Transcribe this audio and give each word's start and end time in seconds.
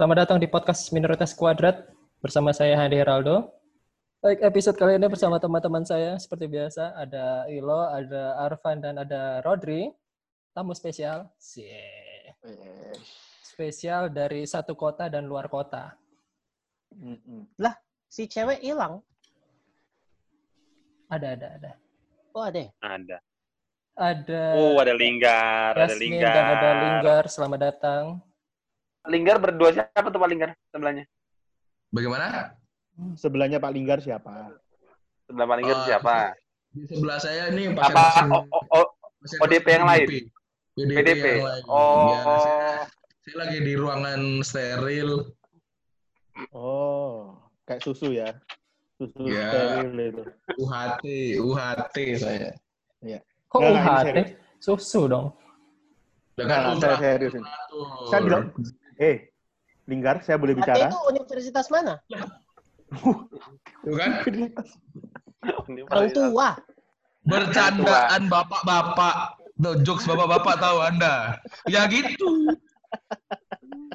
Selamat 0.00 0.24
datang 0.24 0.40
di 0.40 0.48
podcast 0.48 0.88
Minoritas 0.96 1.36
Kuadrat 1.36 1.84
bersama 2.24 2.56
saya 2.56 2.72
Hadi 2.72 3.04
Heraldo. 3.04 3.52
Baik, 4.24 4.40
episode 4.48 4.80
kali 4.80 4.96
ini 4.96 5.04
bersama 5.12 5.36
teman-teman 5.36 5.84
saya 5.84 6.16
seperti 6.16 6.48
biasa 6.48 6.96
ada 6.96 7.44
Ilo, 7.52 7.84
ada 7.84 8.32
Arfan 8.48 8.80
dan 8.80 8.96
ada 8.96 9.44
Rodri. 9.44 9.92
Tamu 10.56 10.72
spesial, 10.72 11.28
Sie. 11.36 11.68
spesial 13.44 14.08
dari 14.08 14.48
satu 14.48 14.72
kota 14.72 15.12
dan 15.12 15.28
luar 15.28 15.52
kota. 15.52 15.92
Mm-mm. 16.96 17.52
Lah, 17.60 17.76
si 18.08 18.24
cewek 18.24 18.64
hilang. 18.64 19.04
Ada, 21.12 21.36
ada, 21.36 21.48
ada. 21.60 21.72
Oh, 22.32 22.48
ada. 22.48 22.56
ya? 22.56 22.72
Ada. 22.80 23.18
Ada 24.00 24.42
Oh, 24.64 24.80
ada 24.80 24.96
Linggar, 24.96 25.76
ada 25.76 25.92
Yasmin 25.92 26.24
Linggar. 26.24 26.32
dan 26.32 26.44
ada 26.56 26.68
Linggar. 26.88 27.24
Selamat 27.28 27.60
datang. 27.68 28.29
Linggar 29.08 29.40
berdua 29.40 29.72
siapa 29.72 30.06
tuh 30.12 30.20
Pak 30.20 30.28
Linggar 30.28 30.50
sebelahnya? 30.68 31.04
Bagaimana? 31.88 32.52
Sebelahnya 33.16 33.56
Pak 33.56 33.72
Linggar 33.72 33.98
siapa? 34.04 34.52
Sebelah 35.24 35.46
Pak 35.48 35.56
Linggar 35.56 35.76
Oh, 35.80 35.84
siapa? 35.88 36.16
Di 36.70 36.82
sebelah 36.86 37.18
saya 37.18 37.50
ini 37.50 37.72
Apa 37.74 37.90
pasien 37.90 38.28
oh, 38.30 38.44
oh, 38.52 38.64
oh, 38.76 38.86
ODP 39.42 39.66
yang 39.66 39.86
lain? 39.88 40.06
PDP, 40.06 40.94
PDP? 41.00 41.24
yang 41.40 41.48
lain. 41.48 41.62
Oh, 41.66 42.12
Ya, 42.12 42.20
saya, 42.22 42.70
saya 43.24 43.36
lagi 43.40 43.58
di 43.64 43.72
ruangan 43.74 44.20
steril. 44.44 45.10
Oh, 46.54 47.36
kayak 47.64 47.82
susu 47.82 48.12
ya. 48.14 48.36
Susu 49.00 49.26
Ya. 49.26 49.48
steril 49.50 50.14
itu. 50.14 50.22
UHT, 50.60 51.04
UHT 51.40 51.96
saya. 52.20 52.50
Kok 53.50 53.58
Nggak, 53.58 53.72
nggak, 53.82 54.02
ini 54.14 54.22
UHT? 54.22 54.28
Susu 54.62 55.00
dong. 55.10 55.26
Dengan 56.38 56.78
Nggak, 56.78 57.00
saya 57.00 57.16
serius 57.18 57.34
ini. 57.34 57.48
Saya 58.12 58.20
bilang, 58.22 58.44
eh, 59.00 59.32
Linggar, 59.90 60.22
saya 60.22 60.38
boleh 60.38 60.54
bicara? 60.54 60.86
itu 60.86 61.00
universitas 61.10 61.66
mana? 61.72 61.98
Kan? 62.06 62.28
Pak 64.54 64.66
Orang 65.90 66.10
tua. 66.14 66.48
Bercandaan 67.24 68.30
bapak-bapak. 68.30 69.40
Tuh, 69.60 69.76
jokes 69.84 70.08
bapak-bapak 70.08 70.56
tahu 70.56 70.78
Anda. 70.80 71.36
Ya 71.68 71.84
gitu. 71.90 72.56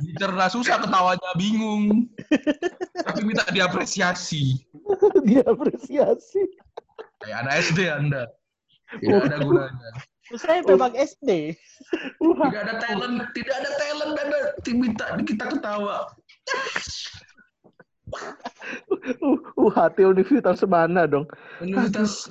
Bicara 0.03 0.51
susah 0.51 0.77
ketawanya 0.83 1.31
bingung. 1.39 2.11
Tapi 3.01 3.21
minta 3.25 3.47
diapresiasi. 3.49 4.61
Dia 5.27 5.41
apresiasi. 5.47 6.43
Kayak 7.23 7.37
anak 7.47 7.53
SD 7.65 7.79
Anda. 7.89 8.23
Tidak 9.01 9.25
ada 9.31 9.37
gunanya. 9.41 9.91
Saya 10.33 10.65
memang 10.65 10.89
SD. 10.97 11.53
Tidak 12.17 12.61
ada 12.65 12.75
talent, 12.81 13.29
tidak 13.37 13.55
ada 13.61 13.71
talent, 13.77 14.13
ada 14.17 14.39
minta 14.73 15.05
kita 15.21 15.45
ketawa. 15.53 16.09
Uh, 19.21 19.37
UHT 19.57 19.97
Universitas 20.01 20.65
mana 20.65 21.05
dong? 21.05 21.29
Universitas 21.61 22.29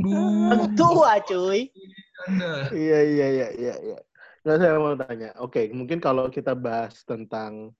Duh, 0.00 0.64
tua, 0.74 1.20
cuy. 1.22 1.68
Iya, 2.72 2.98
iya, 3.04 3.26
iya, 3.28 3.48
iya. 3.56 3.74
iya. 3.84 3.98
Nggak, 4.44 4.56
saya 4.60 4.76
mau 4.76 4.96
tanya. 4.96 5.30
Oke, 5.40 5.68
mungkin 5.72 6.00
kalau 6.00 6.28
kita 6.28 6.52
bahas 6.52 7.00
tentang 7.04 7.72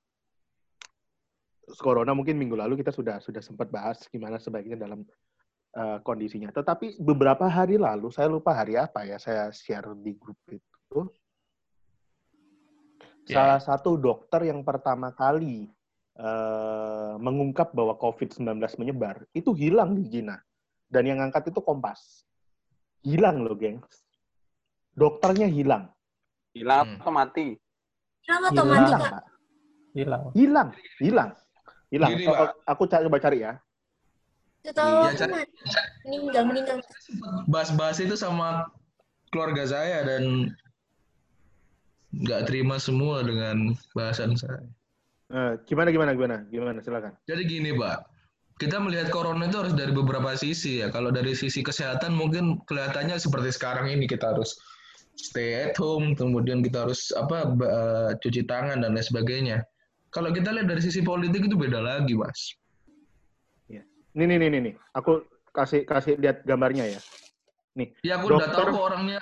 corona, 1.80 2.12
mungkin 2.16 2.36
minggu 2.36 2.56
lalu 2.56 2.80
kita 2.80 2.92
sudah 2.92 3.20
sudah 3.20 3.40
sempat 3.40 3.68
bahas 3.68 4.04
gimana 4.08 4.36
sebaiknya 4.40 4.76
dalam 4.76 5.04
uh, 5.74 5.98
kondisinya. 6.00 6.50
Tetapi 6.54 7.02
beberapa 7.02 7.46
hari 7.50 7.76
lalu, 7.76 8.08
saya 8.14 8.30
lupa 8.30 8.54
hari 8.54 8.78
apa 8.78 9.04
ya, 9.04 9.18
saya 9.18 9.50
share 9.50 9.92
di 9.98 10.14
grup 10.14 10.38
itu. 10.48 11.00
Ya. 13.26 13.40
Salah 13.40 13.60
satu 13.60 13.96
dokter 13.96 14.48
yang 14.48 14.60
pertama 14.62 15.10
kali 15.12 15.68
uh, 16.20 17.16
mengungkap 17.18 17.72
bahwa 17.72 17.96
COVID-19 17.96 18.60
menyebar, 18.78 19.24
itu 19.32 19.52
hilang 19.56 19.96
di 19.96 20.06
Cina. 20.08 20.38
Dan 20.86 21.10
yang 21.10 21.18
angkat 21.24 21.50
itu 21.50 21.60
Kompas. 21.64 22.22
Hilang 23.02 23.42
loh, 23.42 23.56
gengs. 23.56 24.04
Dokternya 24.94 25.50
hilang. 25.50 25.90
Hilang 26.54 26.86
Hmm. 26.86 27.00
atau 27.02 27.12
mati? 27.12 27.48
Hilang 28.24 28.40
Hilang, 28.40 28.52
atau 28.54 28.64
mati. 28.64 28.92
Hilang. 29.94 30.24
Hilang, 30.34 30.68
hilang. 31.02 31.30
Hilang. 31.90 32.10
Gini, 32.14 32.24
aku 32.66 32.82
cari, 32.86 33.02
coba 33.06 33.18
cari 33.22 33.38
ya. 33.42 33.52
Setahu 34.64 35.12
Iya, 35.12 35.28
aku. 35.28 35.36
Meninggal, 36.08 36.42
meninggal. 36.48 36.76
Bahas-bahas 37.52 38.00
itu 38.00 38.16
sama 38.16 38.64
keluarga 39.28 39.68
saya 39.68 40.00
dan 40.08 40.56
nggak 42.16 42.48
terima 42.48 42.80
semua 42.80 43.20
dengan 43.20 43.76
bahasan 43.92 44.32
saya. 44.40 44.64
Eh, 45.34 45.52
gimana, 45.68 45.92
gimana, 45.92 46.16
gimana? 46.16 46.36
Gimana, 46.48 46.78
silakan. 46.80 47.12
Jadi 47.28 47.42
gini, 47.44 47.76
Pak. 47.76 48.08
Kita 48.56 48.78
melihat 48.78 49.10
corona 49.10 49.50
itu 49.50 49.58
harus 49.58 49.74
dari 49.74 49.90
beberapa 49.90 50.30
sisi 50.38 50.80
ya. 50.80 50.88
Kalau 50.88 51.10
dari 51.10 51.34
sisi 51.34 51.60
kesehatan 51.60 52.14
mungkin 52.14 52.62
kelihatannya 52.70 53.18
seperti 53.18 53.50
sekarang 53.50 53.90
ini 53.90 54.06
kita 54.06 54.30
harus 54.30 54.54
stay 55.18 55.68
at 55.68 55.74
home, 55.74 56.14
kemudian 56.14 56.62
kita 56.62 56.86
harus 56.86 57.10
apa 57.18 57.50
eh, 57.50 58.10
cuci 58.22 58.46
tangan 58.46 58.86
dan 58.86 58.94
lain 58.94 59.04
sebagainya. 59.04 59.58
Kalau 60.14 60.30
kita 60.30 60.54
lihat 60.54 60.70
dari 60.70 60.80
sisi 60.80 61.02
politik 61.02 61.50
itu 61.50 61.58
beda 61.58 61.82
lagi, 61.82 62.14
Mas. 62.14 62.54
Nih, 64.14 64.26
nih, 64.26 64.38
nih, 64.38 64.48
nih, 64.48 64.60
nih. 64.62 64.74
Aku 64.94 65.26
kasih 65.50 65.82
kasih 65.82 66.14
lihat 66.16 66.46
gambarnya 66.46 66.86
ya. 66.88 67.00
Nih, 67.74 67.90
Ya 68.06 68.16
aku 68.16 68.30
udah 68.30 68.46
Dokter- 68.46 68.70
tahu 68.70 68.78
kok 68.78 68.84
orangnya 68.86 69.18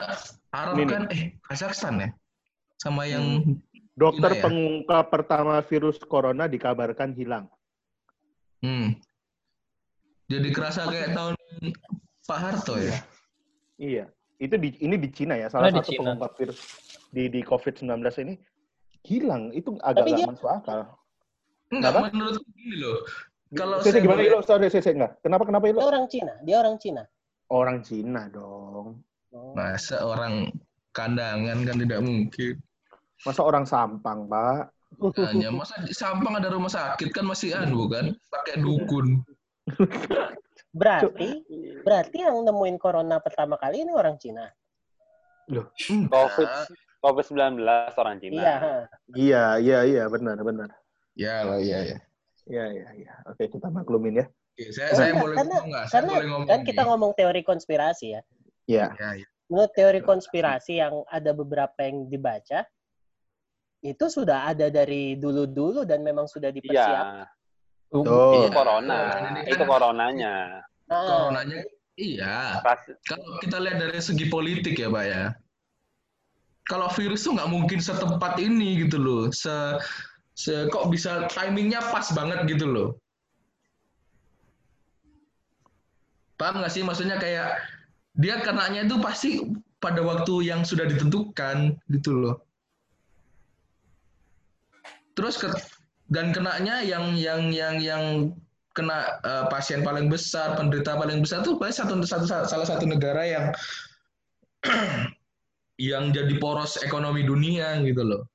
Arab 0.53 0.75
nih. 0.77 0.87
kan, 0.87 1.03
eh 1.09 1.23
Kazakhstan 1.41 1.95
ya, 1.97 2.09
sama 2.77 3.09
yang 3.09 3.57
dokter 3.97 4.29
Gila 4.29 4.37
ya? 4.37 4.45
pengungkap 4.45 5.05
pertama 5.09 5.55
virus 5.65 5.97
corona 5.99 6.45
dikabarkan 6.45 7.17
hilang. 7.17 7.49
Hmm. 8.61 9.01
Jadi 10.29 10.49
kerasa 10.53 10.85
kayak 10.85 11.17
tahun 11.17 11.35
Pak 12.23 12.39
Harto 12.39 12.77
ya. 12.77 12.93
Iya. 13.77 14.05
Itu 14.37 14.61
di 14.61 14.77
ini 14.79 14.97
di 14.97 15.09
Cina 15.09 15.33
ya, 15.35 15.49
salah 15.49 15.73
di 15.73 15.81
satu 15.81 15.89
Cina. 15.89 15.99
pengungkap 16.05 16.33
virus 16.37 16.61
di 17.09 17.29
di 17.29 17.41
COVID-19 17.41 17.89
ini 18.21 18.35
hilang. 19.03 19.49
Itu 19.51 19.81
agak 19.81 20.05
Tapi 20.05 20.09
nggak 20.13 20.21
dia- 20.21 20.29
masuk 20.29 20.49
akal. 20.51 20.81
Enggak, 21.73 21.91
Kenapa? 21.91 22.09
menurut 22.13 22.37
gini 22.53 22.77
loh. 22.77 23.01
Kalau 23.53 23.77
saya 23.85 24.01
gimana 24.01 24.25
boleh- 24.25 24.31
Ilo? 24.33 24.41
Sorry, 24.41 24.67
Sese, 24.73 24.97
enggak. 24.97 25.21
Kenapa, 25.21 25.45
kenapa 25.45 25.65
Dia 25.69 25.73
Ilo? 25.77 25.81
orang 25.85 26.05
Cina. 26.09 26.33
Dia 26.41 26.57
orang 26.65 26.77
Cina. 26.81 27.03
Orang 27.53 27.79
Cina 27.85 28.23
dong. 28.33 29.05
Oh. 29.33 29.53
Masa 29.53 30.01
orang 30.01 30.49
kandangan 30.93 31.59
kan 31.69 31.77
tidak 31.77 32.01
mungkin. 32.01 32.55
Masa 33.29 33.41
orang 33.45 33.65
Sampang, 33.69 34.25
Pak? 34.29 34.73
Hanya 35.21 35.49
masa 35.53 35.81
di 35.85 35.93
Sampang 35.97 36.37
ada 36.37 36.53
rumah 36.53 36.69
sakit 36.69 37.13
kan 37.17 37.25
masih 37.25 37.57
anu 37.57 37.89
kan, 37.89 38.13
pakai 38.29 38.61
dukun. 38.61 39.25
Berarti, 40.73 41.45
berarti 41.85 42.17
yang 42.25 42.45
nemuin 42.45 42.77
corona 42.81 43.21
pertama 43.21 43.57
kali 43.57 43.85
ini 43.85 43.93
orang 43.93 44.17
Cina. 44.21 44.49
COVID 45.89 46.49
COVID-19 47.03 47.61
orang 47.99 48.17
Cina. 48.21 48.41
Iya. 48.41 48.55
Iya, 49.13 49.45
iya, 49.61 49.79
iya, 49.85 50.05
benar, 50.09 50.37
benar. 50.41 50.71
Ya 51.13 51.45
lah, 51.45 51.59
iya 51.61 51.79
ya. 51.93 51.99
Iya, 52.49 52.65
iya, 52.75 52.89
iya. 52.99 53.13
Oke, 53.31 53.47
kita 53.47 53.71
maklumin 53.71 54.19
ya. 54.19 54.27
Oke, 54.27 54.65
saya 54.75 54.91
Oh, 54.91 54.97
saya 54.99 55.11
enggak, 55.11 55.23
boleh 55.23 55.37
karena- 55.39 55.53
ngomong 55.55 55.69
nggak? 55.71 55.85
Saya 55.87 55.93
Karena 55.95 56.11
boleh 56.13 56.29
ngomong. 56.29 56.49
kan 56.51 56.61
kita 56.67 56.83
ngomong 56.85 57.13
teori 57.15 57.43
konspirasi 57.43 58.07
ya. 58.13 58.21
Iya. 58.67 58.87
Ya, 58.99 59.09
ya. 59.23 59.27
Menurut 59.47 59.73
teori 59.77 60.01
konspirasi 60.01 60.73
yang 60.81 60.95
ada 61.07 61.31
beberapa 61.31 61.79
yang 61.85 62.09
dibaca, 62.09 62.65
itu 63.83 64.05
sudah 64.07 64.49
ada 64.49 64.71
dari 64.71 65.19
dulu-dulu 65.19 65.83
dan 65.85 66.03
memang 66.03 66.27
sudah 66.27 66.51
Iya. 66.51 66.57
dipersiapkan. 66.57 67.27
Tuh. 67.93 68.03
Itu 68.03 68.17
Iya. 68.41 68.51
corona. 68.51 68.99
Ini 69.13 69.41
kan- 69.45 69.51
Itu 69.53 69.65
coronanya. 69.69 70.35
Nah, 70.89 71.05
Coronanya 71.09 71.59
iya. 71.95 72.59
Pas 72.65 72.81
Kalau 73.05 73.39
kita 73.39 73.57
lihat 73.61 73.79
dari 73.79 74.01
segi 74.01 74.27
politik 74.27 74.77
ya, 74.77 74.89
Pak 74.89 75.05
ya. 75.05 75.23
Kalau 76.63 76.89
virus 76.95 77.27
tuh 77.27 77.35
nggak 77.37 77.51
mungkin 77.51 77.79
setempat 77.83 78.39
ini 78.39 78.87
gitu 78.87 78.97
loh. 78.97 79.23
Se, 79.35 79.51
se 80.33 80.67
kok 80.73 80.89
bisa 80.89 81.29
timingnya 81.29 81.81
pas 81.93 82.09
banget 82.17 82.45
gitu 82.49 82.65
loh. 82.69 82.89
Paham 86.41 86.65
nggak 86.65 86.73
sih? 86.73 86.83
Maksudnya 86.83 87.21
kayak 87.21 87.61
dia 88.19 88.41
kenanya 88.41 88.85
itu 88.89 88.97
pasti 88.99 89.31
pada 89.79 90.01
waktu 90.03 90.47
yang 90.49 90.67
sudah 90.67 90.89
ditentukan 90.89 91.77
gitu 91.93 92.11
loh. 92.13 92.35
Terus 95.13 95.37
ke, 95.37 95.53
dan 96.09 96.33
kenanya 96.33 96.81
yang 96.81 97.15
yang 97.15 97.53
yang 97.53 97.77
yang 97.79 98.05
kena 98.73 99.21
eh, 99.21 99.45
pasien 99.53 99.85
paling 99.85 100.09
besar, 100.09 100.57
penderita 100.57 100.97
paling 100.97 101.21
besar 101.21 101.45
tuh 101.45 101.61
paling 101.61 101.77
satu, 101.77 102.01
satu 102.01 102.25
salah 102.25 102.67
satu 102.67 102.89
negara 102.89 103.23
yang 103.29 103.47
yang 105.93 106.15
jadi 106.15 106.41
poros 106.41 106.81
ekonomi 106.81 107.27
dunia 107.27 107.77
gitu 107.85 108.01
loh. 108.01 108.32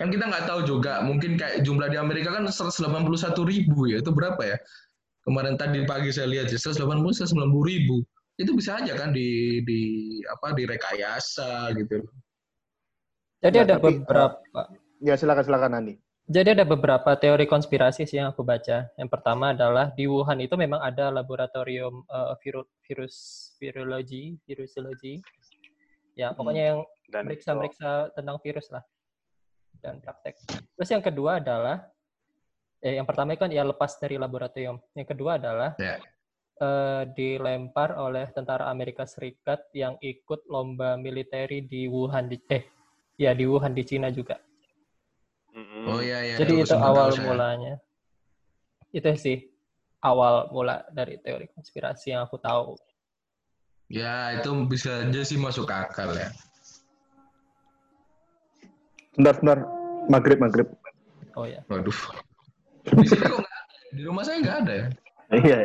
Kan 0.00 0.08
kita 0.08 0.24
nggak 0.24 0.48
tahu 0.48 0.60
juga, 0.64 1.04
mungkin 1.04 1.36
kayak 1.36 1.60
jumlah 1.68 1.92
di 1.92 2.00
Amerika 2.00 2.32
kan 2.32 2.48
181 2.48 3.44
ribu 3.44 3.84
ya, 3.92 4.00
itu 4.00 4.08
berapa 4.08 4.40
ya? 4.40 4.56
Kemarin 5.22 5.54
tadi 5.60 5.84
pagi 5.84 6.08
saya 6.10 6.26
lihat 6.32 6.48
ya, 6.48 6.58
180 6.58 7.12
190 7.12 7.70
ribu. 7.70 8.00
Itu 8.40 8.56
bisa 8.56 8.80
aja 8.80 8.96
kan 8.96 9.12
di 9.12 9.60
di 9.62 9.80
apa 10.26 10.56
direkayasa 10.56 11.76
gitu. 11.76 12.00
Jadi 13.44 13.56
Nah, 13.58 13.64
ada 13.68 13.74
tapi, 13.76 14.00
beberapa 14.00 14.60
Ya 15.02 15.18
silakan 15.18 15.42
silakan 15.42 15.72
Andi. 15.82 15.94
Jadi 16.30 16.54
ada 16.54 16.62
beberapa 16.62 17.18
teori 17.18 17.50
konspirasi 17.50 18.06
sih 18.06 18.22
yang 18.22 18.30
aku 18.30 18.46
baca. 18.46 18.86
Yang 18.94 19.10
pertama 19.10 19.50
adalah 19.50 19.90
di 19.90 20.06
Wuhan 20.06 20.38
itu 20.38 20.54
memang 20.54 20.78
ada 20.78 21.10
laboratorium 21.10 22.06
eh, 22.06 22.34
viru- 22.38 22.70
virus 22.86 23.14
virologi, 23.58 24.38
virusologi. 24.46 25.18
Ya, 26.14 26.30
pokoknya 26.32 26.64
yang 26.72 26.80
Dan 27.10 27.28
meriksa-meriksa 27.28 28.14
tentang 28.14 28.38
virus 28.40 28.70
lah 28.70 28.86
dan 29.82 29.98
praktek. 29.98 30.38
Terus 30.78 30.88
yang 30.94 31.02
kedua 31.02 31.42
adalah 31.42 31.82
eh, 32.78 32.94
yang 32.96 33.04
pertama 33.04 33.34
kan 33.34 33.50
ya 33.50 33.66
lepas 33.66 33.98
dari 33.98 34.14
laboratorium. 34.14 34.78
Yang 34.94 35.08
kedua 35.12 35.36
adalah 35.42 35.74
Ya. 35.76 35.98
eh, 36.62 37.02
dilempar 37.18 37.98
oleh 37.98 38.30
tentara 38.30 38.70
Amerika 38.70 39.02
Serikat 39.02 39.66
yang 39.74 39.98
ikut 39.98 40.46
lomba 40.46 40.94
militeri 40.94 41.66
di 41.66 41.90
Wuhan 41.90 42.30
di 42.30 42.38
eh 42.46 42.62
ya 43.18 43.34
di 43.34 43.44
Wuhan 43.44 43.74
di 43.74 43.82
Cina 43.82 44.08
juga. 44.14 44.38
Oh 45.82 45.98
iya 45.98 46.22
iya. 46.22 46.36
Jadi 46.38 46.62
aku 46.62 46.64
itu 46.70 46.76
awal 46.78 47.10
saya. 47.10 47.26
mulanya. 47.26 47.74
Itu 48.94 49.10
sih 49.18 49.50
awal 49.98 50.50
mula 50.54 50.86
dari 50.94 51.18
teori 51.18 51.50
konspirasi 51.50 52.14
yang 52.14 52.22
aku 52.24 52.38
tahu. 52.38 52.78
Ya 53.92 54.40
itu 54.40 54.48
bisa 54.64 55.04
aja 55.04 55.20
sih 55.26 55.36
masuk 55.36 55.68
akal 55.68 56.14
ya. 56.16 56.30
Sebentar 59.12 59.34
sebentar. 59.38 59.58
Maghrib 60.10 60.38
maghrib. 60.42 60.68
Oh 61.38 61.46
ya. 61.46 61.60
Waduh. 61.68 61.94
Di 62.84 63.06
sini 63.06 63.22
kok 63.22 63.40
nggak 63.44 63.52
ada? 63.54 63.60
Di 63.92 64.02
rumah 64.08 64.22
saya 64.24 64.36
nggak 64.42 64.56
ada 64.64 64.72
ya. 64.72 64.86
Iya. 65.32 65.58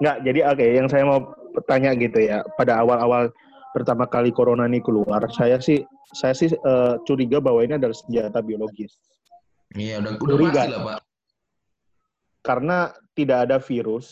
Nggak, 0.00 0.16
jadi 0.24 0.40
oke, 0.48 0.66
yang 0.80 0.88
saya 0.88 1.04
mau 1.04 1.20
tanya 1.68 1.92
gitu 1.92 2.18
ya. 2.24 2.40
Pada 2.56 2.80
awal-awal 2.80 3.28
pertama 3.76 4.08
kali 4.08 4.32
corona 4.32 4.64
ini 4.64 4.80
keluar, 4.80 5.22
saya 5.30 5.60
sih 5.60 5.84
saya 6.16 6.34
sih 6.34 6.50
eh, 6.50 6.94
curiga 7.06 7.38
bahwa 7.38 7.62
ini 7.62 7.76
adalah 7.76 7.94
senjata 7.94 8.40
biologis. 8.40 8.96
Iya 9.78 10.02
udah 10.02 10.12
udah 10.18 10.34
Curiga. 10.34 10.50
pasti 10.66 10.70
lah 10.74 10.80
pak. 10.82 11.00
Karena 12.40 12.78
tidak 13.14 13.38
ada 13.46 13.56
virus, 13.60 14.06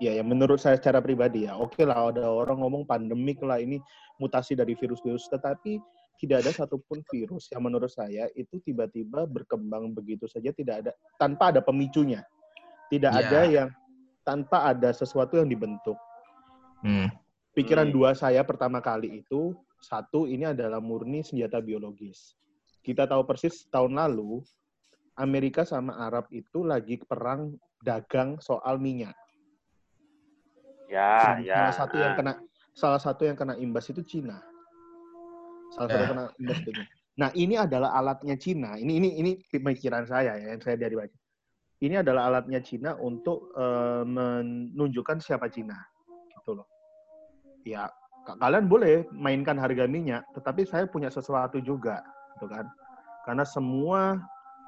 ya 0.00 0.16
yang 0.16 0.26
menurut 0.26 0.58
saya 0.58 0.80
secara 0.80 1.04
pribadi 1.04 1.44
ya, 1.46 1.54
oke 1.54 1.78
lah 1.84 2.08
ada 2.10 2.24
orang 2.26 2.58
ngomong 2.64 2.88
pandemik 2.88 3.38
lah 3.44 3.60
ini 3.60 3.78
mutasi 4.18 4.56
dari 4.56 4.72
virus-virus, 4.74 5.28
tetapi 5.28 5.76
tidak 6.20 6.46
ada 6.46 6.50
satupun 6.54 7.02
virus 7.10 7.50
yang 7.50 7.66
menurut 7.66 7.90
saya 7.90 8.30
itu 8.38 8.62
tiba-tiba 8.62 9.26
berkembang 9.26 9.90
begitu 9.90 10.30
saja 10.30 10.54
tidak 10.54 10.86
ada 10.86 10.92
tanpa 11.18 11.50
ada 11.50 11.60
pemicunya. 11.64 12.22
Tidak 12.92 13.08
Ya. 13.10 13.20
ada 13.24 13.40
yang 13.48 13.68
tanpa 14.22 14.70
ada 14.70 14.92
sesuatu 14.94 15.40
yang 15.40 15.48
dibentuk. 15.48 15.98
Hmm. 16.82 17.08
pikiran 17.54 17.88
Hmm. 17.90 17.94
dua 17.94 18.10
saya 18.16 18.42
pertama 18.42 18.82
kali 18.82 19.22
itu 19.22 19.54
satu 19.78 20.24
ini 20.26 20.46
adalah 20.50 20.80
murni 20.82 21.22
senjata 21.22 21.62
biologis. 21.62 22.34
Kita 22.82 23.06
tahu 23.06 23.22
persis 23.22 23.66
tahun 23.70 23.94
lalu 23.98 24.42
Amerika 25.14 25.62
sama 25.62 25.94
Arab 26.00 26.26
itu 26.32 26.64
lagi 26.64 26.98
perang 27.04 27.54
dagang 27.84 28.40
soal 28.42 28.78
minyak. 28.80 29.14
Ya, 30.90 31.38
Dan 31.38 31.44
ya. 31.44 31.54
Salah 31.70 31.74
satu 31.76 31.96
yang 31.98 32.14
kena 32.16 32.32
salah 32.72 33.00
satu 33.00 33.22
yang 33.28 33.36
kena 33.36 33.54
imbas 33.56 33.88
itu 33.88 34.00
Cina. 34.04 34.40
Salah 35.72 35.88
satu 35.88 35.96
Ya. 35.96 36.00
yang 36.04 36.10
kena 36.12 36.24
itu. 36.38 36.70
Nah, 37.12 37.28
ini 37.36 37.54
adalah 37.56 37.90
alatnya 37.96 38.36
Cina. 38.36 38.76
Ini 38.76 38.92
ini 38.96 39.08
ini 39.20 39.30
pemikiran 39.48 40.04
saya 40.04 40.36
ya 40.36 40.56
yang 40.56 40.60
saya 40.60 40.76
dari 40.76 40.96
baca. 40.96 41.16
Ini 41.82 42.00
adalah 42.00 42.30
alatnya 42.30 42.60
Cina 42.62 42.94
untuk 42.96 43.52
eh, 43.56 44.04
menunjukkan 44.06 45.18
siapa 45.20 45.48
Cina. 45.52 45.76
Gitu 46.32 46.56
loh. 46.56 46.68
Ya, 47.64 47.88
ka- 48.24 48.38
kalian 48.38 48.66
boleh 48.66 49.06
mainkan 49.12 49.56
harga 49.58 49.86
minyak, 49.86 50.24
tetapi 50.34 50.66
saya 50.66 50.86
punya 50.88 51.10
sesuatu 51.12 51.62
juga, 51.62 52.02
gitu 52.36 52.48
kan? 52.50 52.66
Karena 53.22 53.44
semua 53.46 54.18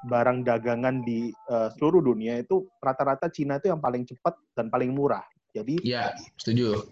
barang 0.05 0.45
dagangan 0.45 1.01
di 1.01 1.33
eh, 1.33 1.69
seluruh 1.81 2.05
dunia 2.05 2.39
itu 2.45 2.69
rata-rata 2.81 3.33
Cina 3.33 3.57
itu 3.57 3.73
yang 3.73 3.81
paling 3.81 4.05
cepat 4.05 4.37
dan 4.53 4.69
paling 4.69 4.93
murah. 4.93 5.25
Jadi 5.55 5.81
Iya 5.87 6.13
setuju. 6.37 6.83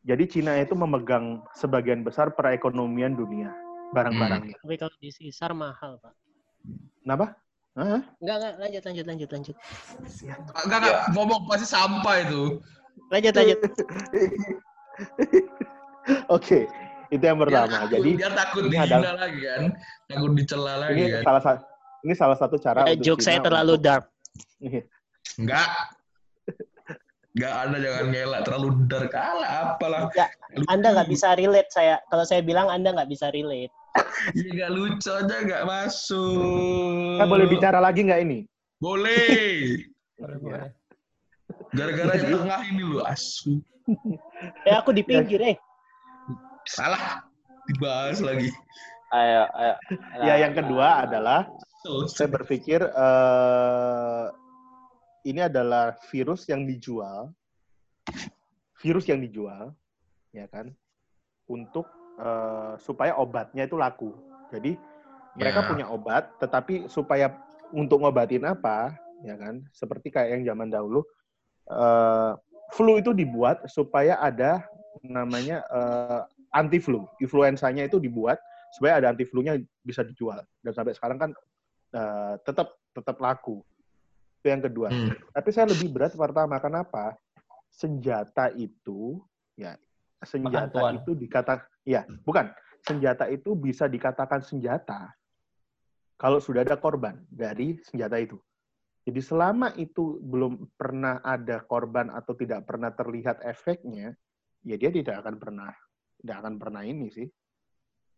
Jadi 0.00 0.24
Cina 0.24 0.52
itu 0.56 0.72
memegang 0.72 1.44
sebagian 1.52 2.00
besar 2.00 2.32
perekonomian 2.32 3.12
dunia 3.12 3.52
barang-barangnya. 3.90 4.56
Tapi 4.58 4.74
kalau 4.76 4.94
di 4.96 5.10
Sisar 5.10 5.52
mahal, 5.52 5.98
Pak. 5.98 6.14
Kenapa? 7.02 7.36
Hah? 7.74 8.02
Enggak, 8.18 8.36
enggak. 8.38 8.54
Lanjut, 8.58 8.82
lanjut, 8.82 9.04
lanjut, 9.06 9.28
lanjut. 9.30 9.56
Enggak 10.64 10.78
enggak 10.82 10.96
ngomong 11.12 11.40
pasti 11.46 11.66
sampah 11.66 12.16
itu. 12.22 12.42
Lanjut, 13.08 13.32
lanjut. 13.34 13.58
Oke, 16.28 16.66
itu 17.08 17.22
yang 17.22 17.38
pertama. 17.38 17.66
Dia 17.66 17.76
takut, 17.78 17.92
Jadi 17.94 18.10
dia 18.16 18.30
takut 18.32 18.62
ini 18.64 18.70
dihina 18.72 18.86
adalah- 18.98 19.18
lagi 19.20 19.40
kan, 19.42 19.62
takut 20.08 20.30
dicela 20.34 20.72
lagi 20.80 20.96
ini 20.96 21.10
kan. 21.12 21.22
salah 21.22 21.42
satu 21.42 21.62
ini 22.00 22.14
salah 22.16 22.36
satu 22.38 22.56
cara 22.56 22.78
Eh, 22.88 22.96
untuk 22.96 23.04
joke 23.04 23.22
saya 23.22 23.38
terlalu 23.40 23.72
untuk- 23.76 23.84
dark. 23.84 24.04
Enggak. 25.36 25.68
Enggak 27.30 27.54
ada 27.62 27.76
jangan 27.78 28.06
ngelak 28.10 28.40
terlalu 28.42 28.68
dark 28.90 29.10
kalah 29.14 29.50
apalah. 29.78 30.10
Enggak, 30.10 30.30
Anda 30.66 30.88
nggak 30.98 31.08
bisa 31.14 31.38
relate 31.38 31.70
saya. 31.70 32.02
Kalau 32.10 32.24
saya 32.26 32.42
bilang 32.42 32.66
Anda 32.66 32.90
nggak 32.90 33.10
bisa 33.10 33.30
relate. 33.30 33.70
Iya 34.34 34.48
enggak 34.54 34.70
lucu 34.74 35.10
aja 35.10 35.34
enggak 35.38 35.62
masuk. 35.66 37.14
Kita 37.18 37.26
boleh 37.30 37.46
bicara 37.46 37.78
lagi 37.78 38.02
nggak 38.02 38.20
ini? 38.26 38.38
Boleh. 38.82 39.78
Boleh, 40.18 40.36
Iya. 40.36 40.42
boleh. 40.42 40.68
Gara-gara 41.70 42.12
yang 42.18 42.42
tengah 42.42 42.62
ini 42.66 42.82
lu 42.82 42.98
asu. 43.06 43.62
Eh, 44.66 44.74
aku 44.74 44.90
di 44.90 45.02
pinggir, 45.06 45.38
eh. 45.42 45.56
Salah. 46.66 47.22
Dibahas 47.70 48.18
lagi. 48.22 48.50
Ayo, 49.14 49.42
ayo. 49.54 49.74
Ya, 50.22 50.34
yang 50.46 50.54
kedua 50.54 51.06
adalah 51.06 51.46
saya 52.10 52.26
berpikir 52.30 52.82
eh, 52.82 54.24
ini 55.24 55.40
adalah 55.44 55.96
virus 56.08 56.48
yang 56.48 56.64
dijual, 56.64 57.32
virus 58.80 59.04
yang 59.08 59.20
dijual, 59.20 59.72
ya 60.32 60.48
kan, 60.48 60.72
untuk 61.48 61.86
eh, 62.20 62.74
supaya 62.84 63.16
obatnya 63.16 63.64
itu 63.64 63.80
laku. 63.80 64.12
Jadi 64.52 64.76
mereka 65.32 65.64
Ya. 65.64 65.68
punya 65.72 65.86
obat, 65.88 66.36
tetapi 66.36 66.90
supaya 66.92 67.32
untuk 67.72 68.02
ngobatin 68.04 68.44
apa, 68.44 68.92
ya 69.24 69.40
kan, 69.40 69.64
seperti 69.72 70.12
kayak 70.12 70.36
yang 70.36 70.42
zaman 70.52 70.68
dahulu, 70.68 71.00
eh, 71.70 72.32
flu 72.76 73.00
itu 73.00 73.16
dibuat 73.16 73.64
supaya 73.72 74.20
ada 74.20 74.64
namanya 75.00 75.64
eh, 75.70 76.22
anti 76.52 76.76
flu, 76.82 77.06
influenzanya 77.22 77.86
itu 77.86 77.96
dibuat 77.96 78.36
supaya 78.74 79.00
ada 79.00 79.10
anti 79.14 79.24
flu-nya 79.24 79.56
bisa 79.82 80.04
dijual. 80.04 80.42
Dan 80.60 80.72
sampai 80.74 80.92
sekarang 80.92 81.18
kan 81.18 81.30
eh, 81.94 82.34
tetap 82.44 82.74
tetap 82.92 83.16
laku. 83.22 83.62
Itu 84.40 84.48
yang 84.48 84.64
kedua. 84.64 84.88
Hmm. 84.88 85.12
Tapi 85.36 85.48
saya 85.52 85.68
lebih 85.68 85.92
berat 85.92 86.16
pertama 86.16 86.56
kenapa? 86.56 87.12
Senjata 87.68 88.48
itu 88.56 89.20
ya 89.54 89.76
senjata 90.20 90.96
itu 90.96 91.12
dikata 91.12 91.60
ya, 91.84 92.08
bukan. 92.24 92.48
Senjata 92.80 93.28
itu 93.28 93.52
bisa 93.52 93.84
dikatakan 93.84 94.40
senjata 94.40 95.12
kalau 96.16 96.40
sudah 96.40 96.64
ada 96.64 96.80
korban 96.80 97.20
dari 97.28 97.76
senjata 97.84 98.16
itu. 98.16 98.40
Jadi 99.04 99.20
selama 99.20 99.76
itu 99.76 100.20
belum 100.20 100.72
pernah 100.76 101.20
ada 101.20 101.60
korban 101.64 102.08
atau 102.08 102.32
tidak 102.36 102.64
pernah 102.64 102.92
terlihat 102.92 103.44
efeknya, 103.44 104.16
ya 104.64 104.76
dia 104.80 104.88
tidak 104.92 105.20
akan 105.24 105.36
pernah 105.36 105.72
tidak 106.20 106.36
akan 106.40 106.54
pernah 106.56 106.82
ini 106.84 107.08
sih, 107.12 107.28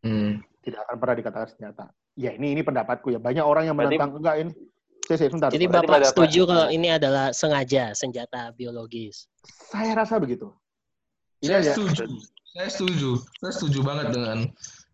Hmm. 0.03 0.43
tidak 0.63 0.87
akan 0.87 0.97
pernah 0.99 1.17
dikatakan 1.19 1.49
senjata. 1.55 1.87
Ya 2.19 2.35
ini 2.35 2.55
ini 2.55 2.63
pendapatku 2.67 3.15
ya. 3.15 3.19
Banyak 3.23 3.47
orang 3.47 3.67
yang 3.71 3.75
Berarti- 3.79 3.99
menentang 3.99 4.13
enggak 4.19 4.37
ini. 4.43 4.53
Saya, 5.03 5.17
saya, 5.19 5.29
sebentar. 5.35 5.49
Jadi 5.51 5.67
Berarti 5.67 5.87
Bapak 5.91 6.09
setuju 6.09 6.41
kalau 6.47 6.67
ini 6.71 6.89
adalah 6.89 7.35
sengaja 7.35 7.91
senjata 7.93 8.55
biologis. 8.55 9.27
Saya 9.69 9.99
rasa 9.99 10.17
begitu. 10.17 10.55
Ini 11.43 11.51
Saya 11.51 11.59
aja. 11.61 11.73
setuju. 11.75 12.05
Saya 12.53 12.69
setuju. 12.71 13.11
Saya 13.43 13.53
setuju 13.53 13.79
banget 13.83 14.07
dengan 14.15 14.39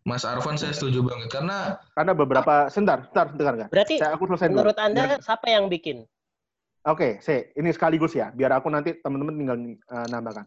Mas 0.09 0.25
Arfan. 0.25 0.57
Saya 0.57 0.73
setuju 0.73 1.05
banget 1.05 1.29
karena 1.29 1.77
Karena 1.93 2.13
beberapa, 2.17 2.73
sebentar, 2.73 3.05
sebentar, 3.05 3.27
dengar 3.37 3.55
nggak? 3.61 3.71
Berarti 3.71 3.95
Saya 4.01 4.17
aku 4.17 4.25
selesai 4.27 4.49
dulu. 4.49 4.57
menurut 4.65 4.79
Anda 4.81 5.03
Biar- 5.05 5.21
siapa 5.21 5.47
yang 5.53 5.69
bikin? 5.69 6.09
Oke, 6.89 7.21
saya 7.21 7.53
ini 7.53 7.69
sekaligus 7.69 8.17
ya, 8.17 8.33
biar 8.33 8.55
aku 8.57 8.73
nanti 8.73 8.97
teman-teman 9.05 9.35
tinggal 9.37 9.57
eh, 9.61 10.07
nambahkan. 10.09 10.47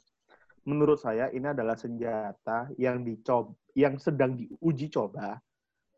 Menurut 0.66 0.98
saya 0.98 1.30
ini 1.30 1.46
adalah 1.46 1.78
senjata 1.78 2.66
yang 2.82 3.06
dicoba, 3.06 3.54
yang 3.78 4.02
sedang 4.02 4.34
diuji 4.34 4.90
coba 4.90 5.38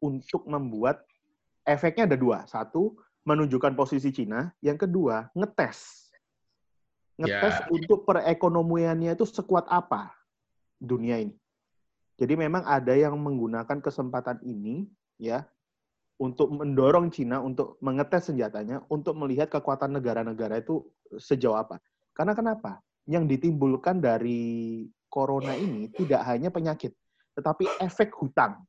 untuk 0.03 0.43
membuat 0.51 1.07
efeknya 1.63 2.11
ada 2.11 2.17
dua. 2.19 2.43
Satu, 2.43 2.91
menunjukkan 3.23 3.73
posisi 3.75 4.11
Cina. 4.11 4.51
Yang 4.59 4.87
kedua, 4.87 5.31
ngetes. 5.35 6.11
Ngetes 7.19 7.67
untuk 7.69 8.03
perekonomiannya 8.09 9.13
itu 9.13 9.25
sekuat 9.27 9.69
apa 9.69 10.11
dunia 10.81 11.21
ini. 11.21 11.35
Jadi 12.17 12.33
memang 12.37 12.61
ada 12.65 12.93
yang 12.93 13.17
menggunakan 13.17 13.81
kesempatan 13.81 14.41
ini 14.45 14.85
ya 15.17 15.45
untuk 16.21 16.53
mendorong 16.53 17.09
Cina 17.09 17.41
untuk 17.41 17.81
mengetes 17.81 18.29
senjatanya 18.29 18.85
untuk 18.87 19.17
melihat 19.17 19.49
kekuatan 19.49 19.97
negara-negara 19.97 20.61
itu 20.61 20.85
sejauh 21.17 21.57
apa. 21.57 21.81
Karena 22.13 22.37
kenapa? 22.37 22.81
Yang 23.09 23.37
ditimbulkan 23.37 23.99
dari 23.99 24.85
corona 25.09 25.57
ini 25.57 25.89
tidak 25.93 26.21
hanya 26.25 26.49
penyakit, 26.53 26.93
tetapi 27.37 27.65
efek 27.81 28.13
hutang. 28.17 28.61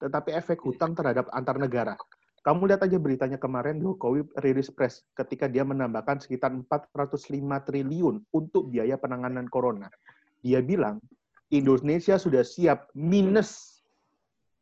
tetapi 0.00 0.32
efek 0.32 0.64
hutang 0.64 0.96
terhadap 0.96 1.28
antar 1.28 1.60
negara. 1.60 1.92
Kamu 2.40 2.64
lihat 2.72 2.80
aja 2.80 2.96
beritanya 2.96 3.36
kemarin 3.36 3.84
Jokowi 3.84 4.24
rilis 4.40 4.72
press 4.72 5.04
ketika 5.12 5.44
dia 5.44 5.60
menambahkan 5.60 6.24
sekitar 6.24 6.48
405 6.48 7.36
triliun 7.68 8.24
untuk 8.32 8.72
biaya 8.72 8.96
penanganan 8.96 9.44
corona. 9.44 9.92
Dia 10.40 10.64
bilang 10.64 11.04
Indonesia 11.52 12.16
sudah 12.16 12.40
siap 12.40 12.88
minus 12.96 13.80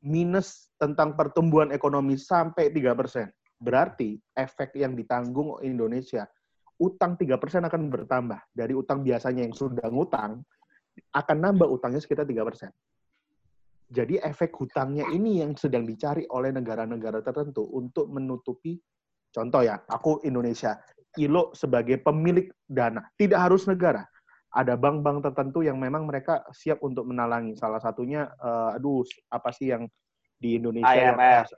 minus 0.03 0.71
tentang 0.79 1.15
pertumbuhan 1.15 1.71
ekonomi 1.71 2.19
sampai 2.19 2.71
3%. 2.71 3.31
Berarti 3.59 4.19
efek 4.35 4.75
yang 4.79 4.95
ditanggung 4.99 5.59
Indonesia 5.63 6.27
utang 6.79 7.19
3% 7.19 7.67
akan 7.67 7.83
bertambah 7.91 8.41
dari 8.55 8.75
utang 8.75 9.03
biasanya 9.03 9.43
yang 9.47 9.55
sudah 9.55 9.87
ngutang 9.91 10.43
akan 11.15 11.37
nambah 11.39 11.67
utangnya 11.67 12.03
sekitar 12.03 12.27
3%. 12.27 12.71
Jadi 13.89 14.21
efek 14.21 14.53
hutangnya 14.53 15.09
ini 15.09 15.41
yang 15.41 15.57
sedang 15.57 15.89
dicari 15.89 16.29
oleh 16.29 16.53
negara-negara 16.53 17.25
tertentu 17.25 17.65
untuk 17.73 18.13
menutupi 18.13 18.77
contoh 19.33 19.65
ya, 19.65 19.81
aku 19.89 20.21
Indonesia, 20.29 20.77
ILO 21.17 21.57
sebagai 21.57 21.97
pemilik 21.97 22.53
dana, 22.69 23.01
tidak 23.17 23.49
harus 23.49 23.65
negara. 23.65 24.05
Ada 24.53 24.77
bank-bank 24.77 25.25
tertentu 25.25 25.61
yang 25.65 25.77
memang 25.81 26.05
mereka 26.09 26.45
siap 26.53 26.81
untuk 26.85 27.05
menalangi. 27.09 27.57
Salah 27.57 27.81
satunya 27.81 28.29
eh, 28.29 28.77
aduh 28.77 29.05
apa 29.33 29.53
sih 29.53 29.73
yang 29.73 29.89
di 30.37 30.57
Indonesia 30.61 30.89
yang- 30.93 31.17
IMF. 31.17 31.49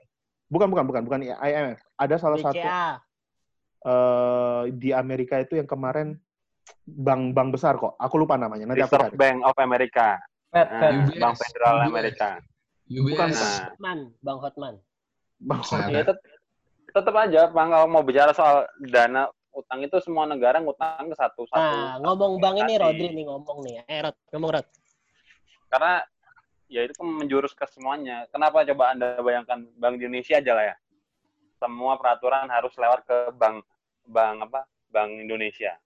bukan 0.51 0.67
bukan 0.67 0.83
bukan 0.87 1.01
bukan 1.07 1.19
IMF. 1.23 1.79
Ada 1.99 2.15
salah 2.19 2.39
satu 2.39 2.59
BCA. 2.59 2.99
eh, 3.81 4.63
di 4.75 4.91
Amerika 4.95 5.39
itu 5.39 5.59
yang 5.59 5.67
kemarin 5.67 6.15
bank-bank 6.85 7.49
besar 7.55 7.75
kok. 7.79 7.95
Aku 7.99 8.15
lupa 8.19 8.35
namanya. 8.39 8.71
Nanti 8.71 8.83
aku 8.83 8.93
Reserve 8.95 9.07
cari. 9.11 9.19
Bank 9.19 9.37
of 9.47 9.55
America. 9.59 10.19
Fed, 10.51 10.67
Fed. 10.67 10.91
UBS. 11.07 11.19
Bank 11.19 11.35
Federal 11.39 11.75
UBS. 11.79 11.87
Amerika. 11.87 12.29
Bukan, 12.91 13.29
UBS. 13.31 13.39
Nah, 13.39 13.59
Hotman, 13.71 13.99
Bang 14.19 14.39
Hotman. 14.43 14.75
Bank 15.41 15.61
Nah, 15.71 15.87
ya 15.89 16.01
tet- 16.05 16.25
tetap 16.91 17.15
aja, 17.15 17.41
Bang, 17.49 17.71
kalau 17.71 17.87
mau 17.87 18.03
bicara 18.03 18.35
soal 18.35 18.67
dana 18.83 19.31
utang 19.51 19.79
itu 19.83 19.95
semua 20.03 20.27
negara 20.27 20.59
ngutang 20.59 21.07
ke 21.07 21.15
satu-satu. 21.15 21.55
Nah, 21.59 21.99
ngomong 22.03 22.39
Bang 22.43 22.59
ini. 22.59 22.75
Rodri 22.75 23.07
nih 23.15 23.25
ngomong 23.27 23.57
nih. 23.63 23.73
Eh, 23.87 23.99
Rod, 24.03 24.15
ngomong 24.35 24.51
Rod. 24.59 24.67
Karena 25.71 26.03
ya 26.67 26.83
itu 26.83 26.93
kan 26.99 27.07
menjurus 27.07 27.55
ke 27.55 27.63
semuanya. 27.71 28.27
Kenapa 28.31 28.67
coba 28.67 28.91
Anda 28.91 29.19
bayangkan 29.23 29.71
Bank 29.79 30.03
Indonesia 30.03 30.35
aja 30.39 30.51
lah 30.51 30.65
ya. 30.71 30.75
Semua 31.63 31.95
peraturan 31.95 32.51
harus 32.51 32.75
lewat 32.75 33.07
ke 33.07 33.17
bank 33.39 33.63
bank 34.03 34.51
apa? 34.51 34.67
Bank 34.91 35.15
Indonesia. 35.15 35.79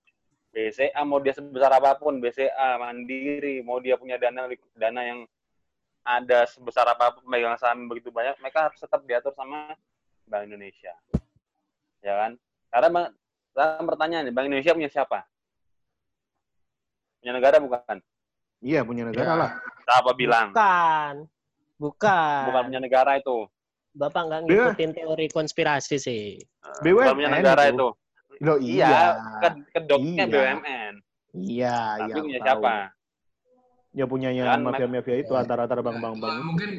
BCA 0.55 1.03
mau 1.03 1.19
dia 1.19 1.35
sebesar 1.35 1.67
apa 1.67 1.99
pun, 1.99 2.23
BCA 2.23 2.79
Mandiri 2.79 3.59
mau 3.59 3.83
dia 3.83 3.99
punya 3.99 4.15
dana 4.15 4.47
dana 4.71 5.01
yang 5.03 5.19
ada 5.99 6.47
sebesar 6.47 6.87
apa 6.87 7.11
pun 7.11 7.27
megang 7.27 7.59
saham 7.59 7.91
begitu 7.91 8.07
banyak, 8.07 8.39
mereka 8.39 8.71
harus 8.71 8.79
tetap 8.79 9.03
diatur 9.03 9.35
sama 9.35 9.75
Bank 10.31 10.47
Indonesia. 10.47 10.95
Ya 11.99 12.13
kan? 12.23 12.31
Karena 12.71 12.87
Bang, 12.87 13.05
sekarang 13.51 13.83
pertanyaan 13.83 14.23
nih, 14.29 14.33
Bank 14.33 14.47
Indonesia 14.47 14.71
punya 14.71 14.87
siapa? 14.87 15.19
Punya 17.19 17.33
negara 17.35 17.57
bukan? 17.59 17.97
Iya, 18.63 18.79
punya 18.87 19.03
negara 19.11 19.27
Ya. 19.27 19.35
lah. 19.35 19.51
Siapa 19.83 20.11
bilang? 20.15 20.55
Bukan. 20.55 21.15
Bukan. 21.75 22.43
Bukan 22.47 22.63
punya 22.71 22.79
negara 22.79 23.11
itu. 23.19 23.43
Bapak 23.91 24.21
nggak 24.27 24.39
ngikutin 24.47 24.91
teori 24.95 25.27
konspirasi 25.31 25.95
sih. 25.99 26.39
BUMN 26.79 26.95
Bukan 26.95 27.15
punya 27.19 27.31
negara 27.31 27.61
itu. 27.67 27.75
itu. 27.75 27.89
Loh, 28.43 28.57
Iya, 28.59 28.89
iya. 28.89 29.03
ke 29.39 29.49
kedoknya 29.71 30.23
Iya. 30.27 30.31
BUMN. 30.33 30.93
Iya, 31.35 31.77
Tapi 31.99 32.09
iya. 32.11 32.15
punya 32.23 32.39
siapa? 32.43 32.73
Ya 33.95 34.05
punyanya 34.07 34.43
Kan, 34.51 34.59
mafia-mafia 34.67 35.15
itu 35.23 35.31
Iya. 35.31 35.39
antara-antara 35.47 35.79
bank-bank 35.79 36.15
bank. 36.19 36.33
Nah, 36.35 36.43
mungkin 36.43 36.69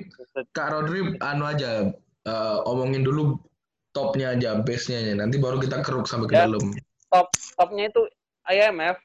Kak 0.53 0.69
Rodri 0.73 1.17
anu 1.21 1.45
aja 1.49 1.93
eh, 2.27 2.59
omongin 2.67 3.07
dulu 3.07 3.39
topnya 3.95 4.35
aja, 4.35 4.59
base-nya 4.61 5.15
nanti 5.15 5.39
baru 5.39 5.63
kita 5.63 5.81
keruk 5.81 6.05
sampai 6.11 6.27
ke 6.29 6.35
Ya. 6.35 6.45
dalam. 6.45 6.75
Topnya 7.57 7.89
itu 7.89 8.03
IMF. 8.51 8.99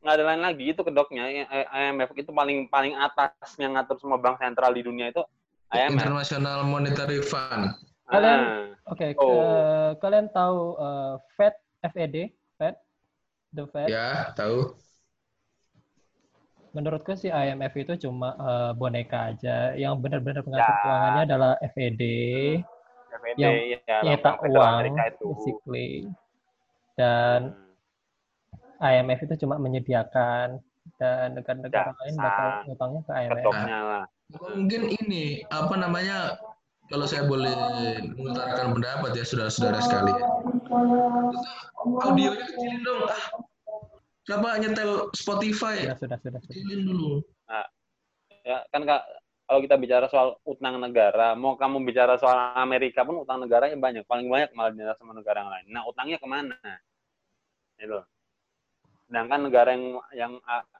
Nggak 0.00 0.14
ada 0.14 0.24
lain 0.32 0.42
lagi, 0.44 0.64
itu 0.70 0.80
kedoknya. 0.80 1.24
I- 1.28 1.68
IMF 1.88 2.12
itu 2.16 2.30
paling 2.30 2.68
paling 2.68 2.94
atas 2.94 3.32
yang 3.56 3.74
ngatur 3.76 3.96
semua 3.98 4.20
bank 4.20 4.38
sentral 4.38 4.72
di 4.72 4.84
dunia 4.84 5.08
itu 5.08 5.24
IMF. 5.72 6.04
International 6.04 6.64
Monetary 6.64 7.20
Fund. 7.20 7.74
Kalian- 8.10 8.44
Ah, 8.44 8.66
Oke, 8.90 9.14
Oh. 9.16 9.38
eh, 9.38 9.90
kalian 9.96 10.26
tahu 10.28 10.60
eh, 10.76 11.14
Fed, 11.32 11.54
FED, 11.86 12.16
Fed, 12.56 12.74
the 13.48 13.64
Fed. 13.66 13.86
Ya, 13.86 14.34
tahu. 14.34 14.74
Menurutku 16.70 17.14
sih 17.14 17.28
IMF 17.28 17.74
itu 17.76 17.94
cuma 18.00 18.34
eh, 18.34 18.70
boneka 18.74 19.30
aja. 19.30 19.74
Yang 19.74 19.94
benar-benar 20.00 20.42
mengatur 20.42 20.66
Ya. 20.68 20.80
keuangannya 20.80 21.22
adalah 21.24 21.52
FED, 21.64 22.02
FED, 23.12 23.36
Yang 23.36 23.54
ya, 23.80 23.98
nyetak 24.02 24.36
uang, 24.44 24.82
basically. 25.18 25.90
Dan 26.94 27.54
Hmm. 27.54 28.82
IMF 28.82 29.20
itu 29.22 29.34
cuma 29.40 29.54
menyediakan 29.56 30.58
dan 30.96 31.26
negara-negara 31.32 31.94
lain 31.96 32.14
bakal 32.16 32.46
Dasar. 32.48 32.64
ngutangnya 32.66 33.00
ke 33.00 33.12
IMF. 33.14 33.44
Lah. 33.46 34.04
Mungkin 34.30 34.82
ini 34.94 35.24
apa 35.44 35.74
namanya 35.74 36.38
kalau 36.90 37.06
saya 37.06 37.22
boleh 37.24 37.54
mengutarakan 38.18 38.74
pendapat 38.74 39.10
ya 39.14 39.24
saudara-saudara 39.24 39.78
sekalian. 39.78 40.18
Itu 40.18 41.98
audionya 42.02 42.44
kecilin 42.50 42.80
dong. 42.82 43.06
Ah, 43.06 43.24
siapa 44.26 44.48
nyetel 44.58 44.90
Spotify? 45.14 45.76
Sudah, 45.86 45.98
sudah, 46.02 46.18
sudah. 46.18 46.40
sudah. 46.42 46.50
Kecilin 46.50 46.80
dulu. 46.82 47.22
Ya, 48.40 48.64
kan 48.72 48.82
Kak, 48.88 49.04
kalau 49.46 49.60
kita 49.66 49.76
bicara 49.76 50.06
soal 50.08 50.38
utang 50.48 50.80
negara, 50.80 51.36
mau 51.36 51.54
kamu 51.54 51.84
bicara 51.84 52.16
soal 52.16 52.56
Amerika 52.56 53.04
pun 53.04 53.20
utang 53.22 53.42
negaranya 53.44 53.76
banyak, 53.76 54.02
paling 54.08 54.26
banyak 54.26 54.50
malah 54.56 54.70
dinilai 54.72 54.96
sama 54.96 55.12
negara 55.12 55.44
yang 55.44 55.50
lain. 55.52 55.66
Nah, 55.70 55.82
utangnya 55.86 56.18
ke 56.18 56.26
mana? 56.26 56.56
Itu. 57.76 58.00
Sedangkan 59.10 59.50
negara 59.50 59.74
yang 59.74 59.98
yang 60.14 60.32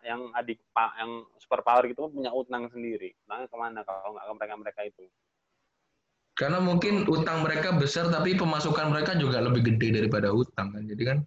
yang 0.07 0.21
adik 0.39 0.63
pak 0.71 0.95
yang 1.03 1.27
superpower 1.43 1.83
gitu 1.91 2.07
kan 2.07 2.13
punya 2.15 2.31
utang 2.31 2.71
sendiri. 2.71 3.11
Utangnya 3.27 3.51
ke 3.51 3.57
mana 3.59 3.81
kalau 3.83 4.15
nggak 4.15 4.25
ke 4.25 4.33
mereka 4.39 4.55
mereka 4.55 4.81
itu? 4.87 5.05
Karena 6.41 6.57
mungkin 6.57 7.05
utang 7.05 7.45
mereka 7.45 7.77
besar 7.77 8.09
tapi 8.09 8.33
pemasukan 8.33 8.89
mereka 8.89 9.13
juga 9.21 9.45
lebih 9.45 9.61
gede 9.61 10.01
daripada 10.01 10.33
utang 10.33 10.73
kan. 10.73 10.89
Jadi 10.89 11.03
kan 11.05 11.19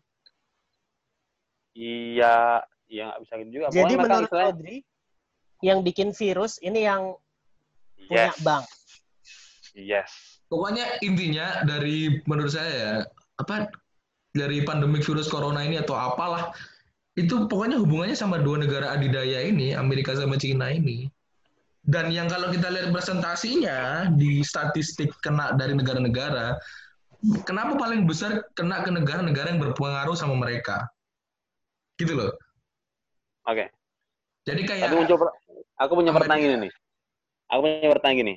Iya, 1.73 2.61
iya 2.89 3.09
nggak 3.09 3.19
bisa 3.25 3.33
gitu 3.41 3.49
juga. 3.53 3.65
Jadi 3.69 3.93
Pokoknya 3.93 3.97
menurut 4.05 4.31
Rodri, 4.33 4.77
yang 5.63 5.79
bikin 5.81 6.13
virus 6.13 6.61
ini 6.61 6.85
yang 6.85 7.17
punya 7.95 8.29
yes, 8.29 8.37
bank. 8.43 8.65
yes. 9.73 10.11
pokoknya 10.51 10.85
intinya 11.01 11.63
dari 11.65 12.19
menurut 12.29 12.51
saya 12.51 12.71
ya, 12.75 12.93
apa 13.39 13.71
dari 14.35 14.61
pandemik 14.67 15.01
virus 15.01 15.31
corona 15.31 15.63
ini 15.63 15.79
atau 15.79 15.95
apalah 15.95 16.51
itu 17.15 17.47
pokoknya 17.47 17.79
hubungannya 17.79 18.17
sama 18.17 18.41
dua 18.41 18.59
negara 18.61 18.91
adidaya 18.93 19.45
ini 19.45 19.73
Amerika 19.73 20.13
sama 20.13 20.37
Cina 20.37 20.69
ini 20.69 21.09
dan 21.83 22.07
yang 22.11 22.31
kalau 22.31 22.47
kita 22.47 22.71
lihat 22.71 22.95
presentasinya 22.95 24.07
di 24.15 24.39
statistik 24.39 25.11
kena 25.19 25.51
dari 25.59 25.75
negara-negara 25.75 26.55
kenapa 27.43 27.75
paling 27.75 28.07
besar 28.07 28.43
kena 28.55 28.83
ke 28.83 28.91
negara-negara 28.91 29.51
yang 29.51 29.59
berpengaruh 29.59 30.15
sama 30.15 30.39
mereka 30.39 30.87
gitu 31.99 32.15
loh 32.15 32.31
Oke. 33.43 33.67
jadi 34.47 34.61
kayak 34.63 34.87
Tapi 34.87 34.95
muncul, 34.95 35.27
aku 35.75 35.91
punya 35.99 36.11
pertanyaan 36.15 36.43
gini 36.47 36.55
nih. 36.67 36.73
Aku 37.51 37.59
punya 37.67 37.89
pertanyaan 37.91 38.19
gini. 38.23 38.35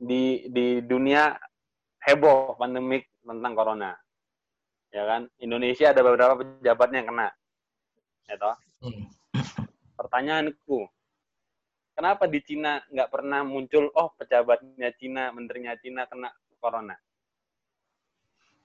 Di 0.00 0.22
di 0.48 0.66
dunia 0.80 1.36
heboh 2.08 2.56
pandemik 2.56 3.12
tentang 3.20 3.52
corona, 3.52 3.92
ya 4.88 5.04
kan? 5.04 5.28
Indonesia 5.36 5.92
ada 5.92 6.00
beberapa 6.00 6.40
pejabatnya 6.40 7.04
yang 7.04 7.08
kena, 7.12 7.28
ya 8.24 8.34
toh? 8.40 8.56
Hmm. 8.80 9.04
Pertanyaanku, 10.00 10.88
kenapa 12.00 12.24
di 12.24 12.40
Cina 12.40 12.80
nggak 12.88 13.12
pernah 13.12 13.44
muncul, 13.44 13.92
oh 13.92 14.08
pejabatnya 14.16 14.88
Cina, 14.96 15.28
menterinya 15.36 15.76
Cina 15.76 16.08
kena 16.08 16.32
corona? 16.56 16.96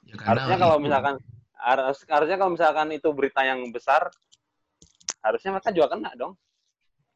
Ya, 0.08 0.16
karena 0.16 0.32
Harusnya 0.48 0.58
kalau 0.64 0.78
itu. 0.80 0.84
misalkan 0.88 1.16
harus 1.56 1.98
harusnya 2.08 2.38
kalau 2.40 2.52
misalkan 2.56 2.88
itu 2.96 3.10
berita 3.12 3.42
yang 3.44 3.60
besar, 3.76 4.08
harusnya 5.20 5.60
mereka 5.60 5.76
juga 5.76 5.88
kena 5.92 6.16
dong. 6.16 6.40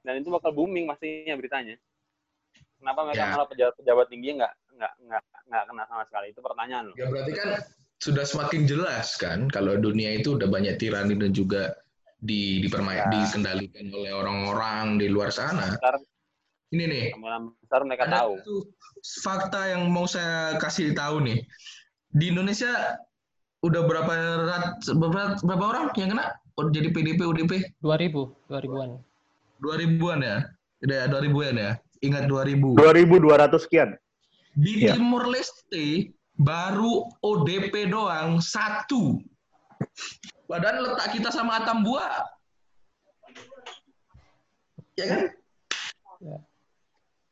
Dan 0.03 0.19
itu 0.19 0.27
bakal 0.27 0.51
booming 0.51 0.91
pastinya 0.91 1.39
beritanya. 1.39 1.79
Kenapa 2.79 2.99
mereka 3.07 3.23
Ya. 3.23 3.31
malah 3.35 3.47
pejabat-pejabat 3.47 4.07
tinggi 4.07 4.29
nggak 4.39 4.53
nggak 4.75 4.93
nggak 5.07 5.23
nggak 5.51 5.63
kena 5.71 5.83
sama 5.88 6.03
sekali? 6.07 6.25
Itu 6.35 6.39
pertanyaan 6.43 6.83
loh. 6.91 6.95
Ya 6.95 7.05
berarti 7.11 7.31
kan 7.35 7.47
sudah 7.99 8.23
semakin 8.23 8.61
jelas 8.63 9.07
kan 9.19 9.51
kalau 9.51 9.75
dunia 9.75 10.15
itu 10.15 10.39
udah 10.39 10.47
banyak 10.47 10.79
tirani 10.79 11.19
dan 11.19 11.31
juga 11.35 11.75
di 12.19 12.59
dipermai 12.59 12.95
Ya. 12.95 13.07
dikendalikan 13.07 13.88
oleh 13.89 14.11
orang-orang 14.11 14.99
di 14.99 15.07
luar 15.07 15.31
sana. 15.31 15.73
Besar, 15.73 15.95
Ini 16.69 16.85
nih, 16.85 17.05
besar 17.57 17.81
mereka 17.81 18.05
ada 18.05 18.21
tahu. 18.21 18.33
satu 18.38 18.55
fakta 19.19 19.61
yang 19.73 19.89
mau 19.89 20.05
saya 20.05 20.53
kasih 20.57 20.93
tahu 20.93 21.25
nih. 21.25 21.41
Di 22.11 22.29
Indonesia 22.29 22.93
udah 23.59 23.81
berapa 23.83 24.13
rat, 24.45 24.65
berapa, 24.88 25.41
berapa 25.41 25.65
orang 25.65 25.85
yang 25.95 26.13
kena 26.13 26.29
Oh, 26.53 26.67
jadi 26.67 26.91
PDP 26.91 27.23
UDP 27.23 27.51
2000, 27.79 28.35
2000-an. 28.51 28.99
2000-an 29.63 30.19
ya? 30.19 30.38
Udah 30.83 30.99
2000-an 31.07 31.55
ya? 31.55 31.71
Ingat 31.99 32.27
2000. 32.27 32.75
2200 32.75 33.63
sekian. 33.63 33.89
Di 34.53 34.83
Iya. 34.83 34.99
Timur 34.99 35.23
Leste 35.25 36.11
baru 36.35 37.07
ODP 37.23 37.88
doang 37.88 38.43
satu. 38.43 39.23
Padahal 40.49 40.81
letak 40.81 41.13
kita 41.13 41.29
sama 41.29 41.61
Atambua. 41.61 42.25
Ya 44.97 45.05
kan? 45.05 45.21
Ya. 46.19 46.37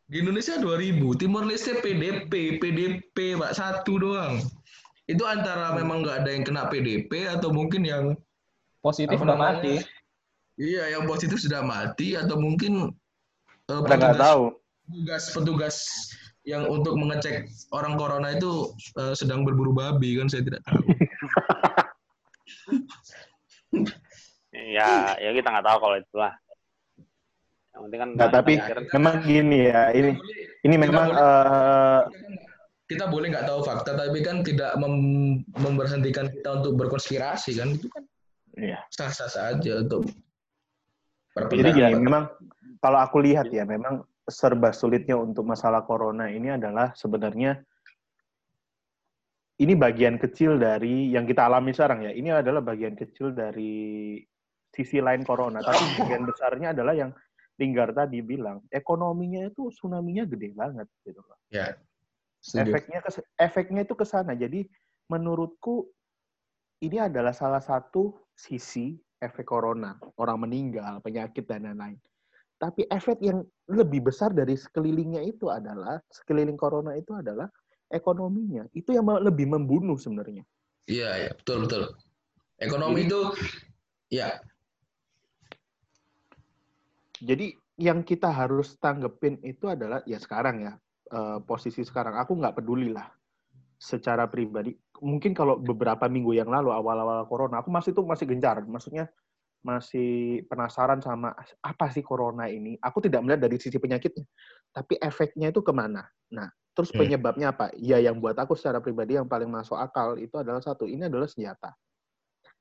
Di 0.07 0.23
Indonesia 0.23 0.55
2000, 0.55 1.17
Timur 1.19 1.43
Leste 1.43 1.81
PDP, 1.81 2.61
PDP 2.61 3.35
Pak 3.35 3.57
satu 3.57 3.99
doang. 3.99 4.39
Itu 5.09 5.25
antara 5.25 5.73
memang 5.73 6.05
nggak 6.05 6.23
ada 6.23 6.29
yang 6.31 6.45
kena 6.45 6.69
PDP 6.69 7.27
atau 7.27 7.49
mungkin 7.49 7.83
yang 7.83 8.05
Positif 8.77 9.17
Apa 9.17 9.25
udah 9.25 9.35
namanya? 9.35 9.51
mati. 9.59 9.75
iya 10.55 10.95
yang 10.95 11.03
positif 11.09 11.41
sudah 11.41 11.59
mati 11.59 12.15
atau 12.15 12.37
mungkin 12.39 12.93
eh, 13.67 13.79
Kita 13.83 13.95
nggak 13.99 14.15
tahu. 14.15 14.53
petugas 14.87 15.23
petugas 15.33 15.75
yang 16.47 16.63
untuk 16.71 16.95
mengecek 16.95 17.49
orang 17.75 17.99
corona 17.99 18.31
itu 18.31 18.71
eh, 18.95 19.11
sedang 19.11 19.43
berburu 19.43 19.73
babi 19.75 20.15
kan 20.15 20.29
saya 20.31 20.45
tidak 20.45 20.61
tahu. 20.63 20.85
Ya, 24.51 25.13
ya 25.19 25.29
kita 25.35 25.47
nggak 25.51 25.67
tahu 25.67 25.77
kalau 25.83 25.97
itulah. 25.99 26.33
Yang 27.75 27.81
penting 27.85 27.99
kan 27.99 28.09
Nggak, 28.15 28.31
tapi 28.33 28.53
akhirnya- 28.57 28.91
memang 28.95 29.15
gini 29.21 29.59
ya, 29.69 29.81
ini 29.93 30.11
ini 30.65 30.75
Kita 30.75 30.83
memang 30.89 31.07
boleh- 31.13 31.21
eh, 31.21 32.01
kita 32.87 33.05
boleh 33.11 33.27
nggak 33.35 33.45
tahu 33.45 33.59
fakta 33.67 33.91
tapi 33.93 34.19
kan 34.23 34.41
tidak 34.41 34.71
mem- 34.79 35.43
memberhentikan 35.59 36.31
kita 36.31 36.63
untuk 36.63 36.79
berkonspirasi 36.79 37.59
kan 37.59 37.75
itu 37.75 37.91
kan 37.91 38.03
iya. 38.55 38.79
sah-sah 38.89 39.27
saja 39.27 39.83
untuk 39.83 40.07
Jadi 41.37 41.69
gini, 41.69 41.93
memang 42.01 42.31
kalau 42.81 42.97
aku 42.97 43.21
lihat 43.21 43.53
ya, 43.53 43.61
memang 43.61 44.01
serba 44.25 44.73
sulitnya 44.73 45.13
untuk 45.19 45.45
masalah 45.45 45.85
corona 45.85 46.31
ini 46.33 46.49
adalah 46.49 46.95
sebenarnya 46.97 47.61
ini 49.57 49.73
bagian 49.73 50.21
kecil 50.21 50.61
dari 50.61 51.09
yang 51.09 51.25
kita 51.25 51.49
alami 51.49 51.73
sekarang 51.73 52.05
ya. 52.05 52.11
Ini 52.13 52.45
adalah 52.45 52.61
bagian 52.61 52.93
kecil 52.93 53.33
dari 53.33 54.21
sisi 54.69 55.01
lain 55.01 55.25
corona, 55.25 55.65
tapi 55.65 55.81
bagian 55.97 56.23
besarnya 56.29 56.73
adalah 56.77 56.93
yang 56.93 57.11
Linggar 57.57 57.89
tadi 57.89 58.21
bilang, 58.21 58.61
ekonominya 58.69 59.49
itu 59.49 59.73
tsunami-nya 59.73 60.29
gede 60.29 60.53
banget 60.53 60.85
gitu 61.01 61.17
loh. 61.25 61.41
ya 61.49 61.73
setuju. 62.37 62.69
Efeknya 62.69 62.99
ke 63.01 63.09
efeknya 63.41 63.81
itu 63.81 63.95
ke 63.97 64.05
sana. 64.05 64.37
Jadi 64.37 64.61
menurutku 65.09 65.89
ini 66.85 67.01
adalah 67.01 67.33
salah 67.33 67.57
satu 67.57 68.13
sisi 68.37 68.93
efek 69.17 69.49
corona, 69.49 69.97
orang 70.21 70.45
meninggal, 70.45 71.01
penyakit 71.01 71.49
dan 71.49 71.65
lain-lain. 71.65 71.97
Tapi 72.61 72.85
efek 72.89 73.21
yang 73.25 73.41
lebih 73.69 74.05
besar 74.05 74.33
dari 74.33 74.53
sekelilingnya 74.53 75.25
itu 75.25 75.49
adalah 75.49 75.97
sekeliling 76.13 76.57
corona 76.57 76.93
itu 76.93 77.13
adalah 77.17 77.49
ekonominya. 77.87 78.67
Itu 78.75 78.93
yang 78.93 79.07
lebih 79.07 79.47
membunuh 79.47 79.95
sebenarnya. 79.99 80.43
Iya, 80.87 81.09
iya, 81.27 81.31
betul, 81.35 81.67
betul. 81.67 81.83
Ekonomi 82.57 83.03
Jadi- 83.03 83.07
itu, 83.11 83.21
ya, 84.11 84.29
Jadi 87.17 87.49
yang 87.81 88.05
kita 88.05 88.29
harus 88.29 88.77
tanggepin 88.77 89.41
itu 89.41 89.65
adalah 89.65 90.05
ya 90.05 90.21
sekarang 90.21 90.69
ya 90.69 90.73
eh, 91.09 91.39
posisi 91.41 91.81
sekarang. 91.81 92.13
Aku 92.13 92.37
nggak 92.37 92.61
peduli 92.61 92.93
lah 92.93 93.09
secara 93.77 94.29
pribadi. 94.29 94.77
Mungkin 95.01 95.33
kalau 95.33 95.57
beberapa 95.57 96.05
minggu 96.09 96.33
yang 96.37 96.49
lalu 96.49 96.73
awal-awal 96.73 97.25
corona, 97.25 97.61
aku 97.61 97.73
masih 97.73 97.93
tuh 97.93 98.05
masih 98.05 98.29
gencar. 98.29 98.61
Maksudnya 98.65 99.09
masih 99.65 100.45
penasaran 100.45 101.01
sama 101.01 101.33
apa 101.61 101.85
sih 101.89 102.05
corona 102.05 102.49
ini. 102.49 102.77
Aku 102.81 103.01
tidak 103.01 103.25
melihat 103.25 103.49
dari 103.49 103.57
sisi 103.57 103.81
penyakitnya, 103.81 104.25
tapi 104.73 104.97
efeknya 105.01 105.49
itu 105.49 105.65
ke 105.65 105.73
mana. 105.73 106.05
Nah, 106.29 106.49
terus 106.77 106.93
Hmm. 106.93 107.01
penyebabnya 107.01 107.49
apa? 107.49 107.73
Ya 107.73 107.97
yang 107.97 108.21
buat 108.21 108.37
aku 108.37 108.53
secara 108.53 108.77
pribadi 108.77 109.17
yang 109.17 109.25
paling 109.25 109.49
masuk 109.49 109.73
akal 109.73 110.13
itu 110.15 110.37
adalah 110.37 110.61
satu. 110.61 110.85
Ini 110.85 111.09
adalah 111.09 111.25
senjata. 111.25 111.73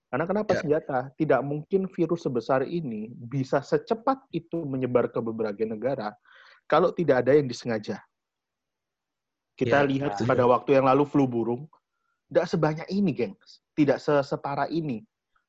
Karena 0.09 0.25
kenapa 0.25 0.57
Ya. 0.57 0.61
senjata? 0.65 0.99
Tidak 1.13 1.45
mungkin 1.45 1.85
virus 1.85 2.25
sebesar 2.25 2.65
ini 2.65 3.13
bisa 3.13 3.61
secepat 3.61 4.25
itu 4.33 4.65
menyebar 4.65 5.13
ke 5.13 5.21
berbagai 5.21 5.69
negara 5.69 6.17
kalau 6.65 6.89
tidak 6.89 7.29
ada 7.29 7.37
yang 7.37 7.45
disengaja. 7.45 8.01
Kita 9.53 9.85
Ya, 9.85 9.89
lihat 9.89 10.17
setuju. 10.17 10.29
pada 10.33 10.45
waktu 10.49 10.81
yang 10.81 10.89
lalu 10.89 11.05
flu 11.05 11.29
burung, 11.29 11.69
tidak 12.29 12.47
sebanyak 12.49 12.89
ini, 12.89 13.13
gengs. 13.13 13.61
Tidak 13.77 14.01
separah 14.01 14.73
ini. 14.73 15.05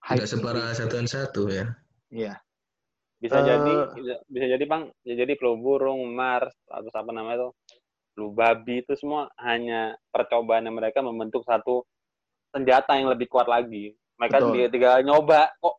tidak 0.08 0.28
separah 0.30 0.72
satuan 0.72 1.08
satu 1.08 1.48
ya. 1.48 1.72
Iya. 2.08 2.36
bisa 3.18 3.42
Eh, 3.42 3.44
jadi 3.44 3.74
bisa- 3.98 4.22
bisa 4.30 4.46
jadi 4.46 4.66
bang 4.70 4.84
bisa 5.02 5.14
jadi 5.26 5.34
flu 5.36 5.58
burung 5.58 6.06
mars 6.14 6.54
atau 6.70 6.86
apa 6.94 7.10
namanya 7.10 7.36
itu 7.36 7.50
flu 8.18 8.34
babi 8.34 8.82
itu 8.82 8.98
semua 8.98 9.30
hanya 9.38 9.94
percobaan 10.10 10.66
yang 10.66 10.74
mereka 10.74 11.06
membentuk 11.06 11.46
satu 11.46 11.86
senjata 12.50 12.98
yang 12.98 13.14
lebih 13.14 13.30
kuat 13.30 13.46
lagi 13.46 13.94
mereka 14.18 14.42
Betul. 14.42 14.54
tiga, 14.58 14.68
tiga 14.74 14.90
nyoba 15.06 15.54
kok 15.62 15.78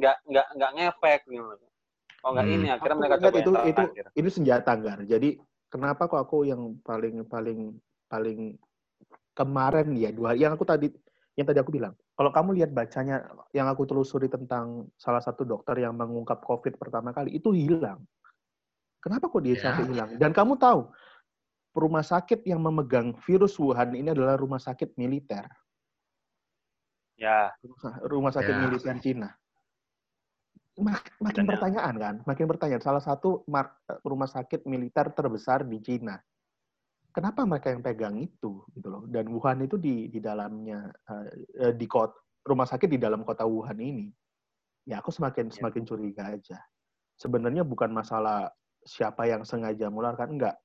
nggak 0.00 0.16
nggak 0.24 0.46
nggak 0.56 0.70
ngefek 0.80 1.20
gitu 1.28 1.44
oh 2.24 2.30
nggak 2.32 2.46
Hmm. 2.48 2.56
ini 2.56 2.66
akhirnya 2.72 2.96
Aku 2.96 3.02
mereka 3.04 3.16
coba 3.20 3.36
itu 3.36 3.50
yang 3.52 3.68
itu 3.68 3.82
ini 4.16 4.28
senjata 4.32 4.72
Gar. 4.76 5.00
Jadi 5.04 5.36
kenapa 5.68 6.08
kok 6.08 6.20
aku 6.24 6.48
yang 6.48 6.80
paling 6.80 7.28
paling 7.28 7.76
paling 8.08 8.56
kemarin 9.36 9.92
ya 9.92 10.08
dua 10.08 10.32
yang 10.32 10.56
aku 10.56 10.64
tadi 10.64 10.88
yang 11.36 11.44
tadi 11.44 11.60
aku 11.60 11.72
bilang. 11.72 11.92
Kalau 12.16 12.28
kamu 12.28 12.60
lihat 12.60 12.70
bacanya 12.72 13.24
yang 13.52 13.64
aku 13.68 13.88
telusuri 13.88 14.28
tentang 14.28 14.88
salah 15.00 15.24
satu 15.24 15.44
dokter 15.44 15.80
yang 15.80 15.96
mengungkap 15.96 16.44
COVID 16.44 16.76
pertama 16.76 17.12
kali 17.12 17.36
itu 17.36 17.52
hilang. 17.52 18.04
Kenapa 19.00 19.32
kok 19.32 19.40
dia 19.40 19.56
Ya. 19.56 19.60
sampai 19.64 19.88
hilang? 19.88 20.10
Dan 20.20 20.36
kamu 20.36 20.60
tahu 20.60 20.92
rumah 21.70 22.02
sakit 22.02 22.42
yang 22.44 22.58
memegang 22.58 23.14
virus 23.22 23.54
Wuhan 23.56 23.94
ini 23.94 24.10
adalah 24.10 24.34
rumah 24.34 24.58
sakit 24.58 24.98
militer, 24.98 25.46
ya 27.14 27.52
rumah 28.04 28.32
sakit 28.32 28.54
Ya. 28.54 28.60
militer 28.60 28.96
Cina. 28.98 29.30
Mak- 30.80 31.12
makin 31.20 31.34
Dan 31.34 31.44
yang- 31.44 31.50
pertanyaan 31.52 31.94
kan, 31.98 32.14
makin 32.24 32.46
pertanyaan. 32.48 32.80
Salah 32.80 33.04
satu 33.04 33.44
rumah 34.00 34.24
sakit 34.26 34.64
militer 34.64 35.12
terbesar 35.12 35.62
di 35.62 35.76
Cina. 35.78 36.16
Kenapa 37.10 37.42
mereka 37.42 37.74
yang 37.74 37.82
pegang 37.82 38.16
itu 38.16 38.62
gitu 38.72 38.86
loh? 38.88 39.02
Dan 39.04 39.28
Wuhan 39.28 39.60
itu 39.60 39.76
di 39.76 40.06
di 40.08 40.22
dalamnya 40.22 40.88
eh, 41.58 41.74
di 41.74 41.84
kota 41.84 42.14
rumah 42.46 42.64
sakit 42.64 42.86
di 42.88 42.96
dalam 42.96 43.26
kota 43.26 43.44
Wuhan 43.44 43.76
ini. 43.76 44.08
Ya 44.88 45.02
aku 45.02 45.12
semakin 45.12 45.50
Ya. 45.50 45.54
semakin 45.60 45.82
curiga 45.84 46.32
aja. 46.32 46.58
Sebenarnya 47.20 47.60
bukan 47.66 47.92
masalah 47.92 48.48
siapa 48.80 49.28
yang 49.28 49.44
sengaja 49.44 49.92
menularkan 49.92 50.38
enggak. 50.38 50.56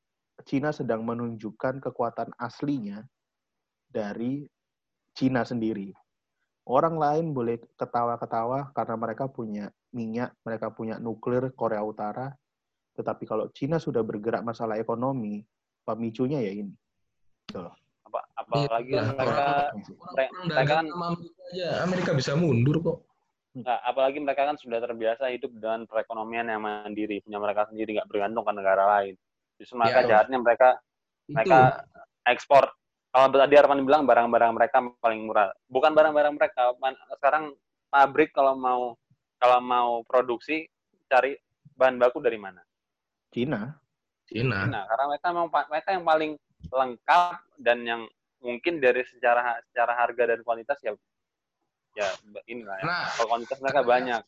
Cina 0.43 0.76
sedang 0.76 1.08
menunjukkan 1.08 1.80
kekuatan 1.80 2.36
aslinya 2.36 3.08
dari 3.88 4.43
Cina 5.15 5.48
sendiri. 5.48 5.95
Orang 6.67 7.00
lain 7.00 7.32
boleh 7.32 7.62
ketawa-ketawa 7.80 8.74
karena 8.76 8.95
mereka 9.00 9.30
punya 9.32 9.71
minyak, 9.95 10.36
mereka 10.43 10.74
punya 10.74 11.00
nuklir 11.00 11.54
Korea 11.56 11.80
Utara. 11.86 12.34
Tetapi 13.00 13.24
kalau 13.24 13.48
Cina 13.56 13.80
sudah 13.80 14.04
bergerak 14.04 14.43
masalah 14.43 14.76
ekonomi, 14.76 15.45
pemicunya 15.88 16.43
ya 16.43 16.52
ini. 16.52 16.74
apa 18.06 18.19
apalagi 18.38 18.95
Iya, 18.95 19.02
kan 19.02 19.15
mereka 19.17 19.48
Orang 19.76 20.30
mereka 20.48 20.74
kan 20.74 20.86
Amerika 20.88 21.41
aja, 21.52 21.67
Amerika 21.84 22.12
bisa 22.15 22.32
mundur 22.34 22.78
kok. 22.82 22.98
Nggak, 23.56 23.80
apalagi 23.88 24.19
mereka 24.19 24.41
kan 24.52 24.58
sudah 24.60 24.80
terbiasa 24.84 25.32
hidup 25.32 25.52
dengan 25.56 25.88
perekonomian 25.88 26.52
yang 26.52 26.60
mandiri, 26.60 27.24
punya 27.24 27.39
mereka 27.39 27.71
sendiri, 27.71 27.95
nggak 27.95 28.10
bergantung 28.12 28.43
ke 28.43 28.52
negara 28.52 28.84
lain. 29.00 29.15
Justru 29.56 29.76
mereka 29.76 30.00
Ya. 30.04 30.08
jahatnya 30.10 30.38
mereka 30.39 30.70
Itu. 31.26 31.34
mereka 31.34 31.60
ekspor. 32.28 32.70
Kalau 33.10 33.32
tadi 33.32 33.56
Arman 33.56 33.88
bilang 33.88 34.04
barang-barang 34.04 34.52
mereka 34.52 34.78
paling 35.00 35.24
murah. 35.24 35.56
Bukan 35.72 35.96
barang-barang 35.96 36.36
mereka. 36.36 36.76
Sekarang 37.15 37.56
pabrik 37.88 38.36
kalau 38.36 38.60
mau 38.60 39.00
kalau 39.39 39.60
mau 39.63 39.89
produksi 40.04 40.68
cari 41.08 41.39
bahan 41.74 41.96
baku 41.96 42.20
dari 42.20 42.36
mana? 42.36 42.60
Cina. 43.32 43.72
Cina. 44.28 44.68
Nah, 44.68 44.84
karena 44.84 45.06
mereka 45.08 45.28
memang 45.32 45.50
mereka 45.70 45.89
yang 45.96 46.04
paling 46.04 46.32
lengkap 46.65 47.36
dan 47.62 47.78
yang 47.88 48.02
mungkin 48.44 48.84
dari 48.84 49.06
secara 49.08 49.63
secara 49.72 49.96
harga 49.96 50.36
dan 50.36 50.39
kualitas 50.44 50.76
ya 50.84 50.91
ya 51.96 52.10
inilah 52.46 52.76
ya. 52.80 52.84
Nah, 52.84 53.06
Kalau 53.15 53.28
kuantitas 53.32 53.60
mereka 53.63 53.82
banyak. 53.82 54.22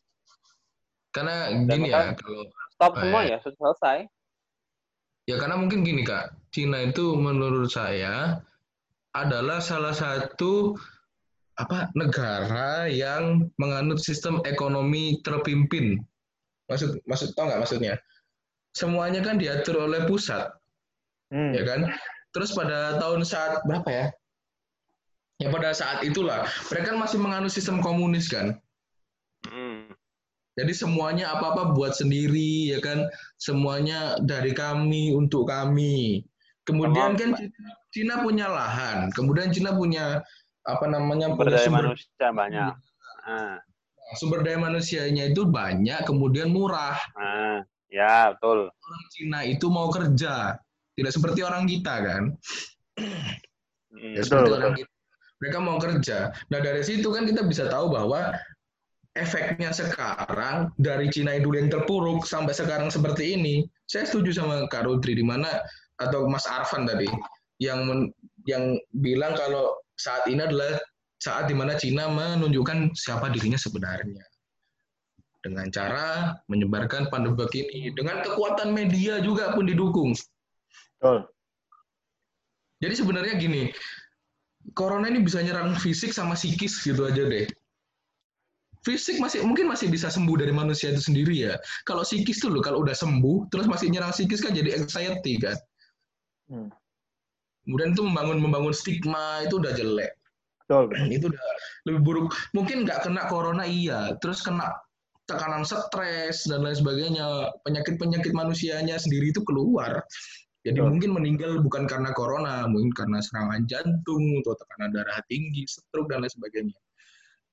karena 1.11 1.49
Dan 1.65 1.65
gini 1.81 1.89
ya, 1.89 2.13
kalau 2.15 2.45
Stop 2.71 2.93
semua 3.01 3.21
ya, 3.25 3.37
sudah 3.41 3.57
selesai. 3.57 3.97
Ya 5.27 5.35
karena 5.35 5.59
mungkin 5.59 5.83
gini 5.83 6.07
kak, 6.07 6.31
Cina 6.55 6.87
itu 6.87 7.19
menurut 7.19 7.67
saya 7.67 8.39
adalah 9.11 9.59
salah 9.59 9.91
satu 9.91 10.79
apa 11.59 11.91
negara 11.97 12.87
yang 12.87 13.51
menganut 13.59 13.99
sistem 13.99 14.39
ekonomi 14.47 15.19
terpimpin. 15.27 15.99
Maksud 16.71 17.03
maksud 17.03 17.35
tau 17.35 17.51
nggak 17.51 17.61
maksudnya? 17.67 17.99
Semuanya 18.71 19.19
kan 19.19 19.35
diatur 19.35 19.89
oleh 19.89 20.07
pusat, 20.07 20.47
Hmm. 21.27 21.51
ya 21.51 21.63
kan? 21.67 21.91
Terus 22.31 22.55
pada 22.55 22.95
tahun 23.01 23.27
saat 23.27 23.59
berapa 23.67 23.89
ya? 23.89 24.05
Ya 25.43 25.51
pada 25.51 25.75
saat 25.75 26.07
itulah 26.07 26.47
mereka 26.71 26.95
kan 26.95 26.97
masih 27.03 27.19
menganut 27.19 27.51
sistem 27.51 27.83
komunis 27.83 28.31
kan. 28.31 28.55
Jadi 30.57 30.73
semuanya 30.73 31.37
apa-apa 31.37 31.77
buat 31.77 31.93
sendiri 31.93 32.73
ya 32.73 32.81
kan. 32.81 33.05
Semuanya 33.37 34.17
dari 34.19 34.51
kami 34.51 35.13
untuk 35.13 35.47
kami. 35.47 36.25
Kemudian 36.65 37.15
Sama- 37.15 37.19
kan 37.21 37.29
Cina, 37.39 37.69
Cina 37.95 38.15
punya 38.19 38.45
lahan, 38.51 39.07
kemudian 39.15 39.55
Cina 39.55 39.71
punya 39.71 40.19
apa 40.67 40.85
namanya 40.91 41.31
sumber 41.31 41.47
daya 41.47 41.63
sumber, 41.63 41.83
manusia 41.95 42.27
banyak. 42.35 42.73
Ah, 43.23 43.55
sumber 44.19 44.39
daya 44.43 44.59
manusianya 44.59 45.31
itu 45.31 45.47
banyak, 45.47 46.03
kemudian 46.03 46.51
murah. 46.51 46.99
ah, 47.15 47.63
ya 47.87 48.35
betul. 48.35 48.67
Orang 48.67 49.03
Cina 49.15 49.47
itu 49.47 49.71
mau 49.71 49.87
kerja, 49.87 50.59
tidak 50.99 51.11
seperti 51.15 51.39
orang 51.47 51.71
kita 51.71 51.93
kan. 52.03 52.23
Ya, 53.95 54.21
Betul, 54.27 54.51
betul. 54.51 54.57
orang 54.59 54.73
kita. 54.75 54.91
Mereka 55.37 55.57
mau 55.61 55.77
kerja. 55.77 56.17
Nah 56.49 56.59
dari 56.59 56.81
situ 56.83 57.07
kan 57.13 57.23
kita 57.29 57.45
bisa 57.45 57.69
tahu 57.71 57.93
bahwa 57.93 58.33
efeknya 59.17 59.73
sekarang 59.73 60.69
dari 60.77 61.09
Cina 61.09 61.33
yang 61.33 61.49
dulu 61.49 61.55
yang 61.57 61.71
terpuruk 61.73 62.23
sampai 62.23 62.53
sekarang 62.53 62.93
seperti 62.93 63.33
ini. 63.33 63.65
Saya 63.89 64.05
setuju 64.05 64.37
sama 64.37 64.69
Kak 64.69 64.85
Rudri 64.85 65.17
di 65.17 65.25
mana 65.25 65.49
atau 65.97 66.29
Mas 66.29 66.45
Arfan 66.45 66.85
tadi 66.85 67.09
yang 67.57 67.89
men- 67.89 68.13
yang 68.45 68.77
bilang 68.93 69.33
kalau 69.33 69.75
saat 69.97 70.29
ini 70.29 70.45
adalah 70.45 70.77
saat 71.17 71.49
di 71.49 71.57
mana 71.57 71.73
Cina 71.75 72.05
menunjukkan 72.07 72.93
siapa 72.93 73.33
dirinya 73.33 73.57
sebenarnya 73.57 74.21
dengan 75.41 75.67
cara 75.73 76.37
menyebarkan 76.51 77.09
pandemik 77.09 77.53
ini 77.55 77.89
dengan 77.95 78.21
kekuatan 78.21 78.69
media 78.75 79.17
juga 79.23 79.53
pun 79.55 79.65
didukung. 79.65 80.11
Betul. 80.97 81.29
Jadi 82.77 82.93
sebenarnya 82.93 83.33
gini, 83.41 83.73
corona 84.77 85.09
ini 85.09 85.25
bisa 85.25 85.41
nyerang 85.41 85.73
fisik 85.77 86.13
sama 86.13 86.37
psikis 86.37 86.77
gitu 86.85 87.09
aja 87.09 87.25
deh. 87.25 87.49
Fisik 88.85 89.17
masih 89.17 89.43
mungkin 89.43 89.69
masih 89.69 89.89
bisa 89.89 90.07
sembuh 90.11 90.37
dari 90.37 90.53
manusia 90.53 90.93
itu 90.93 91.01
sendiri 91.01 91.49
ya. 91.49 91.55
Kalau 91.85 92.05
psikis 92.05 92.41
tuh 92.41 92.53
loh, 92.53 92.61
kalau 92.61 92.81
udah 92.83 92.93
sembuh 92.93 93.49
terus 93.49 93.65
masih 93.65 93.89
nyerang 93.91 94.13
psikis 94.13 94.41
kan 94.41 94.53
jadi 94.53 94.81
anxiety 94.81 95.37
kan. 95.41 95.57
Hmm. 96.47 96.69
Kemudian 97.67 97.91
itu 97.91 98.03
membangun 98.05 98.37
membangun 98.39 98.71
stigma 98.71 99.43
itu 99.43 99.59
udah 99.59 99.75
jelek. 99.75 100.15
Betul. 100.67 100.91
Itu 101.11 101.25
udah 101.31 101.45
lebih 101.87 102.01
buruk. 102.03 102.27
Mungkin 102.55 102.87
nggak 102.87 103.07
kena 103.07 103.27
corona 103.27 103.63
iya, 103.67 104.15
terus 104.23 104.39
kena 104.39 104.71
tekanan 105.27 105.67
stres 105.67 106.47
dan 106.47 106.63
lain 106.63 106.75
sebagainya. 106.79 107.51
Penyakit-penyakit 107.67 108.31
manusianya 108.31 108.95
sendiri 108.95 109.35
itu 109.35 109.43
keluar. 109.43 110.03
Jadi 110.67 110.83
Betul. 110.83 110.91
mungkin 110.91 111.11
meninggal 111.15 111.51
bukan 111.63 111.87
karena 111.87 112.11
corona, 112.11 112.67
mungkin 112.67 112.91
karena 112.91 113.23
serangan 113.23 113.63
jantung 113.71 114.23
atau 114.43 114.55
tekanan 114.59 114.91
darah 114.91 115.19
tinggi, 115.31 115.63
stroke 115.63 116.11
dan 116.11 116.23
lain 116.23 116.31
sebagainya. 116.31 116.79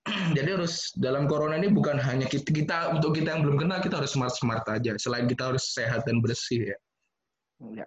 Jadi 0.05 0.49
harus 0.53 0.93
dalam 1.01 1.25
corona 1.25 1.57
ini 1.57 1.73
bukan 1.73 1.97
hanya 1.97 2.29
kita, 2.29 2.53
kita 2.53 2.77
untuk 2.93 3.17
kita 3.17 3.33
yang 3.33 3.41
belum 3.41 3.57
kena 3.57 3.81
kita 3.81 4.05
harus 4.05 4.13
smart 4.13 4.37
smart 4.37 4.65
aja. 4.69 4.93
Selain 5.01 5.25
kita 5.25 5.49
harus 5.49 5.73
sehat 5.73 6.05
dan 6.05 6.21
bersih 6.21 6.77
ya. 6.77 6.79
Ya. 7.73 7.87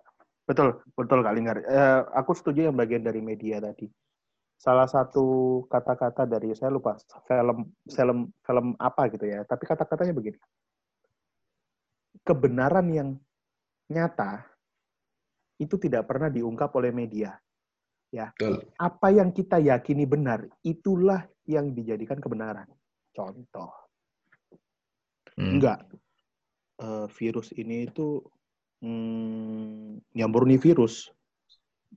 Betul, 0.49 0.81
betul 0.97 1.21
Kak 1.21 1.35
Linggar. 1.35 1.57
Eh, 1.61 2.01
aku 2.17 2.33
setuju 2.33 2.71
yang 2.71 2.75
bagian 2.79 3.05
dari 3.05 3.21
media 3.21 3.61
tadi. 3.61 3.85
Salah 4.57 4.89
satu 4.89 5.61
kata-kata 5.69 6.25
dari 6.25 6.49
saya 6.57 6.73
lupa 6.73 6.97
film 7.29 7.69
film 7.85 8.33
film 8.41 8.67
apa 8.81 9.13
gitu 9.13 9.29
ya, 9.29 9.45
tapi 9.45 9.69
kata-katanya 9.69 10.17
begini. 10.17 10.39
Kebenaran 12.25 12.87
yang 12.89 13.09
nyata 13.93 14.41
itu 15.61 15.77
tidak 15.77 16.09
pernah 16.09 16.33
diungkap 16.33 16.73
oleh 16.73 16.89
media. 16.89 17.37
Ya. 18.09 18.33
Betul. 18.33 18.65
Apa 18.81 19.13
yang 19.13 19.29
kita 19.29 19.61
yakini 19.61 20.09
benar, 20.09 20.49
itulah 20.65 21.27
yang 21.47 21.71
dijadikan 21.73 22.19
kebenaran. 22.19 22.67
Contoh, 23.15 23.71
Hmm. 25.37 25.61
enggak 25.61 25.85
eh, 26.81 27.07
virus 27.13 27.53
ini 27.53 27.85
itu 27.85 28.25
hmm, 28.81 30.01
yang 30.17 30.33
murni 30.33 30.57
virus 30.57 31.13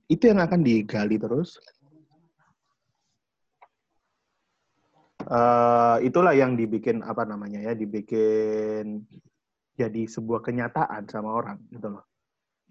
itu 0.05 0.29
yang 0.29 0.45
akan 0.45 0.61
digali 0.61 1.17
terus 1.17 1.57
Eh, 5.21 5.97
itulah 6.03 6.33
yang 6.33 6.57
dibikin 6.57 7.05
apa 7.05 7.23
namanya 7.23 7.61
ya 7.61 7.77
dibikin 7.77 9.05
jadi 9.77 10.01
sebuah 10.09 10.41
kenyataan 10.43 11.05
sama 11.07 11.31
orang 11.31 11.61
gitu 11.71 11.97
loh 11.97 12.05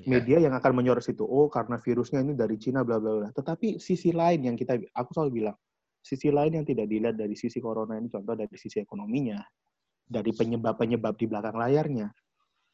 Ya. 0.00 0.16
media 0.16 0.40
yang 0.40 0.56
akan 0.56 0.80
menyorot 0.80 1.04
itu 1.04 1.20
oh 1.28 1.52
karena 1.52 1.76
virusnya 1.76 2.24
ini 2.24 2.32
dari 2.32 2.56
Cina 2.56 2.80
bla 2.80 2.96
bla 2.96 3.20
bla 3.20 3.28
tetapi 3.36 3.76
sisi 3.76 4.16
lain 4.16 4.48
yang 4.48 4.56
kita 4.56 4.80
aku 4.96 5.12
selalu 5.12 5.44
bilang 5.44 5.56
sisi 6.00 6.32
lain 6.32 6.60
yang 6.60 6.66
tidak 6.66 6.88
dilihat 6.88 7.16
dari 7.16 7.36
sisi 7.36 7.60
corona 7.60 8.00
ini 8.00 8.08
contoh 8.08 8.32
dari 8.32 8.56
sisi 8.56 8.80
ekonominya 8.80 9.38
dari 10.10 10.32
penyebab-penyebab 10.34 11.14
di 11.14 11.26
belakang 11.28 11.54
layarnya 11.60 12.08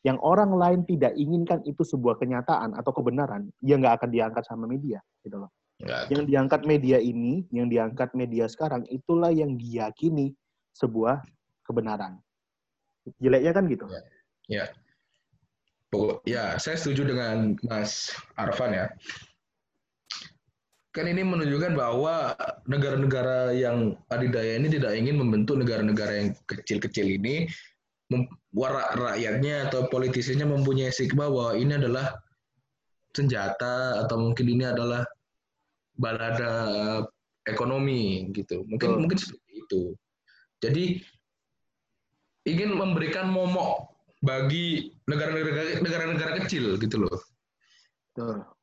yang 0.07 0.23
orang 0.23 0.55
lain 0.55 0.81
tidak 0.87 1.19
inginkan 1.19 1.61
itu 1.67 1.83
sebuah 1.83 2.17
kenyataan 2.23 2.79
atau 2.79 2.95
kebenaran 2.95 3.51
ya 3.59 3.75
nggak 3.75 3.99
akan 4.03 4.11
diangkat 4.15 4.45
sama 4.47 4.71
media 4.71 5.03
gitu 5.27 5.43
loh. 5.43 5.51
Yang 6.09 6.23
diangkat 6.31 6.63
media 6.65 6.97
ini 7.03 7.45
yang 7.51 7.67
diangkat 7.69 8.15
media 8.15 8.47
sekarang 8.47 8.87
itulah 8.89 9.35
yang 9.35 9.59
diyakini 9.59 10.33
sebuah 10.73 11.21
kebenaran. 11.67 12.23
Jeleknya 13.19 13.53
kan 13.53 13.65
gitu? 13.67 13.85
Ya. 14.47 14.71
Pokok- 15.91 16.23
Ya, 16.25 16.55
saya 16.63 16.79
setuju 16.79 17.11
dengan 17.13 17.59
Mas 17.67 18.15
Arfan 18.39 18.73
ya. 18.73 18.87
Kan 20.97 21.13
ini 21.13 21.21
menunjukkan 21.21 21.77
bahwa 21.77 22.33
negara-negara 22.65 23.53
yang 23.53 24.01
adidaya 24.09 24.57
ini 24.57 24.73
tidak 24.73 24.97
ingin 24.97 25.21
membentuk 25.21 25.61
negara-negara 25.61 26.25
yang 26.25 26.29
kecil-kecil 26.49 27.21
ini 27.21 27.45
mem- 28.09 28.33
wara- 28.57 28.97
rakyatnya 28.97 29.69
atau 29.69 29.93
politisinya 29.93 30.49
mempunyai 30.49 30.89
stigma 30.89 31.29
bahwa 31.29 31.53
ini 31.53 31.77
adalah 31.77 32.17
senjata 33.13 34.09
atau 34.09 34.17
mungkin 34.17 34.49
ini 34.49 34.65
adalah 34.65 35.05
balada 36.01 36.53
ekonomi 37.45 38.33
gitu. 38.33 38.65
Mungkin 38.65 38.97
Betul. 38.97 39.01
mungkin 39.05 39.19
seperti 39.21 39.53
itu. 39.53 39.83
Jadi 40.65 40.85
ingin 42.49 42.73
memberikan 42.73 43.29
momok 43.29 43.93
bagi 44.25 44.97
negara-negara 45.05 45.85
negara-negara 45.85 46.33
kecil 46.41 46.81
gitu 46.81 47.05
loh. 47.05 47.21
Betul. 48.17 48.56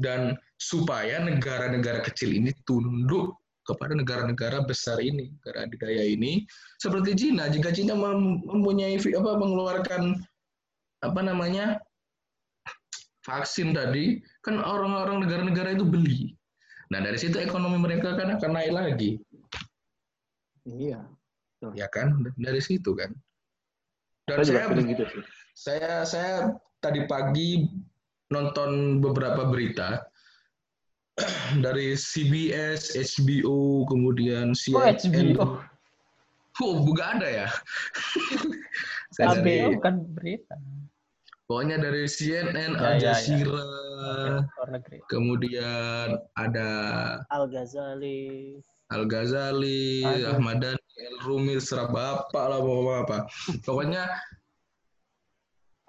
Dan 0.00 0.32
supaya 0.56 1.20
negara-negara 1.20 2.00
kecil 2.00 2.32
ini 2.32 2.56
tunduk 2.64 3.36
kepada 3.68 3.92
negara-negara 3.92 4.64
besar 4.64 4.96
ini, 4.98 5.28
negara 5.28 5.68
adidaya 5.68 6.02
ini, 6.08 6.48
seperti 6.80 7.12
Cina. 7.12 7.52
Jika 7.52 7.68
Cina 7.70 7.92
mem- 7.92 8.40
mempunyai 8.48 8.96
apa 8.96 9.30
mengeluarkan 9.36 10.16
apa 11.04 11.20
namanya 11.20 11.76
vaksin 13.28 13.76
tadi, 13.76 14.24
kan 14.40 14.56
orang-orang 14.56 15.28
negara-negara 15.28 15.76
itu 15.76 15.84
beli. 15.84 16.32
Nah 16.90 17.04
dari 17.04 17.20
situ 17.20 17.36
ekonomi 17.38 17.78
mereka 17.78 18.16
kan 18.18 18.34
akan 18.40 18.50
naik 18.50 18.72
lagi, 18.74 19.10
iya 20.66 21.06
ya 21.76 21.86
kan? 21.92 22.18
Dari 22.34 22.58
situ 22.58 22.96
kan. 22.96 23.14
Dan 24.26 24.42
saya 24.42 24.66
saya 24.66 24.82
gitu 24.82 25.04
sih 25.06 25.22
saya 25.54 25.92
saya 26.06 26.34
tadi 26.80 27.04
pagi 27.04 27.68
nonton 28.30 29.02
beberapa 29.02 29.50
berita 29.50 30.06
dari 31.64 31.92
CBS, 31.92 32.94
HBO, 32.96 33.84
kemudian 33.84 34.54
Oh, 34.54 34.56
CNN. 34.56 34.96
HBO. 35.34 35.46
Oh, 36.62 36.74
bukan 36.86 37.20
ada 37.20 37.28
ya. 37.28 37.48
Oh, 39.20 39.34
bukan 39.74 40.06
berita. 40.14 40.54
pokoknya 41.44 41.82
dari 41.82 42.06
CNN, 42.06 42.72
Ya, 42.72 42.80
Al 42.80 42.94
ya, 42.96 43.10
ya. 43.10 43.12
Jazeera, 43.18 43.66
Luar 44.46 44.68
negeri. 44.70 44.96
kemudian 45.10 46.06
ada 46.38 46.70
Al 47.28 47.50
Ghazali. 47.50 48.54
Al 48.88 49.04
Ghazali. 49.04 50.06
Ahmad 50.24 50.62
Dhani, 50.62 50.94
El 51.04 51.18
Rumi, 51.26 51.58
serah 51.58 51.90
bapak 51.90 52.44
lah 52.48 52.62
pokoknya 52.62 52.96
apa. 53.02 53.18
Pokoknya 53.66 54.02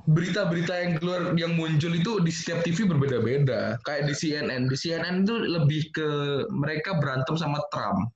berita-berita 0.10 0.74
yang 0.74 0.92
keluar 0.98 1.22
yang 1.38 1.54
muncul 1.54 1.94
itu 1.94 2.22
di 2.26 2.32
setiap 2.34 2.66
TV 2.66 2.90
berbeda-beda. 2.90 3.78
Kayak 3.86 4.10
di 4.10 4.14
CNN, 4.18 4.70
di 4.70 4.78
CNN 4.78 5.28
itu 5.28 5.36
lebih 5.38 5.82
ke 5.94 6.10
mereka 6.50 6.98
berantem 6.98 7.38
sama 7.38 7.62
Trump. 7.70 8.10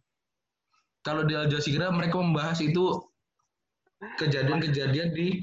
Kalau 1.06 1.22
di 1.22 1.38
Al 1.38 1.46
Jazeera 1.46 1.94
mereka 1.94 2.18
membahas 2.18 2.58
itu 2.66 2.98
kejadian-kejadian 4.18 5.14
di 5.14 5.40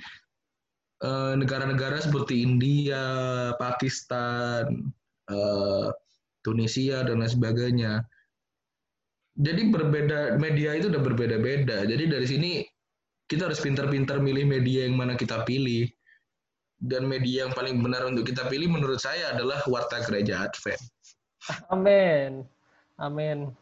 eh, 1.02 1.34
negara-negara 1.38 2.02
seperti 2.02 2.42
India, 2.42 3.02
Pakistan, 3.62 4.90
eh, 5.30 5.88
Tunisia 6.42 7.06
dan 7.06 7.22
lain 7.22 7.30
sebagainya. 7.30 8.02
Jadi 9.32 9.72
berbeda 9.72 10.36
media 10.36 10.76
itu 10.76 10.92
udah 10.92 11.00
berbeda-beda. 11.00 11.88
Jadi 11.88 12.04
dari 12.10 12.26
sini 12.26 12.50
kita 13.30 13.48
harus 13.48 13.64
pintar-pintar 13.64 14.20
milih 14.20 14.44
media 14.44 14.84
yang 14.84 14.98
mana 14.98 15.16
kita 15.16 15.46
pilih. 15.48 15.88
Dan 16.82 17.06
media 17.06 17.46
yang 17.46 17.54
paling 17.54 17.78
benar 17.78 18.02
untuk 18.10 18.26
kita 18.26 18.50
pilih 18.50 18.66
menurut 18.66 18.98
saya 18.98 19.30
adalah 19.30 19.62
Warta 19.70 20.02
Gereja 20.02 20.42
Advent. 20.42 20.82
Amin. 21.70 22.42
Amin. 22.98 23.54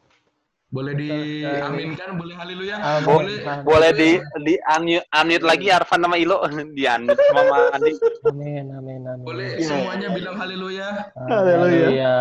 Boleh 0.70 0.94
diaminkan, 0.94 2.14
boleh 2.14 2.32
haleluya. 2.38 2.78
Amin. 2.78 3.04
Boleh. 3.04 3.36
Boleh 3.66 3.90
di 3.90 4.10
di 4.40 4.54
unmute, 4.62 5.02
unmute 5.10 5.42
lagi 5.44 5.66
Arfan 5.68 6.00
sama 6.00 6.16
Ilo 6.16 6.40
di 6.78 6.86
unmute 6.86 7.20
sama 7.28 7.42
Madi. 7.74 7.92
Amin, 8.30 8.64
amin, 8.72 9.00
amin. 9.04 9.24
Boleh 9.26 9.58
Iya. 9.58 9.66
semuanya 9.66 10.08
bilang 10.14 10.36
haleluya. 10.38 10.88
Haleluya. 11.18 11.90
Iya. 11.92 12.16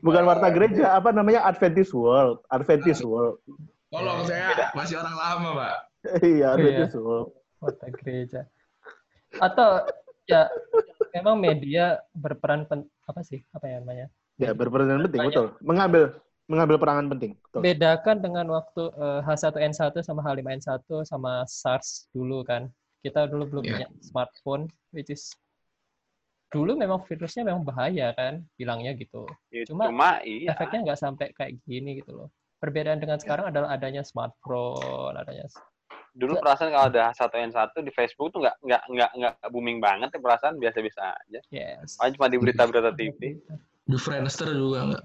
Bukan 0.00 0.22
warta 0.24 0.48
gereja, 0.50 0.96
apa 0.96 1.12
namanya 1.12 1.44
Adventist 1.44 1.92
World, 1.92 2.40
Adventist 2.50 3.04
World. 3.04 3.38
Tolong 3.92 4.24
saya 4.26 4.72
masih 4.72 4.96
orang 4.98 5.14
lama, 5.14 5.48
Pak. 5.60 5.76
Iya, 6.24 6.56
Adventist 6.56 6.96
World. 6.96 7.30
Kota 7.60 7.86
gereja. 8.00 8.40
Atau 9.40 9.86
ya 10.26 10.50
memang 11.14 11.38
media 11.38 12.02
berperan 12.12 12.66
pen, 12.66 12.84
apa 13.06 13.20
sih? 13.22 13.40
Apa 13.54 13.66
ya 13.68 13.76
namanya? 13.82 14.06
Ya, 14.36 14.52
berperan 14.52 15.00
penting, 15.08 15.22
betul. 15.32 15.46
Mengambil 15.64 16.18
mengambil 16.46 16.76
peranan 16.78 17.06
penting. 17.10 17.34
Betul. 17.42 17.60
Bedakan 17.66 18.16
dengan 18.22 18.46
waktu 18.54 18.82
eh, 18.94 19.20
H1N1 19.26 19.98
sama 20.06 20.20
H5N1 20.22 20.86
sama 21.02 21.42
SARS 21.48 22.06
dulu 22.14 22.46
kan. 22.46 22.70
Kita 23.02 23.26
dulu 23.26 23.46
belum 23.50 23.64
Iya. 23.66 23.70
punya 23.74 23.88
smartphone, 24.02 24.62
which 24.94 25.10
is 25.10 25.34
dulu 26.54 26.78
memang 26.78 27.02
virusnya 27.02 27.42
memang 27.42 27.66
bahaya 27.66 28.14
kan, 28.14 28.46
bilangnya 28.54 28.94
gitu. 28.94 29.26
Ya, 29.50 29.66
Cuma 29.66 29.90
Cuma 29.90 30.10
iya. 30.22 30.54
Efeknya 30.54 30.90
nggak 30.90 31.00
sampai 31.02 31.26
kayak 31.34 31.58
gini 31.66 31.98
gitu 32.02 32.14
loh. 32.14 32.28
Perbedaan 32.62 33.02
dengan 33.02 33.18
sekarang 33.20 33.50
adalah 33.52 33.74
adanya 33.74 34.00
smartphone, 34.06 35.18
adanya 35.18 35.44
Dulu 36.16 36.40
perasaan 36.40 36.72
kalau 36.72 36.88
ada 36.88 37.12
satu 37.12 37.36
n 37.36 37.52
satu 37.52 37.84
di 37.84 37.92
Facebook 37.92 38.32
tuh 38.32 38.40
nggak 38.40 38.56
nggak 38.64 38.82
nggak 38.88 39.10
nggak 39.20 39.34
booming 39.52 39.84
banget 39.84 40.08
ya 40.08 40.18
perasaan 40.18 40.56
biasa-biasa 40.56 41.00
aja. 41.12 41.40
yes. 41.52 42.00
Paling 42.00 42.16
cuma 42.16 42.26
di 42.26 42.38
berita-berita 42.40 42.90
TV. 42.96 43.36
Di 43.84 43.96
Friendster 44.00 44.48
juga 44.48 44.78
enggak? 44.82 45.04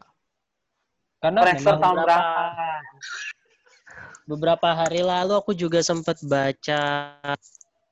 Karena 1.19 1.39
Friendster 1.43 1.76
tahun 1.76 1.97
berapa- 2.00 2.08
berapa? 2.08 2.80
Beberapa 4.24 4.69
hari 4.71 5.04
lalu 5.04 5.34
aku 5.36 5.52
juga 5.52 5.84
sempat 5.84 6.15
baca 6.24 6.82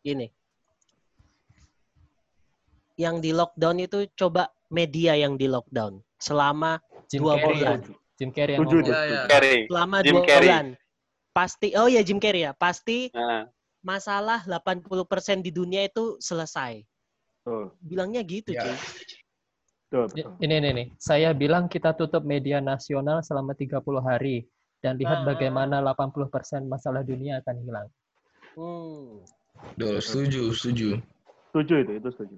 ini. 0.01 0.31
Yang 2.95 3.15
di 3.19 3.31
lockdown 3.31 3.77
itu 3.79 3.99
coba 4.15 4.47
media 4.69 5.15
yang 5.15 5.35
di 5.35 5.47
lockdown 5.47 5.99
selama 6.15 6.79
Jim 7.07 7.19
dua 7.19 7.35
Carrey, 7.35 7.51
bulan. 7.59 7.79
Jim 8.15 8.29
Carrey 8.31 8.53
yang 8.55 8.61
Setuju 8.63 8.75
ngomong. 8.75 8.87
itu. 8.87 8.91
Ya, 8.95 9.03
ya. 9.03 9.21
Carrey. 9.27 9.59
Selama 9.67 9.97
Jim 9.99 10.15
dua 10.15 10.23
Carrey. 10.23 10.47
bulan. 10.47 10.65
Pasti 11.39 11.71
oh 11.79 11.87
ya 11.87 12.03
Jim 12.03 12.19
Carrey 12.19 12.43
ya, 12.43 12.51
pasti 12.51 13.07
Nah, 13.15 13.47
masalah 13.79 14.43
80% 14.43 15.39
di 15.39 15.55
dunia 15.55 15.87
itu 15.87 16.19
selesai. 16.19 16.83
Betul. 17.39 17.71
Bilangnya 17.79 18.19
gitu, 18.27 18.51
Ya. 18.51 18.67
cuy. 18.67 18.75
Betul, 19.87 20.03
betul. 20.11 20.31
Ini 20.43 20.55
nih 20.59 20.71
nih, 20.75 20.87
saya 20.99 21.31
bilang 21.31 21.71
kita 21.71 21.95
tutup 21.95 22.27
media 22.27 22.59
nasional 22.59 23.23
selama 23.23 23.55
30 23.55 24.03
hari 24.03 24.43
dan 24.83 24.99
lihat 24.99 25.23
Ah. 25.23 25.25
bagaimana 25.31 25.79
80% 25.79 26.67
masalah 26.67 27.07
dunia 27.07 27.39
akan 27.39 27.55
hilang. 27.63 27.87
Hmm. 28.59 29.23
Duh, 29.79 30.03
setuju, 30.03 30.51
setuju. 30.51 30.99
Setuju 31.49 31.73
itu, 31.87 31.91
itu 32.03 32.09
setuju. 32.11 32.35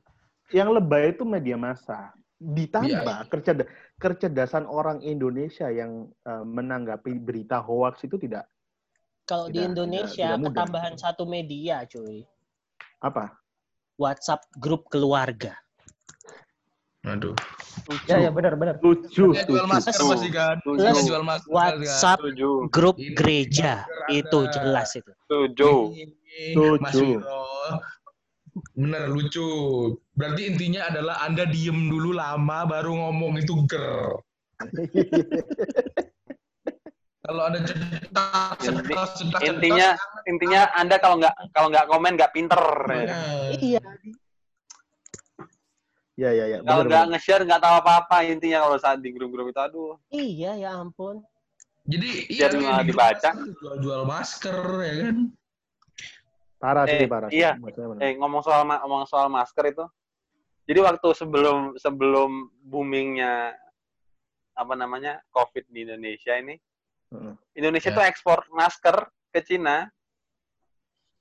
Yang 0.53 0.69
lebay 0.77 1.17
itu 1.17 1.25
media 1.25 1.57
massa. 1.57 2.13
Ditambah 2.37 3.33
kerceda- 3.33 3.69
kecerdasan 3.97 4.69
orang 4.69 5.01
Indonesia 5.01 5.73
yang 5.73 6.05
eh, 6.21 6.45
menanggapi 6.45 7.17
berita 7.17 7.57
hoax 7.57 8.05
itu 8.05 8.21
tidak 8.21 8.45
Kalau 9.31 9.47
di 9.47 9.63
Indonesia 9.63 10.11
tidak- 10.11 10.35
tidak 10.35 10.39
mudah. 10.43 10.51
ketambahan 10.51 10.93
satu 10.99 11.23
media, 11.23 11.87
cuy. 11.87 12.27
apa? 12.99 13.31
WhatsApp 13.95 14.43
grup 14.59 14.91
keluarga. 14.91 15.55
Aduh. 17.01 17.33
Ya 18.05 18.21
ya 18.21 18.29
benar 18.29 18.53
benar. 18.59 18.77
Setuju, 18.77 19.33
Dia 19.33 19.47
jual 19.49 19.65
masker 19.65 19.95
Plus- 19.95 20.11
masih 20.13 20.29
kan? 20.29 20.55
plus 20.61 20.77
jual 21.01 21.23
masker 21.25 21.49
kan? 21.49 21.55
WhatsApp 21.57 22.19
setuju. 22.21 22.49
grup 22.69 22.99
Ini 22.99 23.15
gereja. 23.17 23.73
Itu 24.11 24.45
jelas 24.51 24.93
itu. 24.93 25.09
Mas 26.77 26.93
Wiro. 26.93 27.41
Bener, 28.75 29.07
lucu. 29.09 29.47
Berarti 30.13 30.41
intinya 30.45 30.91
adalah 30.91 31.23
Anda 31.23 31.47
diem 31.47 31.89
dulu 31.89 32.13
lama 32.13 32.67
baru 32.67 32.93
ngomong 32.93 33.39
itu 33.39 33.55
ger. 33.65 34.21
Kalau 37.31 37.47
ada 37.47 37.59
cetak, 37.63 38.57
Inti- 38.59 38.91
cetak, 38.91 39.09
cetak, 39.15 39.41
Intinya 39.47 39.87
intinya 40.27 40.61
Anda 40.75 40.99
kalau 40.99 41.15
nggak 41.15 41.35
kalau 41.55 41.67
nggak 41.71 41.85
komen 41.87 42.11
nggak 42.19 42.33
pinter. 42.35 42.59
Iya. 43.55 43.79
Ya, 46.19 46.29
ya, 46.35 46.45
ya. 46.51 46.57
Kalau 46.59 46.83
nggak 46.83 47.05
nge-share 47.15 47.47
nggak 47.47 47.63
tahu 47.63 47.75
apa-apa 47.79 48.27
intinya 48.27 48.67
kalau 48.67 48.75
saat 48.77 48.99
di 48.99 49.15
grup-grup 49.15 49.47
itu 49.47 49.59
aduh. 49.63 49.95
Iya, 50.11 50.59
ya 50.59 50.69
ampun. 50.75 51.23
Jadi 51.87 52.27
Biar 52.29 52.51
iya, 52.51 52.83
di 52.83 52.91
dibaca. 52.91 53.31
jual-jual 53.63 54.01
masker 54.03 54.57
ya 54.83 54.93
kan. 55.07 55.15
Parah 56.61 56.83
sih, 56.85 56.99
Eh, 56.99 57.09
parah. 57.09 57.29
sih. 57.31 57.39
iya. 57.39 57.55
Eh 58.03 58.19
ngomong 58.19 58.43
soal 58.43 58.67
ngomong 58.67 59.07
soal 59.07 59.31
masker 59.31 59.71
itu. 59.71 59.85
Jadi 60.67 60.79
waktu 60.83 61.07
sebelum 61.15 61.79
sebelum 61.79 62.51
boomingnya 62.61 63.55
apa 64.51 64.73
namanya 64.77 65.23
COVID 65.33 65.71
di 65.73 65.87
Indonesia 65.89 66.37
ini, 66.37 66.59
Heeh. 67.11 67.33
Indonesia 67.59 67.91
Ya. 67.91 67.95
tuh 67.99 68.05
ekspor 68.07 68.39
masker 68.49 68.95
ke 69.31 69.39
Cina, 69.43 69.91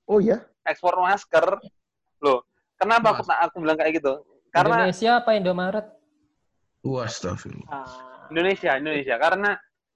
Oh 0.07 0.19
iya? 0.19 0.43
ekspor 0.63 0.95
masker. 0.97 1.59
Loh, 2.19 2.43
kenapa 2.75 3.15
aku, 3.15 3.23
aku 3.27 3.55
bilang 3.59 3.77
kayak 3.79 3.99
gitu? 3.99 4.23
Karena 4.51 4.83
Indonesia 4.87 5.11
apa 5.19 5.31
Indomaret? 5.35 5.87
Wah, 6.81 7.05
astagfirullah. 7.07 7.69
Ah, 7.69 8.27
Indonesia, 8.33 8.75
Indonesia. 8.75 9.15
Karena 9.15 9.51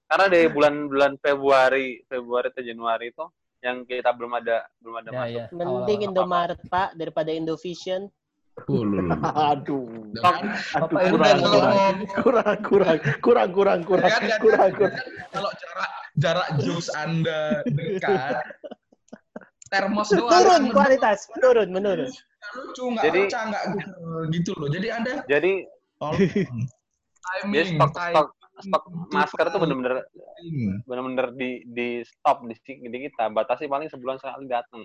karena 0.06 0.26
dari 0.30 0.46
bulan-bulan 0.48 1.12
Februari, 1.18 1.98
Februari 2.06 2.46
atau 2.48 2.62
Januari 2.62 3.10
itu 3.10 3.26
yang 3.60 3.82
kita 3.82 4.14
belum 4.14 4.32
ada 4.38 4.62
belum 4.78 4.94
ada 5.02 5.10
Ya 5.10 5.18
masuk. 5.18 5.34
ya. 5.34 5.46
mending. 5.50 6.00
Indomaret, 6.06 6.60
Pak, 6.70 6.88
daripada 6.94 7.30
Indovision. 7.34 8.06
Aduh. 8.56 9.04
Aduh, 9.36 9.84
kurang, 10.16 10.40
kurang, 10.88 11.04
kurang, 11.12 11.38
kurang, 12.24 12.58
kurang, 12.64 12.98
kurang, 13.20 13.80
kurang, 13.84 14.40
kurang, 14.40 14.70
kurang. 14.72 14.94
kalau 15.28 15.50
jarak 15.60 15.90
jarak 16.16 16.48
jokes 16.64 16.88
Anda 16.96 17.60
dekat, 17.68 18.40
termos 19.68 20.08
doang. 20.08 20.32
Turun 20.32 20.62
kualitas, 20.72 21.28
menurun, 21.36 21.68
menurun. 21.68 22.10
lucu, 22.56 22.84
nggak 22.96 23.04
Jadi- 23.04 23.22
bercanda, 23.28 23.58
nggak 23.68 23.86
gitu 24.32 24.50
loh. 24.56 24.68
Jadi 24.72 24.86
Anda 24.88 25.12
Jadi 25.28 25.52
timing, 27.26 27.76
stok 27.76 27.92
stok 27.92 28.28
stok 28.56 28.82
masker 29.12 29.46
tuh 29.52 29.60
bener-bener 29.60 30.00
bener-bener 30.88 31.26
di 31.36 31.60
di 31.68 32.00
stop 32.08 32.40
di, 32.48 32.56
di 32.88 32.98
kita. 33.04 33.28
Batasi 33.28 33.68
paling 33.68 33.92
sebulan 33.92 34.16
sekali 34.16 34.48
datang 34.48 34.80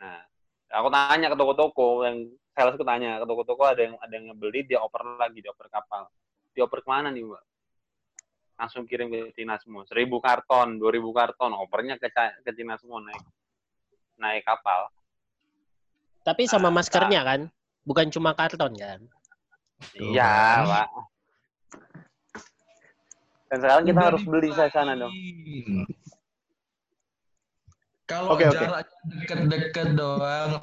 nah 0.00 0.24
aku 0.72 0.88
tanya 0.88 1.28
ke 1.28 1.36
toko-toko 1.36 2.08
yang 2.08 2.24
salesku 2.54 2.82
tanya 2.82 3.22
ke 3.22 3.26
toko-toko 3.26 3.62
ada 3.66 3.82
yang 3.86 3.94
ada 3.98 4.12
yang 4.12 4.24
ngebeli 4.32 4.66
dia 4.66 4.78
oper 4.82 5.16
lagi 5.16 5.38
dia 5.40 5.50
oper 5.54 5.70
kapal 5.70 6.10
dioper 6.52 6.82
ke 6.82 6.88
mana 6.90 7.08
nih 7.14 7.24
mbak 7.24 7.44
langsung 8.60 8.84
kirim 8.84 9.08
ke 9.08 9.32
Cina 9.32 9.56
semua 9.56 9.88
seribu 9.88 10.20
karton 10.20 10.76
dua 10.76 10.90
ribu 10.92 11.14
karton 11.14 11.54
opernya 11.56 11.96
ke 11.96 12.10
ke 12.44 12.50
Cina 12.52 12.76
semua 12.76 13.00
naik 13.00 13.22
naik 14.20 14.44
kapal 14.44 14.90
Tapi 16.20 16.44
sama 16.44 16.68
maskernya 16.68 17.24
kan? 17.24 17.40
Bukan 17.80 18.12
cuma 18.12 18.36
karton 18.36 18.76
kan? 18.76 19.00
Iya 19.96 20.68
kan. 20.68 20.68
pak 20.68 20.88
dan 23.50 23.58
sekarang 23.66 23.84
kita 23.90 24.00
harus 24.06 24.22
beli 24.22 24.48
saya 24.54 24.70
sana 24.70 24.94
dong. 24.94 25.10
Kalau 28.06 28.34
Oke, 28.34 28.46
oke. 28.46 28.54
jaraknya 28.54 29.02
deket-deket 29.22 29.88
doang 29.98 30.62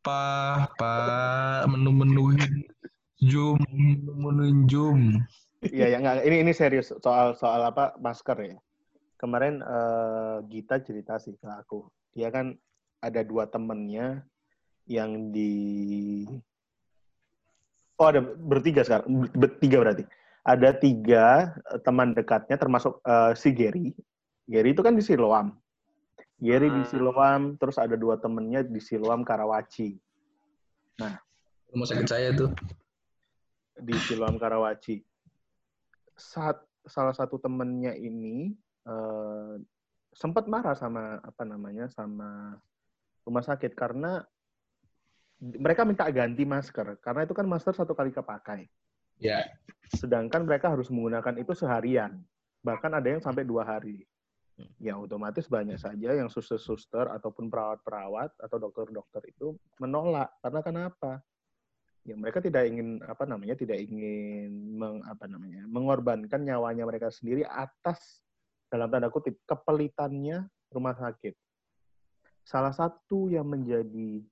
sampah, 0.00 0.64
Pak, 0.80 1.68
menu-menuhin 1.68 2.64
zoom, 3.20 3.60
menu-menuhin 3.68 4.64
zoom. 4.64 5.00
Iya, 5.60 5.92
ya 5.92 5.96
nggak. 6.00 6.24
Ini 6.24 6.36
ini 6.40 6.52
serius 6.56 6.88
soal 7.04 7.36
soal 7.36 7.60
apa 7.68 7.92
masker 8.00 8.56
ya. 8.56 8.56
Kemarin 9.20 9.60
eh, 9.60 10.36
Gita 10.48 10.80
cerita 10.80 11.20
sih 11.20 11.36
ke 11.36 11.44
aku. 11.44 11.84
Dia 12.16 12.32
kan 12.32 12.56
ada 13.04 13.20
dua 13.20 13.44
temennya 13.44 14.24
yang 14.88 15.28
di 15.28 16.24
Oh 18.00 18.08
ada 18.08 18.24
bertiga 18.24 18.80
sekarang, 18.80 19.28
Ber- 19.28 19.36
bertiga 19.36 19.84
berarti. 19.84 20.04
Ada 20.40 20.72
tiga 20.80 21.52
teman 21.84 22.16
dekatnya 22.16 22.56
termasuk 22.56 23.04
eh, 23.04 23.36
si 23.36 23.52
Gary. 23.52 23.92
Gary 24.48 24.72
itu 24.72 24.80
kan 24.80 24.96
di 24.96 25.04
Siloam. 25.04 25.60
Gary 26.40 26.72
di 26.72 26.82
Hmm. 26.82 26.88
Siloam, 26.88 27.42
terus 27.60 27.76
ada 27.76 27.94
dua 28.00 28.16
temennya 28.16 28.64
di 28.64 28.80
Siloam 28.80 29.20
Karawaci. 29.20 29.92
Rumah 31.70 31.86
sakit 31.86 32.08
saya 32.08 32.32
tuh. 32.34 32.50
di 33.80 33.96
Siloam 33.96 34.36
Karawaci. 34.36 35.00
Saat 36.16 36.60
salah 36.84 37.16
satu 37.16 37.40
temennya 37.40 37.96
ini 37.96 38.52
eh, 38.84 39.54
sempat 40.12 40.44
marah 40.48 40.76
sama 40.76 41.16
apa 41.20 41.48
namanya 41.48 41.88
sama 41.88 42.56
rumah 43.24 43.44
sakit 43.44 43.72
karena 43.72 44.20
mereka 45.40 45.88
minta 45.88 46.04
ganti 46.12 46.44
masker 46.44 47.00
karena 47.00 47.24
itu 47.24 47.32
kan 47.32 47.48
masker 47.48 47.72
satu 47.72 47.96
kali 47.96 48.12
kepakai. 48.12 48.68
Ya. 49.16 49.44
Sedangkan 49.96 50.44
mereka 50.44 50.72
harus 50.72 50.92
menggunakan 50.92 51.40
itu 51.40 51.52
seharian. 51.56 52.20
Bahkan 52.60 52.92
ada 52.92 53.08
yang 53.08 53.24
sampai 53.24 53.48
dua 53.48 53.64
hari. 53.64 54.04
Ya 54.80 54.96
otomatis 54.96 55.46
banyak 55.46 55.76
saja 55.76 56.16
yang 56.16 56.28
suster-suster 56.28 57.08
ataupun 57.12 57.48
perawat-perawat 57.48 58.34
atau 58.40 58.56
dokter-dokter 58.56 59.22
itu 59.28 59.56
menolak. 59.78 60.32
Karena 60.40 60.60
kenapa? 60.60 61.20
Ya 62.04 62.16
mereka 62.16 62.40
tidak 62.40 62.64
ingin 62.64 63.04
apa 63.04 63.28
namanya 63.28 63.54
tidak 63.54 63.76
ingin 63.76 64.76
meng, 64.80 65.04
apa 65.04 65.28
namanya 65.28 65.68
mengorbankan 65.68 66.40
nyawanya 66.40 66.88
mereka 66.88 67.12
sendiri 67.12 67.44
atas 67.44 68.24
dalam 68.72 68.88
tanda 68.88 69.12
kutip 69.12 69.36
kepelitannya 69.44 70.48
rumah 70.72 70.96
sakit. 70.96 71.36
Salah 72.46 72.72
satu 72.72 73.28
yang 73.28 73.44
menjadi 73.44 74.24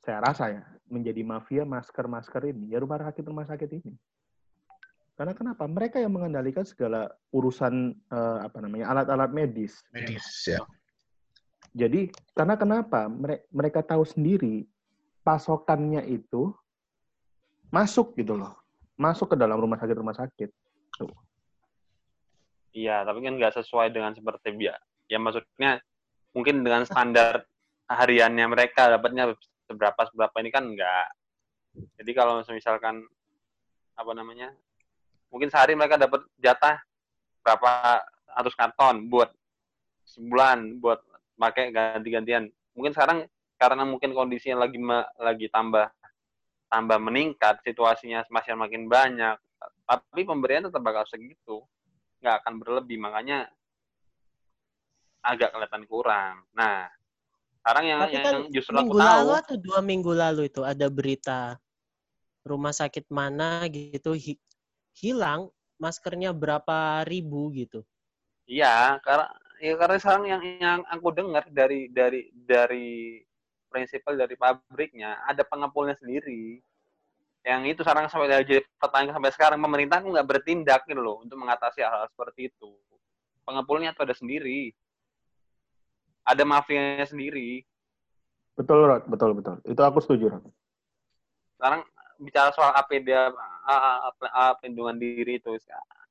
saya 0.00 0.18
rasa 0.24 0.44
ya 0.50 0.64
menjadi 0.88 1.22
mafia 1.22 1.62
masker-masker 1.62 2.50
ini 2.50 2.72
ya 2.72 2.82
rumah 2.82 2.98
sakit 2.98 3.22
rumah 3.22 3.46
sakit 3.46 3.70
ini. 3.80 3.94
Karena 5.20 5.36
kenapa? 5.36 5.68
Mereka 5.68 6.00
yang 6.00 6.16
mengendalikan 6.16 6.64
segala 6.64 7.12
urusan 7.28 7.92
eh, 7.92 8.38
apa 8.40 8.56
namanya 8.64 8.88
alat-alat 8.88 9.28
medis. 9.36 9.84
Medis 9.92 10.24
ya. 10.48 10.64
Jadi 11.76 12.08
karena 12.32 12.56
kenapa? 12.56 13.04
Mere- 13.04 13.44
Mereka 13.52 13.84
tahu 13.84 14.00
sendiri 14.08 14.64
pasokannya 15.20 16.08
itu 16.08 16.56
masuk 17.68 18.16
gitu 18.16 18.32
loh, 18.32 18.56
masuk 18.96 19.36
ke 19.36 19.36
dalam 19.36 19.60
rumah 19.60 19.76
sakit 19.76 19.92
rumah 20.00 20.16
sakit. 20.16 20.48
Iya, 22.72 23.04
tapi 23.04 23.20
kan 23.20 23.36
nggak 23.36 23.60
sesuai 23.60 23.92
dengan 23.92 24.16
seperti 24.16 24.56
biasa. 24.56 24.80
Ya 25.12 25.20
maksudnya 25.20 25.84
mungkin 26.32 26.64
dengan 26.64 26.88
standar 26.88 27.44
hariannya 27.92 28.48
mereka 28.48 28.88
dapatnya 28.88 29.36
seberapa 29.68 30.00
seberapa 30.08 30.36
ini 30.40 30.48
kan 30.48 30.64
nggak. 30.64 31.08
Jadi 32.00 32.10
kalau 32.16 32.40
misalkan 32.40 33.04
apa 34.00 34.12
namanya, 34.16 34.56
mungkin 35.30 35.48
sehari 35.48 35.78
mereka 35.78 35.96
dapat 35.96 36.26
jatah 36.36 36.82
berapa 37.40 38.02
ratus 38.36 38.54
karton 38.58 39.08
buat 39.08 39.30
sebulan 40.04 40.82
buat 40.82 41.00
pakai 41.40 41.72
ganti-gantian. 41.72 42.50
Mungkin 42.76 42.92
sekarang 42.92 43.24
karena 43.56 43.86
mungkin 43.86 44.12
kondisinya 44.12 44.66
lagi 44.66 44.76
lagi 45.16 45.46
tambah 45.48 45.88
tambah 46.70 46.98
meningkat, 47.02 47.62
situasinya 47.66 48.22
masih 48.30 48.54
makin 48.54 48.86
banyak, 48.86 49.34
tapi 49.86 50.22
pemberian 50.22 50.70
tetap 50.70 50.82
bakal 50.82 51.02
segitu 51.08 51.66
nggak 52.20 52.44
akan 52.44 52.54
berlebih 52.62 53.00
makanya 53.00 53.48
agak 55.24 55.50
kelihatan 55.50 55.84
kurang. 55.88 56.44
Nah, 56.54 56.88
sekarang 57.60 57.84
yang 57.88 58.00
Tapi 58.06 58.14
kan 58.16 58.32
yang 58.32 58.44
justru 58.52 58.72
aku 58.76 58.82
minggu 58.86 58.98
tahu 58.98 59.08
lalu 59.08 59.32
atau 59.36 59.56
dua 59.60 59.80
minggu 59.84 60.12
lalu 60.14 60.42
itu 60.48 60.62
ada 60.64 60.86
berita 60.88 61.40
rumah 62.40 62.72
sakit 62.72 63.04
mana 63.12 63.68
gitu 63.68 64.16
hilang 65.00 65.48
maskernya 65.80 66.36
berapa 66.36 67.08
ribu 67.08 67.48
gitu. 67.56 67.80
iya 68.44 69.00
karena 69.00 69.32
ya 69.60 69.74
karena 69.80 69.96
sekarang 69.96 70.24
yang 70.28 70.42
yang 70.60 70.80
aku 70.88 71.08
dengar 71.12 71.44
dari 71.48 71.88
dari 71.88 72.28
dari 72.32 73.20
prinsipal 73.70 74.18
dari 74.18 74.34
pabriknya 74.34 75.22
ada 75.24 75.46
pengepulnya 75.46 75.94
sendiri. 75.94 76.58
Yang 77.40 77.62
itu 77.72 77.80
sekarang 77.86 78.10
sampai 78.12 78.44
jadi 78.44 78.60
pertanyaan 78.76 79.16
sampai 79.16 79.32
sekarang 79.32 79.58
pemerintah 79.62 80.04
nggak 80.04 80.28
bertindak 80.28 80.84
gitu 80.84 81.00
loh 81.00 81.24
untuk 81.24 81.40
mengatasi 81.40 81.80
hal-hal 81.80 82.10
seperti 82.12 82.52
itu. 82.52 82.76
Pengepulnya 83.46 83.96
itu 83.96 84.02
ada 84.04 84.12
sendiri. 84.12 84.74
Ada 86.26 86.44
mafianya 86.44 87.08
sendiri. 87.08 87.64
Betul, 88.60 88.84
Rod. 88.84 89.08
Betul, 89.08 89.32
betul. 89.32 89.56
Itu 89.64 89.80
aku 89.80 90.04
setuju, 90.04 90.36
Rod. 90.36 90.44
sekarang 91.56 91.84
bicara 92.20 92.52
soal 92.52 92.76
APD 92.76 93.08
pelindungan 94.60 95.00
diri 95.00 95.40
itu 95.40 95.56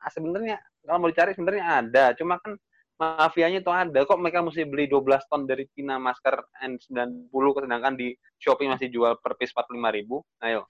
ah, 0.01 0.09
sebenarnya 0.09 0.57
kalau 0.81 1.05
mau 1.05 1.09
dicari 1.11 1.37
sebenarnya 1.37 1.65
ada 1.85 2.03
cuma 2.17 2.41
kan 2.41 2.57
mafianya 2.99 3.63
itu 3.63 3.71
ada. 3.71 4.03
Kok 4.03 4.19
mereka 4.19 4.43
mesti 4.43 4.67
beli 4.67 4.91
12 4.91 5.23
ton 5.31 5.47
dari 5.47 5.63
Cina 5.71 5.95
masker 5.95 6.35
N90 6.59 7.31
sedangkan 7.63 7.95
di 7.95 8.11
Shopee 8.35 8.67
masih 8.67 8.91
jual 8.91 9.15
per 9.23 9.39
piece 9.39 9.55
45 9.55 9.95
ribu? 9.95 10.19
Ayo. 10.43 10.67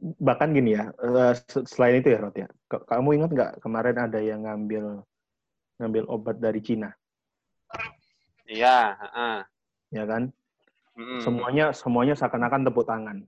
Bahkan 0.00 0.56
gini 0.56 0.74
ya, 0.74 0.90
eh, 0.90 1.32
se- 1.36 1.68
selain 1.68 2.00
itu 2.00 2.10
ya, 2.10 2.18
Rod 2.24 2.34
ya. 2.34 2.48
Kamu 2.66 3.12
ingat 3.14 3.30
nggak 3.36 3.52
kemarin 3.60 3.96
ada 4.00 4.18
yang 4.18 4.42
ngambil 4.48 5.04
ngambil 5.78 6.04
obat 6.10 6.36
dari 6.38 6.62
Cina, 6.62 6.94
iya 8.46 8.94
uh, 8.94 9.40
ya 9.90 10.04
kan? 10.06 10.30
mm, 10.94 11.18
Semuanya 11.18 11.74
semuanya 11.74 12.14
seakan-akan 12.14 12.70
tepuk 12.70 12.86
tangan. 12.86 13.26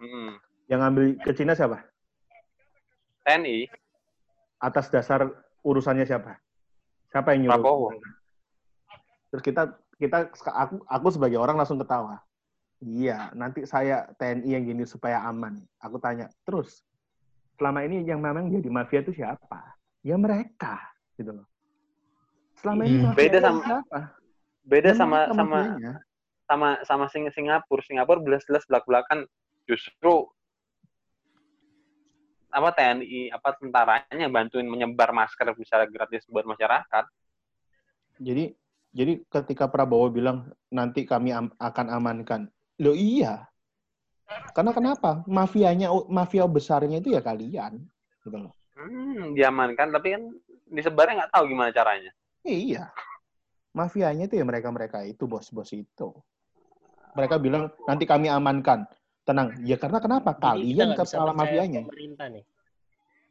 Mm. 0.00 0.30
Yang 0.66 0.80
ngambil 0.80 1.04
ke 1.20 1.30
Cina 1.34 1.52
siapa? 1.52 1.82
TNI 3.22 3.68
Atas 4.60 4.88
dasar 4.88 5.28
urusannya 5.60 6.04
siapa? 6.04 6.36
Siapa 7.10 7.32
yang 7.34 7.48
nyuruh? 7.48 7.64
Prabowo. 7.64 7.88
Terus 9.30 9.42
kita 9.42 9.62
kita 9.96 10.32
aku 10.32 10.80
aku 10.84 11.06
sebagai 11.12 11.36
orang 11.36 11.56
langsung 11.56 11.76
ketawa. 11.76 12.20
Iya, 12.80 13.28
nanti 13.36 13.68
saya 13.68 14.08
TNI 14.16 14.56
yang 14.56 14.64
gini 14.64 14.84
supaya 14.88 15.20
aman. 15.28 15.60
Aku 15.84 16.00
tanya, 16.00 16.32
terus 16.48 16.80
selama 17.60 17.84
ini 17.84 18.00
yang 18.08 18.24
memang 18.24 18.48
jadi 18.48 18.68
mafia 18.72 19.04
itu 19.04 19.12
siapa? 19.12 19.76
Ya 20.00 20.16
mereka, 20.16 20.80
gitu 21.20 21.36
loh. 21.36 21.46
Selama 22.56 22.88
ini 22.88 22.96
Hmm. 22.96 23.04
mafia 23.12 23.20
Beda 23.20 23.38
sama- 23.44 23.64
siapa? 23.64 23.98
beda 24.60 24.90
sama 24.96 25.18
sama 25.32 25.44
mafianya. 25.60 25.92
sama 26.48 26.68
sama 26.84 27.04
Sing- 27.12 27.32
Singapura 27.32 27.80
Singapura 27.84 28.20
belas-belas 28.20 28.64
belak-belakan 28.68 29.24
justru 29.70 30.26
apa 32.50 32.74
TNI 32.74 33.30
apa 33.30 33.54
tentaranya 33.54 34.26
bantuin 34.26 34.66
menyebar 34.66 35.14
masker 35.14 35.54
bisa 35.54 35.78
gratis 35.86 36.26
buat 36.26 36.42
masyarakat 36.42 37.06
Jadi 38.20 38.52
jadi 38.90 39.22
ketika 39.30 39.70
Prabowo 39.70 40.10
bilang 40.10 40.50
nanti 40.66 41.06
kami 41.06 41.30
am- 41.30 41.54
akan 41.56 41.86
amankan, 41.94 42.50
lo 42.82 42.90
iya. 42.92 43.46
Karena 44.50 44.74
kenapa? 44.74 45.22
Mafianya 45.30 45.88
mafia 46.10 46.44
besarnya 46.44 46.98
itu 46.98 47.14
ya 47.14 47.22
kalian, 47.22 47.80
gitu 48.26 48.36
loh. 48.36 48.52
hmm, 48.76 49.38
diamankan 49.38 49.88
tapi 49.94 50.18
kan 50.18 50.22
disebarnya 50.68 51.22
nggak 51.22 51.32
tahu 51.32 51.44
gimana 51.48 51.70
caranya 51.70 52.10
Iya. 52.42 52.90
Mafianya 53.70 54.26
itu 54.26 54.34
ya 54.36 54.44
mereka-mereka 54.44 55.06
itu, 55.06 55.24
bos-bos 55.30 55.70
itu. 55.70 56.10
Mereka 57.14 57.38
bilang, 57.38 57.70
nanti 57.86 58.04
kami 58.04 58.26
amankan. 58.26 58.84
Tenang. 59.30 59.54
Ya 59.62 59.78
karena 59.78 60.02
kenapa? 60.02 60.34
Kalian 60.34 60.98
kepala 60.98 61.30
mafianya. 61.30 61.86
Pemerintah 61.86 62.26
nih. 62.26 62.42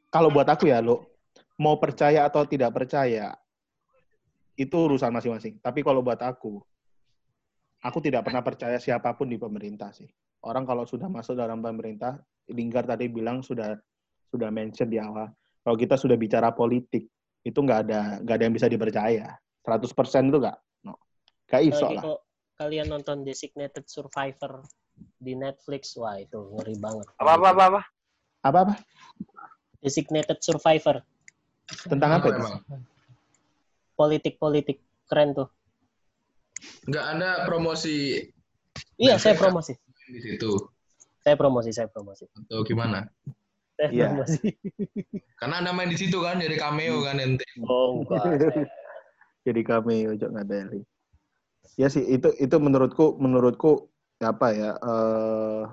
Kalau 0.07 0.31
buat 0.31 0.47
aku 0.47 0.71
ya, 0.71 0.79
lo 0.79 1.19
mau 1.59 1.75
percaya 1.75 2.23
atau 2.23 2.47
tidak 2.47 2.71
percaya, 2.71 3.35
itu 4.55 4.75
urusan 4.79 5.11
masing-masing. 5.11 5.59
Tapi 5.59 5.83
kalau 5.83 5.99
buat 5.99 6.23
aku, 6.23 6.63
aku 7.83 7.99
tidak 7.99 8.23
pernah 8.23 8.39
percaya 8.39 8.79
siapa 8.79 9.11
pun 9.11 9.27
di 9.27 9.35
pemerintah 9.35 9.91
sih. 9.91 10.07
Orang 10.47 10.63
kalau 10.63 10.87
sudah 10.87 11.11
masuk 11.11 11.35
dalam 11.35 11.59
pemerintah, 11.59 12.15
Linggar 12.49 12.87
tadi 12.87 13.11
bilang 13.11 13.43
sudah 13.43 13.75
sudah 14.31 14.49
mention 14.49 14.87
di 14.87 14.97
awal. 14.97 15.27
Kalau 15.61 15.75
kita 15.75 15.99
sudah 15.99 16.15
bicara 16.15 16.55
politik, 16.55 17.05
itu 17.43 17.59
nggak 17.59 17.79
ada 17.85 18.23
nggak 18.23 18.35
ada 18.39 18.43
yang 18.47 18.55
bisa 18.55 18.71
dipercaya. 18.71 19.35
100% 19.67 20.31
itu 20.31 20.37
nggak. 20.39 20.57
No. 20.87 20.95
Gak 21.45 21.61
iso 21.61 21.91
lah. 21.91 22.03
kalian 22.59 22.91
nonton 22.91 23.23
Designated 23.23 23.87
Survivor 23.87 24.63
di 25.17 25.33
Netflix, 25.33 25.95
wah 25.95 26.15
itu 26.15 26.37
ngeri 26.55 26.75
banget. 26.77 27.05
apa 27.15 27.31
apa 27.35 27.47
apa, 27.49 27.63
apa? 27.67 27.81
Apa-apa? 28.39 28.73
Designated 29.79 30.39
Survivor, 30.39 31.03
Tentang 31.85 32.19
apa 32.19 32.27
itu? 32.27 32.39
emang? 32.39 32.63
politik-politik 33.93 34.79
keren 35.05 35.35
tuh. 35.35 35.47
Nggak 36.87 37.05
ada 37.15 37.29
promosi 37.43 38.27
Iya, 38.95 39.19
saya 39.19 39.35
promosi. 39.35 39.75
di 40.07 40.19
situ 40.19 40.55
Saya 41.19 41.35
promosi, 41.35 41.69
saya 41.75 41.87
promosi. 41.87 42.23
atau 42.25 42.63
gimana? 42.63 43.03
Saya 43.75 43.91
Iya. 43.91 44.07
promosi. 44.07 44.55
Karena 45.35 45.55
ada 45.59 45.71
main 45.71 45.91
di 45.91 45.99
situ 45.99 46.19
kan 46.23 46.39
jadi 46.39 46.55
cameo 46.55 47.03
kan 47.03 47.19
ente. 47.19 47.43
Oh, 47.63 47.99
enggak. 48.03 48.39
Jadi 49.43 49.61
kami 49.63 50.07
ojok 50.09 50.31
ngadeli. 50.31 50.83
Ya 51.75 51.87
sih, 51.87 52.03
itu 52.03 52.31
itu 52.39 52.55
menurutku 52.55 53.19
menurutku 53.19 53.88
apa 54.19 54.47
ya? 54.51 54.71
eh 54.75 55.63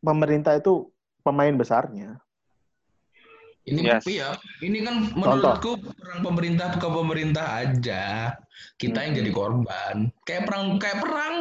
pemerintah 0.00 0.58
itu 0.58 0.90
pemain 1.22 1.54
besarnya. 1.54 2.18
Ini 3.62 3.78
Yes. 3.78 4.02
iya, 4.10 4.34
ini 4.58 4.82
kan 4.82 5.06
menurutku 5.14 5.78
perang 5.94 6.20
pemerintah 6.20 6.74
ke 6.74 6.82
pemerintah 6.82 7.62
aja. 7.62 8.34
Kita 8.74 9.06
yang 9.06 9.14
jadi 9.14 9.30
korban. 9.30 10.10
Kayak 10.26 10.50
perang 10.50 10.66
kayak 10.82 10.98
perang 10.98 11.34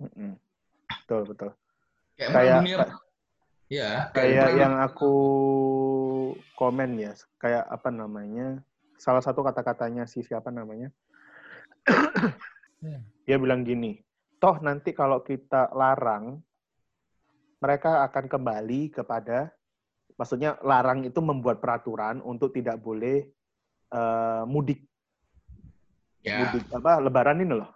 Mm-mm. 0.00 0.32
Betul 1.04 1.22
betul. 1.28 1.50
kayak, 2.18 2.30
Kayak- 2.34 2.56
dunia. 2.58 2.76
Ya, 3.70 3.90
Kayak 4.10 4.50
perang- 4.50 4.58
yang 4.58 4.74
aku 4.82 5.12
komen 6.58 6.98
ya, 6.98 7.12
kayak 7.38 7.62
apa 7.70 7.88
namanya? 7.94 8.58
Salah 8.98 9.22
satu 9.22 9.46
kata-katanya 9.46 10.10
si 10.10 10.26
siapa 10.26 10.50
namanya? 10.50 10.90
Dia 13.28 13.36
bilang 13.36 13.62
gini, 13.62 14.00
toh 14.40 14.58
nanti 14.64 14.90
kalau 14.96 15.20
kita 15.20 15.70
larang, 15.76 16.40
mereka 17.60 18.02
akan 18.08 18.24
kembali 18.26 18.90
kepada 18.90 19.52
maksudnya 20.16 20.56
larang 20.64 21.04
itu 21.04 21.20
membuat 21.20 21.60
peraturan 21.60 22.20
untuk 22.24 22.52
tidak 22.52 22.80
boleh 22.80 23.28
eh, 23.90 24.42
mudik 24.48 24.84
Ya. 26.20 26.36
mudik 26.36 26.68
apa 26.68 27.00
lebaran 27.00 27.40
ini 27.40 27.56
loh. 27.56 27.72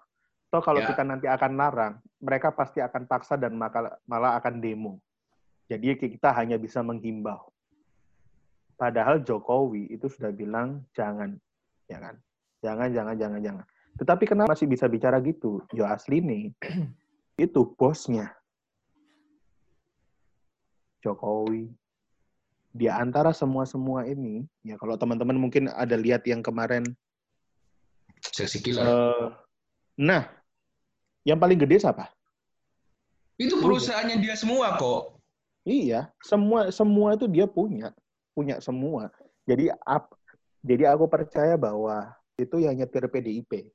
Toh 0.52 0.60
kalau 0.60 0.84
Ya. 0.84 0.92
kita 0.92 1.00
nanti 1.00 1.24
akan 1.24 1.52
larang, 1.56 1.94
mereka 2.20 2.52
pasti 2.52 2.76
akan 2.84 3.08
paksa 3.08 3.40
dan 3.40 3.56
maka- 3.56 3.96
malah 4.04 4.36
akan 4.36 4.60
demo. 4.60 5.00
Jadi 5.64 5.96
kita 5.96 6.28
hanya 6.36 6.60
bisa 6.60 6.84
menghimbau. 6.84 7.48
Padahal 8.76 9.24
Jokowi 9.24 9.88
itu 9.96 10.12
sudah 10.12 10.28
bilang 10.28 10.84
jangan, 10.92 11.40
ya 11.88 11.96
kan? 11.96 12.20
Jangan, 12.60 12.88
jangan, 12.92 13.14
jangan, 13.16 13.40
jangan. 13.40 13.66
Tetapi 13.94 14.24
kenapa 14.26 14.54
masih 14.54 14.66
bisa 14.66 14.90
bicara 14.90 15.22
gitu? 15.22 15.62
Yo 15.70 15.86
asli 15.86 16.18
nih, 16.18 16.44
itu 17.44 17.60
bosnya 17.78 18.34
Jokowi. 21.04 21.70
Di 22.74 22.90
antara 22.90 23.30
semua-semua 23.30 24.02
ini, 24.02 24.42
ya 24.66 24.74
kalau 24.74 24.98
teman-teman 24.98 25.38
mungkin 25.38 25.70
ada 25.70 25.94
lihat 25.94 26.26
yang 26.26 26.42
kemarin 26.42 26.82
Seksi 28.24 28.58
killer. 28.64 28.82
Eh, 28.82 29.26
nah, 30.00 30.26
yang 31.22 31.36
paling 31.36 31.60
gede 31.60 31.84
siapa? 31.84 32.08
itu 33.34 33.58
perusahaannya 33.58 34.22
dia 34.22 34.38
semua 34.38 34.78
kok. 34.78 35.18
Iya, 35.66 36.06
semua 36.22 36.70
semua 36.70 37.18
itu 37.18 37.26
dia 37.26 37.50
punya, 37.50 37.90
punya 38.30 38.62
semua. 38.62 39.10
Jadi 39.42 39.74
ap, 39.82 40.12
jadi 40.62 40.94
aku 40.94 41.10
percaya 41.10 41.58
bahwa 41.58 42.14
itu 42.38 42.62
yang 42.62 42.78
nyetir 42.78 43.10
PDIP, 43.10 43.74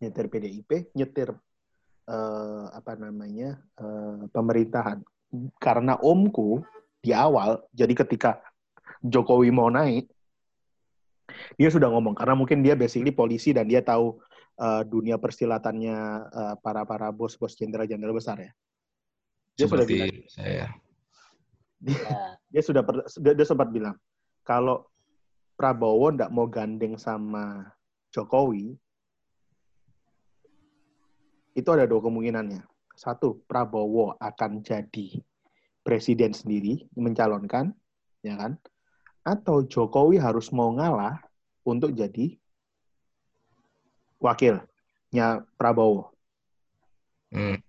nyetir 0.00 0.26
PDIP, 0.32 0.70
nyetir 0.96 1.30
eh, 2.08 2.64
apa 2.72 2.96
namanya 2.96 3.60
eh, 3.76 4.24
pemerintahan. 4.32 5.04
Karena 5.62 5.94
omku 6.00 6.64
di 6.98 7.14
awal, 7.14 7.62
jadi 7.70 7.94
ketika 8.02 8.42
Jokowi 9.04 9.54
mau 9.54 9.70
naik, 9.70 10.10
dia 11.54 11.70
sudah 11.70 11.86
ngomong 11.88 12.18
karena 12.18 12.34
mungkin 12.34 12.60
dia 12.60 12.74
basically 12.74 13.14
polisi 13.14 13.54
dan 13.54 13.68
dia 13.70 13.84
tahu 13.84 14.18
eh, 14.58 14.82
dunia 14.88 15.20
persilatannya 15.20 15.98
eh, 16.26 16.54
para 16.64 16.82
para 16.88 17.12
bos-bos 17.14 17.54
jenderal-jenderal 17.54 18.16
besar 18.16 18.40
ya. 18.40 18.52
Dia 19.54 19.68
sudah 19.68 19.84
Seperti 19.84 19.94
bilang, 19.94 20.32
saya. 20.32 20.52
Ya. 20.56 20.68
dia 22.52 22.62
sudah 22.64 22.82
per- 22.84 23.08
dia, 23.20 23.32
dia 23.32 23.46
sempat 23.46 23.68
bilang 23.72 23.96
kalau 24.44 24.84
Prabowo 25.56 26.12
nggak 26.12 26.32
mau 26.32 26.48
gandeng 26.48 26.96
sama 26.96 27.68
Jokowi 28.12 28.76
itu 31.54 31.68
ada 31.70 31.86
dua 31.86 32.00
kemungkinannya. 32.02 32.62
Satu 32.94 33.40
Prabowo 33.48 34.14
akan 34.20 34.60
jadi 34.60 35.18
presiden 35.80 36.36
sendiri 36.36 36.84
mencalonkan 36.94 37.72
ya 38.20 38.36
kan? 38.36 38.60
Atau 39.24 39.64
Jokowi 39.64 40.20
harus 40.20 40.52
mau 40.52 40.72
ngalah 40.72 41.20
untuk 41.64 41.92
jadi 41.96 42.36
wakilnya 44.20 45.44
Prabowo. 45.56 46.12
Hmm. 47.30 47.62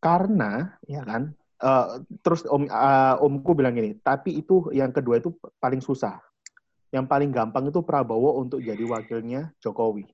karena 0.00 0.80
ya 0.88 1.04
kan 1.04 1.36
eh, 1.60 1.86
terus 2.24 2.40
om 2.48 2.64
eh, 2.64 3.14
omku 3.20 3.52
bilang 3.52 3.76
gini 3.76 4.00
tapi 4.00 4.40
itu 4.40 4.72
yang 4.72 4.96
kedua 4.96 5.20
itu 5.20 5.32
paling 5.60 5.84
susah. 5.84 6.20
Yang 6.88 7.04
paling 7.10 7.28
gampang 7.28 7.68
itu 7.68 7.84
Prabowo 7.84 8.40
untuk 8.40 8.64
jadi 8.64 8.80
wakilnya 8.80 9.52
Jokowi 9.60 10.13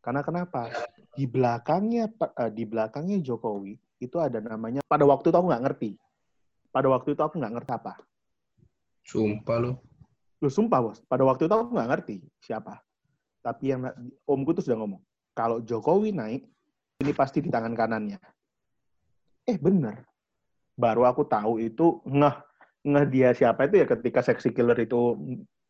karena 0.00 0.20
kenapa 0.24 0.72
di 1.14 1.24
belakangnya 1.28 2.08
eh, 2.10 2.50
di 2.52 2.64
belakangnya 2.64 3.20
Jokowi 3.20 3.76
itu 4.00 4.16
ada 4.16 4.40
namanya 4.40 4.80
pada 4.88 5.04
waktu 5.04 5.28
itu 5.28 5.36
aku 5.36 5.48
nggak 5.48 5.64
ngerti 5.68 5.90
pada 6.72 6.88
waktu 6.88 7.12
itu 7.12 7.22
aku 7.22 7.36
nggak 7.36 7.54
ngerti 7.60 7.72
apa 7.76 7.94
Sumpah 9.10 9.58
lo. 9.58 9.72
Lu 10.40 10.48
sumpah 10.48 10.80
bos, 10.80 10.98
pada 11.04 11.26
waktu 11.26 11.50
itu 11.50 11.52
aku 11.52 11.74
nggak 11.74 11.90
ngerti 11.90 12.16
siapa. 12.40 12.80
Tapi 13.42 13.74
yang 13.74 13.90
omku 14.24 14.54
tuh 14.56 14.64
sudah 14.64 14.78
ngomong, 14.80 15.00
kalau 15.36 15.60
Jokowi 15.64 16.12
naik, 16.12 16.46
ini 17.00 17.12
pasti 17.12 17.44
di 17.44 17.50
tangan 17.50 17.74
kanannya. 17.76 18.20
Eh 19.48 19.56
bener. 19.58 20.04
Baru 20.76 21.04
aku 21.04 21.28
tahu 21.28 21.60
itu 21.60 22.00
ngeh 22.06 22.36
ngeh 22.80 23.04
dia 23.12 23.36
siapa 23.36 23.68
itu 23.68 23.84
ya 23.84 23.86
ketika 23.88 24.24
seksi 24.24 24.56
killer 24.56 24.76
itu 24.80 25.16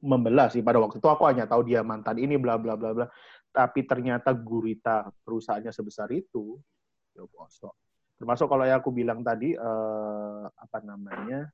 membelah 0.02 0.52
sih. 0.52 0.62
Pada 0.62 0.78
waktu 0.78 1.02
itu 1.02 1.08
aku 1.10 1.26
hanya 1.26 1.50
tahu 1.50 1.66
dia 1.66 1.82
mantan 1.82 2.18
ini 2.20 2.38
bla 2.38 2.58
bla 2.58 2.78
bla 2.78 2.94
bla. 2.94 3.06
Tapi 3.50 3.82
ternyata 3.82 4.30
gurita 4.30 5.10
perusahaannya 5.26 5.74
sebesar 5.74 6.06
itu, 6.14 6.58
ya 7.14 7.26
bosok. 7.26 7.74
Termasuk 8.20 8.46
kalau 8.46 8.68
yang 8.68 8.78
aku 8.78 8.94
bilang 8.94 9.24
tadi 9.24 9.56
eh, 9.56 10.44
apa 10.46 10.78
namanya 10.84 11.50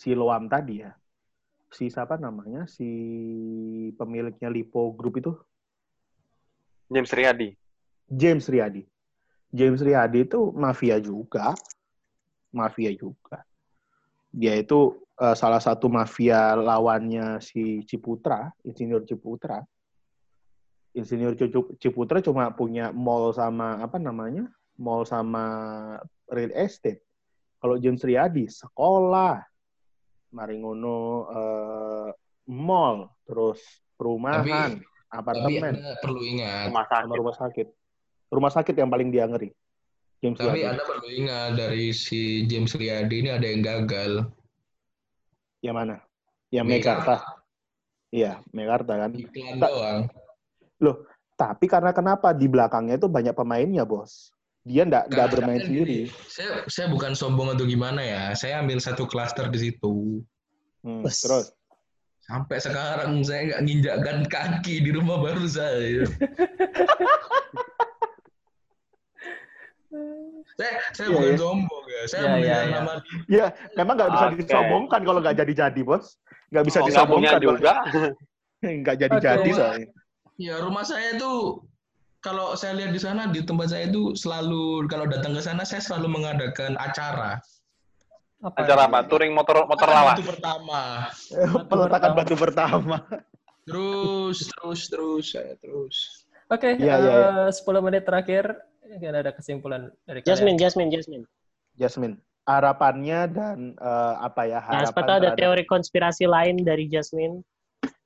Siloam 0.00 0.48
tadi 0.48 0.80
ya. 0.80 0.96
Si 1.68 1.92
siapa 1.92 2.16
namanya? 2.16 2.64
Si 2.64 2.88
pemiliknya 4.00 4.48
Lipo 4.48 4.96
Group 4.96 5.20
itu 5.20 5.32
James 6.88 7.12
Riyadi. 7.12 7.52
James 8.08 8.48
Riyadi. 8.48 8.82
James 9.52 9.78
Riyadi 9.84 10.24
itu 10.24 10.50
mafia 10.56 10.96
juga. 10.98 11.52
Mafia 12.50 12.90
juga. 12.96 13.44
Dia 14.32 14.56
itu 14.56 14.98
eh, 15.20 15.36
salah 15.36 15.60
satu 15.60 15.92
mafia 15.92 16.56
lawannya 16.56 17.38
si 17.44 17.84
Ciputra, 17.84 18.48
Insinyur 18.64 19.04
Ciputra. 19.04 19.60
Insinyur 20.96 21.38
Ciputra 21.78 22.18
cuma 22.18 22.50
punya 22.50 22.90
mall 22.90 23.30
sama 23.30 23.78
apa 23.78 24.00
namanya? 24.00 24.48
Mall 24.80 25.04
sama 25.04 25.44
real 26.32 26.50
estate. 26.56 27.04
Kalau 27.60 27.76
James 27.76 28.00
Riyadi 28.00 28.48
sekolah, 28.48 29.44
Maringono 30.32 31.28
eh, 31.28 32.08
mall, 32.48 33.12
terus 33.28 33.60
perumahan, 33.94 34.80
Tapi 34.80 35.12
apartemen, 35.12 35.74
Anda 35.76 35.94
perlu 36.00 36.20
ingat. 36.24 36.72
Rumah 36.72 36.86
sama 36.88 37.04
sakit. 37.04 37.18
rumah 37.20 37.36
sakit. 37.36 37.66
Rumah 38.30 38.52
sakit 38.54 38.74
yang 38.78 38.90
paling 38.90 39.08
dia 39.12 39.28
ngeri. 39.28 39.50
James 40.24 40.40
Tapi 40.40 40.64
Riyadi. 40.64 40.72
Anda 40.74 40.84
perlu 40.88 41.06
ingat 41.12 41.50
dari 41.60 41.84
si 41.92 42.48
James 42.48 42.72
Riyadi 42.72 43.16
ini 43.20 43.30
ada 43.30 43.46
yang 43.46 43.62
gagal. 43.62 44.26
Yang 45.60 45.76
mana? 45.76 45.96
Yang 46.50 46.66
Mekarta. 46.66 47.14
Mekarta. 47.16 47.16
Iya, 48.10 48.32
Mekarta 48.50 48.92
kan. 48.98 49.10
Iklan 49.14 49.56
Tak- 49.60 49.70
doang. 49.70 50.00
Tapi 51.40 51.64
karena 51.72 51.96
kenapa 51.96 52.36
di 52.36 52.44
belakangnya 52.52 53.00
itu 53.00 53.08
banyak 53.08 53.32
pemainnya, 53.32 53.88
bos. 53.88 54.28
Dia 54.60 54.84
nggak 54.84 55.32
bermain 55.32 55.56
sendiri. 55.56 56.12
Saya 56.28 56.68
saya 56.68 56.92
bukan 56.92 57.16
sombong 57.16 57.56
atau 57.56 57.64
gimana 57.64 58.04
ya. 58.04 58.36
Saya 58.36 58.60
ambil 58.60 58.76
satu 58.76 59.08
klaster 59.08 59.48
di 59.48 59.56
situ. 59.56 60.20
Hmm, 60.84 61.00
Bos. 61.00 61.16
terus, 61.24 61.46
Sampai 62.28 62.60
sekarang 62.60 63.24
saya 63.24 63.40
nggak 63.48 63.62
nginjakkan 63.64 64.18
kaki 64.28 64.84
di 64.84 64.90
rumah 64.92 65.16
baru 65.16 65.48
saya. 65.48 66.04
saya 69.90 70.72
saya 70.94 71.06
Iya, 71.10 71.14
bukan 71.14 71.26
iya. 71.26 71.38
sombong 71.38 71.84
ya. 71.86 72.02
Saya 72.06 72.22
melihat 72.30 72.40
iya, 72.40 72.58
iya. 72.62 72.74
nama 72.78 72.92
ya 73.26 73.46
memang 73.74 73.94
nggak 73.98 74.10
bisa 74.10 74.26
Oke. 74.26 74.36
disombongkan 74.38 75.00
kalau 75.02 75.20
nggak 75.20 75.36
jadi-jadi, 75.36 75.80
bos. 75.82 76.04
Nggak 76.50 76.64
bisa 76.66 76.78
Oh, 76.80 76.86
disombongkan. 76.86 77.40
juga. 77.42 77.72
Nggak 78.60 78.96
jadi-jadi, 79.00 79.50
soalnya. 79.56 79.88
Ya 80.36 80.60
rumah 80.60 80.84
saya 80.84 81.16
tuh 81.16 81.64
kalau 82.20 82.52
saya 82.52 82.76
lihat 82.76 82.92
di 82.92 83.00
sana 83.00 83.32
di 83.32 83.40
tempat 83.40 83.72
saya 83.72 83.88
itu 83.88 84.12
selalu 84.12 84.84
kalau 84.84 85.08
datang 85.08 85.32
ke 85.32 85.40
sana 85.40 85.64
saya 85.64 85.80
selalu 85.80 86.20
mengadakan 86.20 86.76
acara. 86.76 87.40
Apa? 88.44 88.56
Acara 88.60 88.84
apa? 88.84 89.00
Touring 89.08 89.32
motor 89.32 89.64
motor 89.64 89.88
lawas. 89.88 90.20
Batu 90.20 90.28
pertama. 90.28 90.80
Peletakan 91.68 91.88
pertama. 92.12 92.18
batu 92.20 92.34
pertama. 92.36 92.96
Terus 93.64 94.38
terus 94.52 94.80
terus 94.92 95.24
saya 95.32 95.56
terus. 95.56 95.96
Oke, 96.50 96.76
Iya, 96.76 96.94
iya, 97.00 97.16
eh, 97.46 97.50
10 97.54 97.80
menit 97.80 98.02
terakhir. 98.04 98.58
Mungkin 98.90 99.14
ada 99.14 99.30
kesimpulan 99.30 99.86
dari 100.02 100.18
kalian. 100.20 100.30
Jasmine, 100.34 100.58
Jasmine, 100.58 100.90
Jasmine. 100.90 101.24
Jasmine, 101.78 102.14
harapannya 102.42 103.20
dan 103.30 103.58
eh, 103.78 104.14
apa 104.18 104.42
ya 104.50 104.58
Nah, 104.58 104.82
harapan 104.82 105.02
tahu 105.06 105.14
ada 105.14 105.20
terhadap- 105.30 105.38
teori 105.38 105.64
konspirasi 105.70 106.24
lain 106.26 106.56
dari 106.66 106.90
Jasmine. 106.90 107.46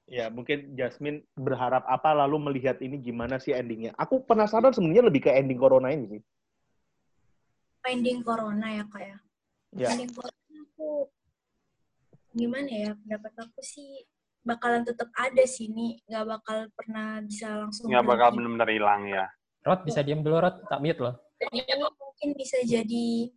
Ya, 0.05 0.29
mungkin 0.29 0.77
Jasmine 0.77 1.25
berharap 1.33 1.89
apa 1.89 2.13
lalu 2.13 2.53
melihat 2.53 2.77
ini 2.85 3.01
gimana 3.01 3.41
sih 3.41 3.57
endingnya. 3.57 3.97
Aku 3.97 4.21
penasaran 4.21 4.77
sebenarnya 4.77 5.09
lebih 5.09 5.25
ke 5.25 5.31
ending 5.33 5.57
corona 5.57 5.89
ini 5.89 6.21
sih. 6.21 6.23
Ending 7.89 8.21
corona 8.21 8.69
ya 8.69 8.85
kak 8.85 9.01
ya. 9.01 9.17
Ya. 9.73 9.89
Ending 9.97 10.13
corona 10.13 10.57
aku 10.69 11.09
gimana 12.37 12.69
ya 12.69 12.91
pendapat 13.01 13.33
aku 13.49 13.61
sih 13.65 14.05
bakalan 14.45 14.85
tetap 14.85 15.09
ada 15.17 15.45
sih 15.49 15.73
ini 15.73 15.97
nggak 16.05 16.25
bakal 16.29 16.59
pernah 16.77 17.25
bisa 17.25 17.65
langsung 17.65 17.89
Nggak 17.89 18.05
bakal 18.05 18.29
benar-benar 18.37 18.69
hilang 18.69 19.03
ya. 19.09 19.27
Rod, 19.65 19.81
bisa 19.83 20.05
diam 20.05 20.21
dulu, 20.21 20.45
Rod. 20.45 20.57
Tak 20.69 20.79
mute 20.85 21.01
loh. 21.01 21.15
Ini 21.41 21.65
mungkin 21.81 22.29
bisa 22.37 22.61
jadi 22.63 23.33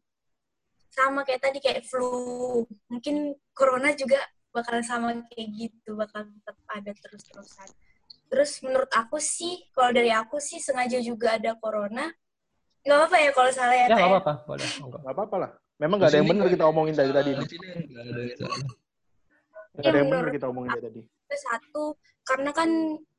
sama 0.91 1.21
kayak 1.23 1.41
tadi 1.43 1.59
kayak 1.61 1.85
flu 1.85 2.65
mungkin 2.89 3.37
corona 3.53 3.93
juga 3.93 4.17
bakal 4.49 4.81
sama 4.81 5.13
kayak 5.29 5.47
gitu 5.53 5.93
bakal 5.93 6.25
tetap 6.25 6.57
ada 6.73 6.89
terus-terusan 6.89 7.69
terus 8.33 8.57
menurut 8.65 8.89
aku 8.89 9.21
sih 9.21 9.61
kalau 9.77 9.93
dari 9.93 10.09
aku 10.09 10.41
sih 10.41 10.57
sengaja 10.57 10.97
juga 10.97 11.37
ada 11.37 11.53
corona 11.61 12.09
nggak 12.87 12.99
apa 13.03 13.17
ya 13.19 13.29
kalau 13.35 13.51
salah 13.51 13.75
ya, 13.75 13.85
Ya 13.91 13.99
ya. 13.99 14.07
apa-apa, 14.07 14.33
boleh. 14.47 14.63
Monggo. 14.79 14.97
Nggak 15.03 15.15
apa-apa 15.19 15.35
lah. 15.43 15.51
Memang 15.75 15.95
nggak 15.99 16.07
ada 16.07 16.17
yang 16.23 16.29
benar 16.31 16.47
kita 16.47 16.63
omongin 16.71 16.95
dari 16.95 17.11
tadi. 17.11 17.31
Nggak 19.75 19.91
ada 19.91 19.97
yang 19.99 20.07
benar 20.07 20.31
kita 20.31 20.45
omongin 20.47 20.71
dari 20.71 20.85
tadi. 20.87 21.01
Terus 21.03 21.41
satu 21.51 21.83
karena 22.23 22.55
kan 22.55 22.69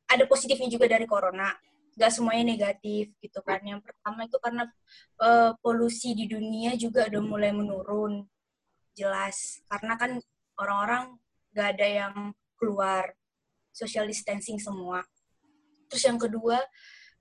ada 0.08 0.24
positifnya 0.24 0.72
juga 0.72 0.88
dari 0.88 1.04
corona 1.04 1.52
nggak 1.98 2.14
semuanya 2.14 2.54
negatif 2.54 3.10
gitu 3.18 3.42
kan 3.42 3.58
yang 3.66 3.82
pertama 3.82 4.22
itu 4.22 4.38
karena 4.38 4.70
eh, 5.18 5.50
polusi 5.58 6.14
di 6.14 6.30
dunia 6.30 6.78
juga 6.78 7.10
udah 7.10 7.22
mulai 7.26 7.50
menurun 7.50 8.22
jelas 8.94 9.58
karena 9.66 9.98
kan 9.98 10.10
orang-orang 10.62 11.18
nggak 11.50 11.68
ada 11.74 11.86
yang 11.86 12.14
keluar 12.54 13.10
social 13.74 14.06
distancing 14.06 14.62
semua 14.62 15.02
terus 15.90 16.06
yang 16.06 16.22
kedua 16.22 16.62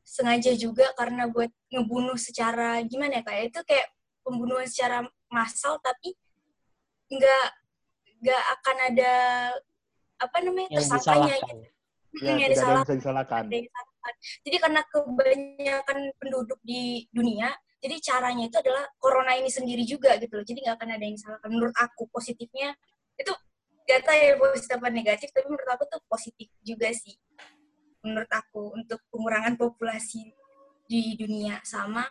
sengaja 0.05 0.53
juga 0.53 0.93
karena 0.93 1.25
buat 1.25 1.49
ngebunuh 1.73 2.15
secara 2.15 2.78
gimana 2.86 3.19
ya 3.19 3.23
kayak 3.25 3.43
itu 3.49 3.59
kayak 3.65 3.89
pembunuhan 4.21 4.69
secara 4.69 5.03
massal 5.34 5.82
tapi 5.82 6.13
nggak 7.09 7.45
nggak 8.21 8.43
akan 8.59 8.78
ada 8.93 9.13
apa 10.17 10.38
namanya 10.41 10.69
Yang 10.73 10.86
tersangkanya 10.89 11.34
disalahkan. 11.38 11.55
gitu. 11.57 11.75
Ya, 12.17 12.34
tidak 12.34 12.34
ada 12.34 12.34
yang 12.41 12.82
bisa 12.82 12.95
disalahkan. 12.97 13.41
Ada 13.45 13.55
yang 13.55 13.67
disalahkan. 14.07 14.43
Jadi 14.45 14.55
karena 14.59 14.81
kebanyakan 14.87 15.97
penduduk 16.19 16.59
di 16.63 17.05
dunia, 17.11 17.49
jadi 17.77 17.95
caranya 18.01 18.43
itu 18.47 18.57
adalah 18.57 18.83
corona 18.97 19.33
ini 19.35 19.49
sendiri 19.51 19.83
juga 19.83 20.15
gitu 20.17 20.39
loh. 20.39 20.45
Jadi 20.47 20.63
nggak 20.63 20.75
akan 20.79 20.89
ada 20.95 21.03
yang 21.03 21.15
disalahkan. 21.15 21.49
Menurut 21.51 21.75
aku 21.77 22.03
positifnya 22.09 22.73
itu 23.17 23.33
gak 23.87 24.03
tahu 24.03 24.17
ya 24.19 24.35
positif 24.35 24.71
apa 24.75 24.87
negatif, 24.91 25.27
tapi 25.31 25.47
menurut 25.47 25.69
aku 25.71 25.83
tuh 25.87 26.01
positif 26.11 26.47
juga 26.59 26.91
sih. 26.91 27.15
Menurut 28.03 28.29
aku 28.31 28.75
untuk 28.75 28.99
pengurangan 29.11 29.55
populasi 29.55 30.31
di 30.87 31.15
dunia 31.19 31.59
sama 31.63 32.03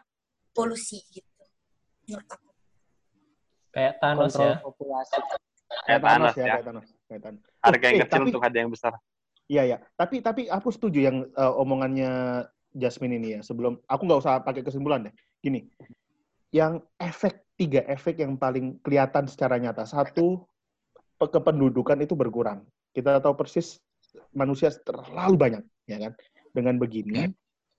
polusi 0.53 1.01
gitu. 1.13 1.45
Menurut 2.09 2.29
aku. 2.29 2.49
Kayak 3.77 3.95
Thanos 4.01 4.33
Kontrol 4.33 4.49
ya. 4.49 4.57
populasi. 4.65 5.15
Kayak 5.85 6.01
Thanos 6.01 6.33
ya. 6.33 6.45
kayak 6.49 6.65
Thanos. 6.65 6.87
Kayak 7.07 7.21
Thanos. 7.29 7.43
Harga 7.61 7.85
yang 7.85 7.93
Eh, 7.93 8.01
kecil 8.01 8.13
tapi- 8.17 8.29
untuk 8.33 8.43
harga 8.43 8.59
yang 8.59 8.73
besar. 8.73 8.93
Iya 9.47 9.63
ya, 9.63 9.79
tapi 9.95 10.19
tapi 10.19 10.51
aku 10.51 10.75
setuju 10.75 11.07
yang 11.07 11.17
eh, 11.31 11.53
omongannya 11.55 12.43
Jasmine 12.75 13.23
ini 13.23 13.29
ya. 13.39 13.41
Sebelum 13.47 13.79
aku 13.87 14.03
nggak 14.03 14.21
usah 14.21 14.43
pakai 14.43 14.67
kesimpulan 14.67 15.07
deh. 15.07 15.15
Gini, 15.39 15.71
yang 16.51 16.83
efek 16.99 17.47
tiga 17.55 17.87
efek 17.87 18.19
yang 18.19 18.35
paling 18.35 18.83
kelihatan 18.83 19.31
secara 19.31 19.55
nyata. 19.63 19.87
Satu, 19.87 20.43
pe- 21.15 21.31
kependudukan 21.31 22.03
itu 22.03 22.19
berkurang. 22.19 22.67
Kita 22.91 23.23
tahu 23.23 23.39
persis 23.39 23.79
manusia 24.35 24.75
terlalu 24.83 25.39
banyak, 25.39 25.63
ya 25.87 26.11
kan? 26.11 26.13
Dengan 26.51 26.81
begini, 26.83 27.31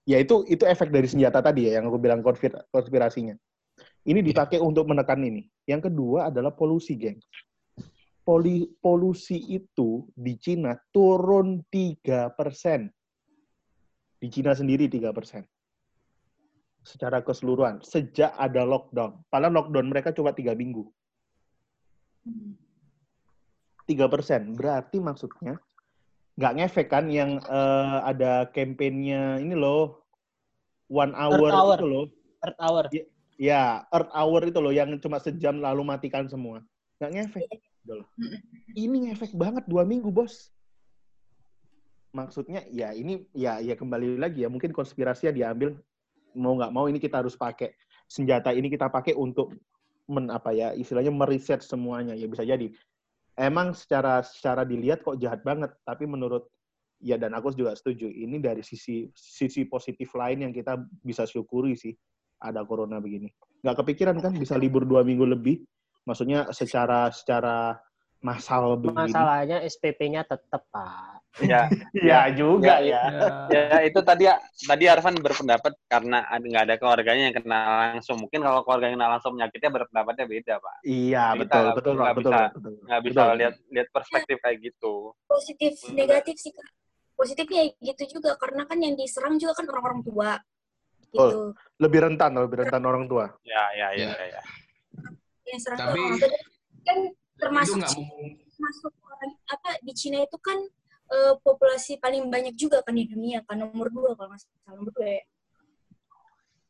ya 0.07 0.21
itu 0.21 0.47
itu 0.47 0.63
efek 0.63 0.93
dari 0.93 1.09
senjata 1.09 1.43
tadi 1.43 1.67
ya 1.67 1.81
yang 1.81 1.91
aku 1.91 1.99
bilang 1.99 2.23
konspir- 2.23 2.63
konspirasinya. 2.71 3.35
Ini 4.07 4.23
dipakai 4.23 4.63
untuk 4.63 4.87
menekan 4.87 5.19
ini. 5.19 5.43
Yang 5.67 5.91
kedua 5.91 6.31
adalah 6.31 6.55
polusi, 6.55 6.95
geng 6.95 7.19
poli, 8.27 8.67
polusi 8.83 9.39
itu 9.55 10.03
di 10.11 10.35
Cina 10.35 10.75
turun 10.91 11.63
3 11.71 12.27
persen. 12.35 12.91
Di 14.19 14.27
Cina 14.27 14.51
sendiri 14.51 14.91
3 14.91 15.15
persen. 15.15 15.47
Secara 16.83 17.23
keseluruhan. 17.23 17.79
Sejak 17.79 18.35
ada 18.35 18.67
lockdown. 18.67 19.23
Padahal 19.31 19.63
lockdown 19.63 19.87
mereka 19.87 20.11
cuma 20.11 20.35
3 20.35 20.51
minggu. 20.59 20.83
3 23.87 24.11
persen. 24.11 24.51
Berarti 24.59 24.99
maksudnya 24.99 25.55
nggak 26.37 26.53
ngefek 26.59 26.87
kan 26.91 27.07
yang 27.07 27.39
eh, 27.39 27.97
ada 28.03 28.51
kampanyenya 28.51 29.39
ini 29.39 29.55
loh. 29.55 30.03
One 30.91 31.15
hour, 31.15 31.47
hour. 31.51 31.79
itu 31.79 31.87
loh. 31.87 32.05
Earth 32.43 32.59
hour. 32.59 32.83
Ya, 33.37 33.85
Earth 33.93 34.11
Hour 34.17 34.49
itu 34.49 34.57
loh 34.57 34.73
yang 34.73 34.89
cuma 34.97 35.21
sejam 35.21 35.61
lalu 35.61 35.85
matikan 35.85 36.25
semua. 36.25 36.65
Nggak 36.97 37.11
ngefek. 37.13 37.59
Loh. 37.95 38.07
Ini 38.75 39.11
ngefek 39.11 39.31
banget 39.37 39.63
dua 39.69 39.87
minggu, 39.87 40.11
bos. 40.11 40.51
Maksudnya 42.11 42.65
ya 42.71 42.91
ini 42.91 43.27
ya 43.31 43.61
ya 43.61 43.77
kembali 43.77 44.17
lagi 44.17 44.43
ya 44.43 44.49
mungkin 44.49 44.73
konspirasinya 44.73 45.31
diambil 45.31 45.77
mau 46.33 46.57
nggak 46.57 46.73
mau 46.73 46.85
ini 46.89 46.97
kita 46.97 47.21
harus 47.21 47.37
pakai 47.37 47.73
senjata 48.07 48.55
ini 48.55 48.71
kita 48.71 48.87
pakai 48.87 49.13
untuk 49.13 49.53
men 50.07 50.31
apa 50.31 50.55
ya 50.55 50.71
istilahnya 50.71 51.11
meriset 51.11 51.59
semuanya 51.59 52.15
ya 52.15 52.25
bisa 52.31 52.47
jadi 52.47 52.71
emang 53.35 53.75
secara 53.75 54.23
secara 54.23 54.63
dilihat 54.63 55.03
kok 55.03 55.19
jahat 55.19 55.43
banget 55.43 55.75
tapi 55.83 56.07
menurut 56.07 56.47
ya 57.03 57.19
dan 57.19 57.35
aku 57.35 57.51
juga 57.53 57.75
setuju 57.75 58.07
ini 58.07 58.39
dari 58.39 58.63
sisi 58.63 59.11
sisi 59.13 59.67
positif 59.67 60.15
lain 60.15 60.47
yang 60.47 60.53
kita 60.55 60.79
bisa 61.03 61.27
syukuri 61.27 61.75
sih 61.75 61.93
ada 62.39 62.63
corona 62.63 62.97
begini 63.03 63.29
nggak 63.61 63.83
kepikiran 63.83 64.17
kan 64.23 64.33
bisa 64.33 64.55
libur 64.55 64.87
dua 64.87 65.03
minggu 65.03 65.27
lebih 65.27 65.61
maksudnya 66.07 66.47
secara 66.55 67.11
secara 67.11 67.75
massal 68.17 68.79
begini 68.79 69.11
Masalahnya 69.11 69.57
SPP-nya 69.61 70.23
tetap, 70.23 70.65
Pak. 70.71 71.21
Ya, 71.37 71.69
ya 71.93 72.19
juga 72.33 72.81
ya, 72.81 73.03
Ya. 73.13 73.67
ya 73.69 73.77
itu 73.85 73.99
tadi 74.01 74.25
tadi 74.65 74.83
Arfan 74.89 75.13
berpendapat 75.21 75.77
karena 75.85 76.25
ada- 76.25 76.41
nggak 76.41 76.63
ada 76.65 76.75
keluarganya 76.81 77.29
yang 77.29 77.35
kena 77.37 77.59
langsung. 77.93 78.17
Mungkin 78.17 78.41
kalau 78.41 78.65
keluarga 78.65 78.89
yang 78.89 78.97
kena 78.97 79.13
langsung 79.13 79.37
penyakitnya 79.37 79.69
berpendapatnya 79.69 80.25
beda, 80.25 80.53
Pak. 80.57 80.75
iya 80.81 81.37
Kita 81.37 81.37
betul 81.37 81.61
nggak- 81.61 81.75
betul 81.77 81.93
nggak 81.93 82.15
betul, 82.17 82.31
bisa- 82.33 82.51
betul 82.57 82.73
Nggak 82.87 83.01
bisa 83.05 83.21
Betul. 83.21 83.35
lihat 83.37 83.53
lihat 83.69 83.87
perspektif 83.93 84.37
kayak 84.41 84.57
gitu. 84.65 84.93
Positif, 85.29 85.71
Hmm. 85.85 85.93
negatif 85.93 86.35
sih, 86.41 86.51
Kak. 86.55 86.67
Positifnya 87.13 87.61
ya 87.65 87.93
gitu 87.93 88.03
juga, 88.17 88.33
karena 88.37 88.65
kan 88.65 88.77
yang 88.77 88.97
diserang 88.97 89.37
juga 89.37 89.53
kan 89.53 89.65
orang-orang 89.69 90.01
tua. 90.01 90.31
Gitu. 91.07 91.21
Betul. 91.23 91.55
lebih 91.79 91.99
rentan 92.03 92.35
lebih 92.35 92.57
rentan 92.67 92.83
orang 92.83 93.07
tua 93.07 93.31
Ya, 93.47 93.63
ya, 93.79 93.87
ya, 93.95 94.11
Ya. 94.11 94.25
ya. 94.27 94.41
Ya. 95.47 95.51
Yang 95.55 95.61
serang 95.63 95.79
Tapi-. 95.79 96.19
Kan 96.83 96.97
Itu 97.07 97.39
termasuk 97.39 97.77
termasuk 97.79 98.91
orang 99.05 99.31
apa 99.47 99.69
di 99.79 99.93
Cina 99.93 100.19
itu 100.19 100.37
kan 100.41 100.57
eh, 101.07 101.33
populasi 101.39 102.01
paling 102.01 102.27
banyak 102.27 102.57
juga 102.59 102.81
kan 102.83 102.91
di 102.91 103.07
dunia 103.07 103.39
kan 103.47 103.61
nomor 103.61 103.87
dua 103.87 104.11
kalau 104.17 104.33
nggak 104.33 104.41
salah 104.43 104.75
nomor 104.75 104.91
dua 104.91 105.07
ya. 105.07 105.23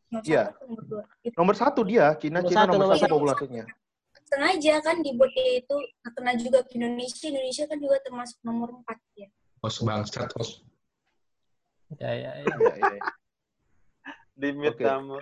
Nomor 0.08 0.24
Iya. 0.24 0.44
satu 0.52 0.64
nomor 0.68 0.84
dua. 0.88 1.04
Gitu. 1.20 1.36
nomor 1.36 1.56
satu 1.56 1.82
dia 1.84 2.06
Cina 2.16 2.40
Nomor 2.40 2.50
Cina 2.52 2.60
satu, 2.64 2.70
nomor 2.70 2.80
nomor 2.86 2.96
satu 2.96 3.04
satu. 3.04 3.16
populasinya 3.18 3.66
Sengaja 4.28 4.76
kan 4.84 5.00
dibuat 5.00 5.32
kayak 5.32 5.64
itu 5.64 5.76
kena 6.04 6.32
juga 6.36 6.60
ke 6.68 6.76
Indonesia. 6.76 7.32
Indonesia 7.32 7.64
kan 7.64 7.80
juga 7.80 7.96
termasuk 8.04 8.38
nomor 8.44 8.76
empat 8.76 9.00
ya. 9.16 9.32
Hos 9.64 9.80
bangsat, 9.80 10.28
hos. 10.36 10.68
Ya, 11.96 12.12
ya, 12.12 12.32
ya. 12.36 12.44
Iya, 12.44 12.56
iya, 12.60 12.88
iya. 12.92 13.04
Di 14.36 14.52
mute 14.52 14.76
Oke. 14.76 14.84
kamu. 14.84 15.16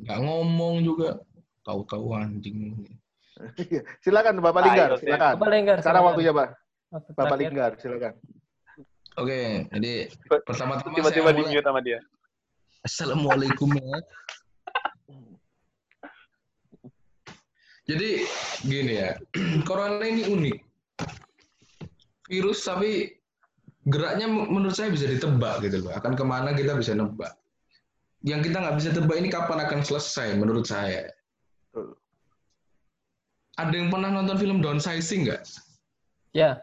Nggak 0.00 0.18
ngomong 0.24 0.74
juga. 0.80 1.20
Tahu-tahu 1.70 2.06
anjing. 2.18 2.82
Iya. 3.56 3.80
silakan 4.04 4.42
Bapak 4.42 4.60
Linggar 4.68 4.90
silakan 5.00 5.32
Bapak 5.38 5.48
Lenggar. 5.48 5.78
sekarang 5.80 6.02
silakan. 6.02 6.08
waktunya 6.12 6.32
Pak 6.34 6.48
Bapak. 7.16 7.36
Linggar 7.38 7.70
silakan 7.78 8.14
Oke, 9.18 9.66
jadi 9.74 10.06
pertama-tama 10.46 10.94
Tiba-tiba 10.94 11.30
saya 11.34 11.36
di 11.36 11.42
mute 11.50 11.66
sama 11.66 11.80
dia. 11.82 11.98
Assalamualaikum 12.86 13.68
ya. 13.74 13.98
Jadi 17.90 18.10
gini 18.62 18.94
ya, 19.02 19.18
corona 19.68 20.06
ini 20.06 20.30
unik. 20.30 20.58
Virus 22.30 22.62
tapi 22.62 23.10
geraknya 23.90 24.30
menurut 24.30 24.78
saya 24.78 24.94
bisa 24.94 25.10
ditebak 25.10 25.66
gitu 25.66 25.82
loh. 25.82 25.92
Akan 25.98 26.14
ke 26.14 26.22
mana 26.22 26.54
kita 26.54 26.78
bisa 26.78 26.94
nebak. 26.94 27.34
Yang 28.22 28.48
kita 28.48 28.56
nggak 28.62 28.76
bisa 28.78 28.88
tebak 28.94 29.16
ini 29.18 29.28
kapan 29.28 29.66
akan 29.66 29.80
selesai 29.82 30.38
menurut 30.38 30.70
saya. 30.70 31.10
Ada 33.60 33.74
yang 33.76 33.88
pernah 33.92 34.08
nonton 34.08 34.36
film 34.40 34.64
Downsizing 34.64 35.28
nggak? 35.28 35.42
Ya, 36.32 36.56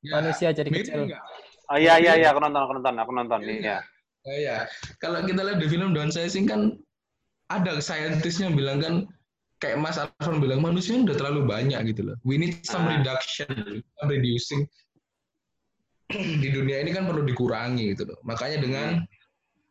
Ya, 0.00 0.16
manusia 0.16 0.48
jadi 0.48 0.72
mirip 0.72 0.88
kecil. 0.88 1.12
nggak? 1.12 1.22
Oh 1.68 1.76
iya 1.76 2.00
iya 2.00 2.16
iya 2.16 2.28
aku 2.32 2.40
nonton 2.40 2.60
aku 2.64 2.72
nonton 2.80 2.94
aku 2.96 3.12
nonton 3.12 3.40
iya. 3.44 3.84
Oh 4.20 4.32
iya, 4.32 4.64
kalau 4.96 5.20
kita 5.22 5.40
lihat 5.40 5.60
di 5.60 5.68
film 5.68 5.92
downsizing 5.92 6.44
kan 6.44 6.76
ada 7.48 7.80
saintisnya 7.80 8.48
bilang 8.52 8.80
kan 8.80 8.94
kayak 9.60 9.76
Mas 9.76 10.00
Arfan 10.00 10.40
bilang 10.40 10.64
manusia 10.64 10.96
udah 10.96 11.12
terlalu 11.12 11.44
banyak 11.44 11.80
gitu 11.92 12.08
loh. 12.08 12.16
We 12.24 12.40
need 12.40 12.64
some 12.64 12.88
Ah. 12.88 12.96
reduction, 12.96 13.84
some 14.00 14.08
reducing. 14.08 14.64
di 16.10 16.50
dunia 16.50 16.82
ini 16.82 16.90
kan 16.90 17.06
perlu 17.06 17.22
dikurangi 17.22 17.94
gitu 17.94 18.02
loh. 18.10 18.18
Makanya 18.26 18.58
dengan 18.58 18.88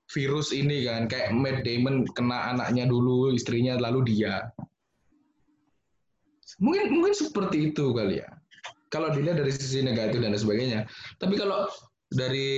virus 0.07 0.55
ini 0.55 0.87
kan 0.87 1.05
kayak 1.05 1.35
Matt 1.35 1.67
Damon 1.67 2.07
kena 2.15 2.55
anaknya 2.55 2.87
dulu, 2.87 3.35
istrinya 3.35 3.75
lalu 3.75 4.07
dia. 4.07 4.47
Mungkin 6.59 6.91
mungkin 6.91 7.13
seperti 7.15 7.71
itu 7.73 7.91
kali 7.95 8.21
ya. 8.23 8.29
Kalau 8.89 9.13
dilihat 9.13 9.39
dari 9.39 9.53
sisi 9.53 9.85
negatif 9.85 10.19
dan 10.19 10.33
sebagainya. 10.35 10.85
Tapi 11.21 11.37
kalau 11.37 11.69
dari 12.09 12.49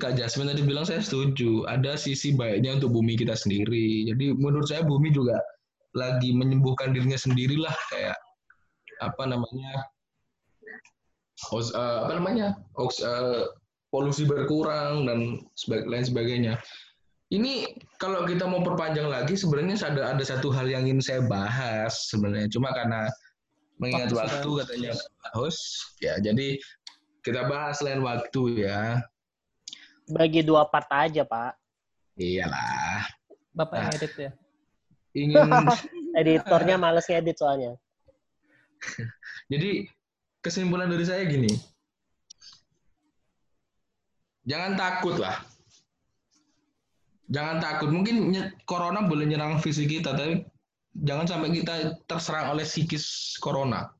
Kak 0.00 0.16
Jasmine 0.16 0.56
tadi 0.56 0.64
bilang 0.64 0.88
saya 0.88 0.98
setuju. 1.04 1.68
Ada 1.68 1.94
sisi 1.94 2.34
baiknya 2.34 2.80
untuk 2.80 2.94
bumi 2.96 3.14
kita 3.14 3.36
sendiri. 3.36 4.08
Jadi 4.08 4.32
menurut 4.34 4.66
saya 4.66 4.82
bumi 4.82 5.12
juga 5.12 5.38
lagi 5.96 6.32
menyembuhkan 6.36 6.92
dirinya 6.92 7.16
sendirilah 7.16 7.72
kayak 7.88 8.16
apa 8.98 9.24
namanya 9.24 9.86
os- 11.54 11.72
eh, 11.72 11.98
apa 12.04 12.12
namanya 12.18 12.58
Oks- 12.76 13.02
eh, 13.04 13.46
polusi 13.88 14.28
berkurang 14.28 15.08
dan 15.08 15.40
lain 15.68 16.04
sebagainya. 16.04 16.60
Ini 17.28 17.76
kalau 18.00 18.24
kita 18.24 18.48
mau 18.48 18.64
perpanjang 18.64 19.04
lagi 19.04 19.36
sebenarnya 19.36 19.76
ada 19.84 20.16
ada 20.16 20.24
satu 20.24 20.48
hal 20.48 20.64
yang 20.64 20.88
ingin 20.88 21.04
saya 21.04 21.20
bahas 21.28 22.08
sebenarnya. 22.08 22.48
Cuma 22.48 22.72
karena 22.72 23.04
mengingat 23.78 24.10
Waktu 24.10 24.18
waktu 24.18 24.48
sudah. 24.50 24.58
katanya 24.66 24.92
host, 25.32 25.62
ya 25.98 26.18
jadi 26.18 26.58
kita 27.22 27.46
bahas 27.46 27.78
lain 27.80 28.02
waktu 28.02 28.66
ya. 28.66 29.02
Bagi 30.08 30.40
dua 30.40 30.64
part 30.66 30.88
aja, 30.88 31.22
Pak. 31.22 31.52
Iyalah. 32.16 33.04
Bapak 33.52 33.74
yang 33.76 33.86
Nah. 33.86 33.96
edit 33.98 34.12
ya. 34.16 34.30
Ingin 35.12 35.36
Editornya 36.18 36.74
males 36.74 37.04
ngedit 37.04 37.36
soalnya. 37.36 37.76
Jadi 39.52 39.84
kesimpulan 40.40 40.88
dari 40.88 41.04
saya 41.04 41.22
gini. 41.28 41.52
Jangan 44.48 44.80
takut 44.80 45.20
lah. 45.20 45.36
Jangan 47.28 47.60
takut. 47.60 47.92
Mungkin 47.92 48.32
corona 48.64 49.04
boleh 49.04 49.28
nyerang 49.28 49.60
fisik 49.60 49.92
kita, 49.92 50.16
tapi 50.16 50.47
jangan 51.04 51.26
sampai 51.26 51.48
kita 51.54 51.74
terserang 52.08 52.54
oleh 52.56 52.66
psikis 52.66 53.36
corona. 53.38 53.90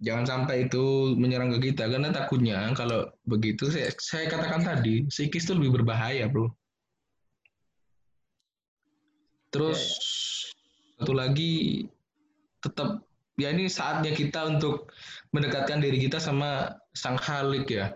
Jangan 0.00 0.24
sampai 0.24 0.64
itu 0.64 1.12
menyerang 1.12 1.52
ke 1.52 1.72
kita, 1.72 1.84
karena 1.84 2.08
takutnya 2.08 2.72
kalau 2.72 3.12
begitu, 3.28 3.68
saya, 3.68 3.92
saya 4.00 4.32
katakan 4.32 4.64
tadi, 4.64 5.04
psikis 5.12 5.44
itu 5.44 5.52
lebih 5.52 5.80
berbahaya, 5.82 6.24
bro. 6.24 6.48
Terus 9.52 10.00
satu 10.96 11.12
lagi, 11.12 11.84
tetap 12.64 13.04
ya 13.36 13.52
ini 13.52 13.68
saatnya 13.68 14.16
kita 14.16 14.56
untuk 14.56 14.88
mendekatkan 15.36 15.84
diri 15.84 16.00
kita 16.00 16.16
sama 16.16 16.80
sang 16.96 17.20
Khalik 17.20 17.68
ya. 17.68 17.92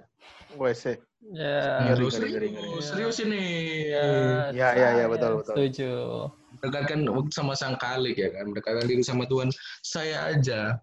WC. 0.60 1.00
Ya. 1.32 1.88
Ngeri, 1.88 2.12
Serius, 2.12 2.84
serius 2.84 3.16
ini. 3.24 3.44
Ya, 3.88 4.04
Ya, 4.52 4.68
ya, 4.76 4.88
ya, 5.00 5.06
betul, 5.08 5.40
betul. 5.40 5.54
Setuju. 5.56 5.92
Mendekatkan 6.64 7.04
sama 7.28 7.52
sang 7.52 7.76
Khalik 7.76 8.16
ya 8.16 8.32
kan, 8.32 8.48
mendekatkan 8.48 8.88
diri 8.88 9.04
sama 9.04 9.28
Tuhan. 9.28 9.52
Saya 9.84 10.32
aja 10.32 10.80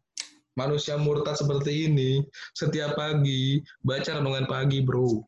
manusia 0.53 0.99
murtad 1.01 1.33
seperti 1.33 1.89
ini 1.89 2.21
setiap 2.53 2.93
pagi 2.93 3.65
baca 3.81 4.21
renungan 4.21 4.45
pagi, 4.45 4.85
Bro. 4.85 5.25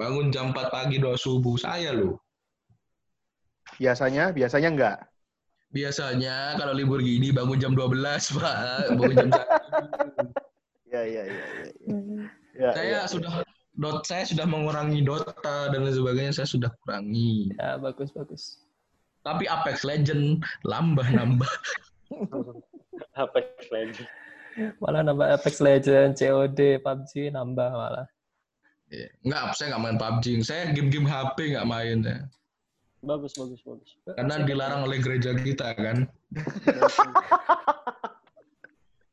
Bangun 0.00 0.32
jam 0.32 0.56
4 0.56 0.72
pagi 0.72 0.96
doa 0.96 1.20
subuh 1.20 1.60
saya 1.60 1.92
loh. 1.92 2.16
Biasanya, 3.76 4.32
biasanya 4.32 4.68
enggak. 4.72 4.98
Biasanya 5.70 6.56
kalau 6.56 6.72
libur 6.72 7.04
gini 7.04 7.28
bangun 7.30 7.60
jam 7.60 7.76
12, 7.76 8.00
Pak. 8.40 8.56
Bangun 8.96 9.16
jam 9.20 9.28
1. 9.28 10.90
Ya, 10.90 11.02
ya, 11.04 11.22
ya, 11.22 11.44
ya. 11.46 11.68
ya. 11.86 12.00
Ya, 12.60 12.70
saya 12.74 12.98
ya. 13.04 13.08
sudah 13.08 13.32
dot 13.78 14.04
saya 14.04 14.28
sudah 14.28 14.44
mengurangi 14.44 15.00
Dota 15.00 15.70
dan 15.72 15.86
lain 15.86 15.96
sebagainya 15.96 16.32
saya 16.36 16.48
sudah 16.50 16.70
kurangi. 16.82 17.54
Ya, 17.56 17.80
bagus 17.80 18.10
bagus. 18.12 18.60
Tapi 19.20 19.44
Apex 19.44 19.84
Legend 19.84 20.40
lambah 20.64 21.06
nambah. 21.12 21.52
Apex 23.22 23.46
Legends. 23.68 24.10
Malah 24.80 25.02
nambah 25.06 25.26
Apex 25.36 25.60
Legends, 25.62 26.18
COD, 26.18 26.82
PUBG 26.82 27.30
nambah 27.30 27.70
malah. 27.70 28.06
Iya. 28.90 29.06
Enggak, 29.22 29.54
saya 29.54 29.66
nggak 29.76 29.82
main 29.86 29.98
PUBG. 30.00 30.26
Saya 30.42 30.74
game-game 30.74 31.06
HP 31.06 31.54
nggak 31.54 31.68
main 31.68 31.98
ya. 32.02 32.18
Bagus, 33.00 33.32
bagus, 33.38 33.60
bagus. 33.64 33.96
Karena 34.04 34.44
dilarang 34.44 34.84
oleh 34.84 35.00
gereja 35.00 35.32
kita 35.32 35.72
kan. 35.72 36.04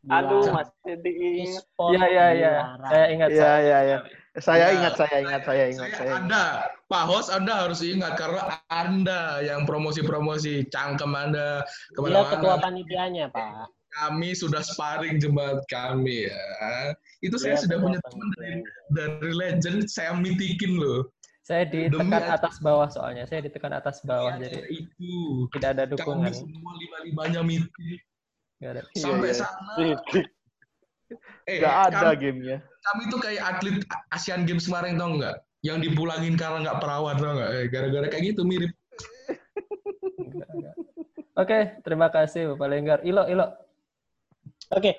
Aduh, 0.07 0.47
masih 0.55 0.95
diingat. 1.03 1.63
Iya 1.91 2.05
iya 2.07 2.27
iya. 2.31 2.53
Saya 2.87 3.05
ingat. 3.11 3.29
Ya, 3.31 3.39
saya. 3.43 3.59
ya, 3.63 3.79
ya. 3.83 3.97
Saya 4.37 4.69
Enggak. 4.69 4.77
ingat, 4.77 4.93
saya 4.95 5.17
ingat, 5.17 5.41
saya 5.43 5.63
ingat, 5.65 5.81
Saya, 5.81 5.97
saya 5.97 6.07
ingat. 6.07 6.17
Anda, 6.21 6.43
Pak 6.85 7.03
Host, 7.09 7.29
Anda 7.33 7.53
harus 7.65 7.81
ingat 7.81 8.13
karena 8.15 8.41
Anda 8.69 9.21
yang 9.41 9.65
promosi-promosi 9.65 10.69
cangkem 10.69 11.09
Anda 11.11 11.65
Dia 11.65 11.97
ketua 11.97 12.21
ke 12.23 12.35
mana-mana. 12.37 12.61
panitianya, 12.61 13.25
Pak. 13.33 13.73
Kami 13.97 14.29
sudah 14.31 14.61
sparring 14.61 15.17
jemaat 15.17 15.65
kami 15.65 16.29
ya. 16.29 16.45
Itu 17.19 17.41
saya 17.41 17.57
Dia 17.57 17.65
sudah 17.65 17.77
ketua 17.77 17.85
punya 17.89 17.99
teman 18.05 18.27
dari, 18.37 18.53
dari 18.93 19.31
legend, 19.33 19.79
saya 19.89 20.13
mitikin 20.13 20.77
loh. 20.77 21.09
Saya 21.41 21.65
ditekan 21.65 22.05
Demi- 22.05 22.29
atas 22.29 22.55
bawah 22.59 22.89
soalnya. 22.91 23.25
Saya 23.25 23.41
ditekan 23.41 23.73
atas 23.73 24.05
bawah 24.05 24.37
Iya, 24.37 24.53
jadi 24.53 24.59
itu. 24.69 25.47
tidak 25.49 25.69
ada 25.73 25.83
Kami 25.87 25.91
dukungan. 25.97 26.29
semua 26.29 26.71
lima-limanya 26.77 27.41
mitik. 27.41 28.05
Iya, 28.61 28.85
Sampai 28.93 29.33
iya. 29.33 29.41
sana. 29.41 29.97
Eh, 31.47 31.63
Enggak 31.63 31.75
ada 31.87 32.11
kami, 32.11 32.19
gamenya. 32.19 32.57
kami 32.83 33.03
tuh 33.07 33.19
kayak 33.23 33.39
atlet 33.39 33.79
Asian 34.11 34.43
Games 34.43 34.67
kemarin 34.67 34.99
tau 34.99 35.15
nggak? 35.15 35.39
Yang 35.63 35.77
dipulangin 35.87 36.35
karena 36.35 36.67
nggak 36.67 36.79
perawat 36.83 37.15
tau 37.17 37.33
nggak? 37.39 37.49
Eh, 37.55 37.65
gara-gara 37.71 38.07
kayak 38.11 38.23
gitu 38.35 38.43
mirip. 38.43 38.71
Oke, 41.41 41.77
terima 41.85 42.09
kasih 42.09 42.53
Bapak 42.53 42.67
Lenggar. 42.67 42.99
Ilo, 43.05 43.23
Ilo. 43.29 43.45
Oke. 44.73 44.97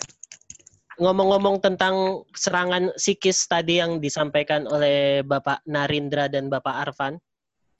Ngomong-ngomong 0.98 1.62
tentang 1.62 2.26
serangan 2.34 2.90
psikis 2.98 3.46
tadi 3.46 3.78
yang 3.78 4.02
disampaikan 4.02 4.66
oleh 4.66 5.22
Bapak 5.22 5.62
Narindra 5.62 6.26
dan 6.26 6.50
Bapak 6.50 6.90
Arfan, 6.90 7.22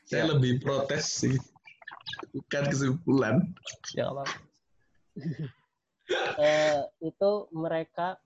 Saya 0.07 0.31
lebih 0.33 0.63
protes 0.63 1.27
sih. 1.27 1.35
Bukan 2.33 2.65
kesimpulan. 2.71 3.43
Ya 3.93 4.09
apa-apa. 4.09 4.39
Eh, 6.39 6.83
itu 7.05 7.31
mereka 7.53 8.17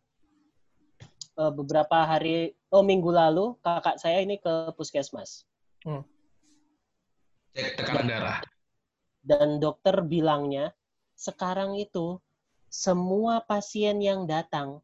eh, 1.39 1.53
beberapa 1.53 2.07
hari, 2.07 2.55
oh 2.71 2.83
minggu 2.87 3.11
lalu 3.11 3.59
kakak 3.61 3.99
saya 3.99 4.23
ini 4.23 4.39
ke 4.39 4.71
puskesmas 4.79 5.45
Cek 7.53 7.77
tekanan 7.77 8.07
darah. 8.09 8.39
dan 9.21 9.61
dokter 9.61 10.01
bilangnya 10.01 10.73
sekarang 11.19 11.77
itu 11.77 12.17
semua 12.73 13.45
pasien 13.45 14.01
yang 14.01 14.25
datang 14.25 14.81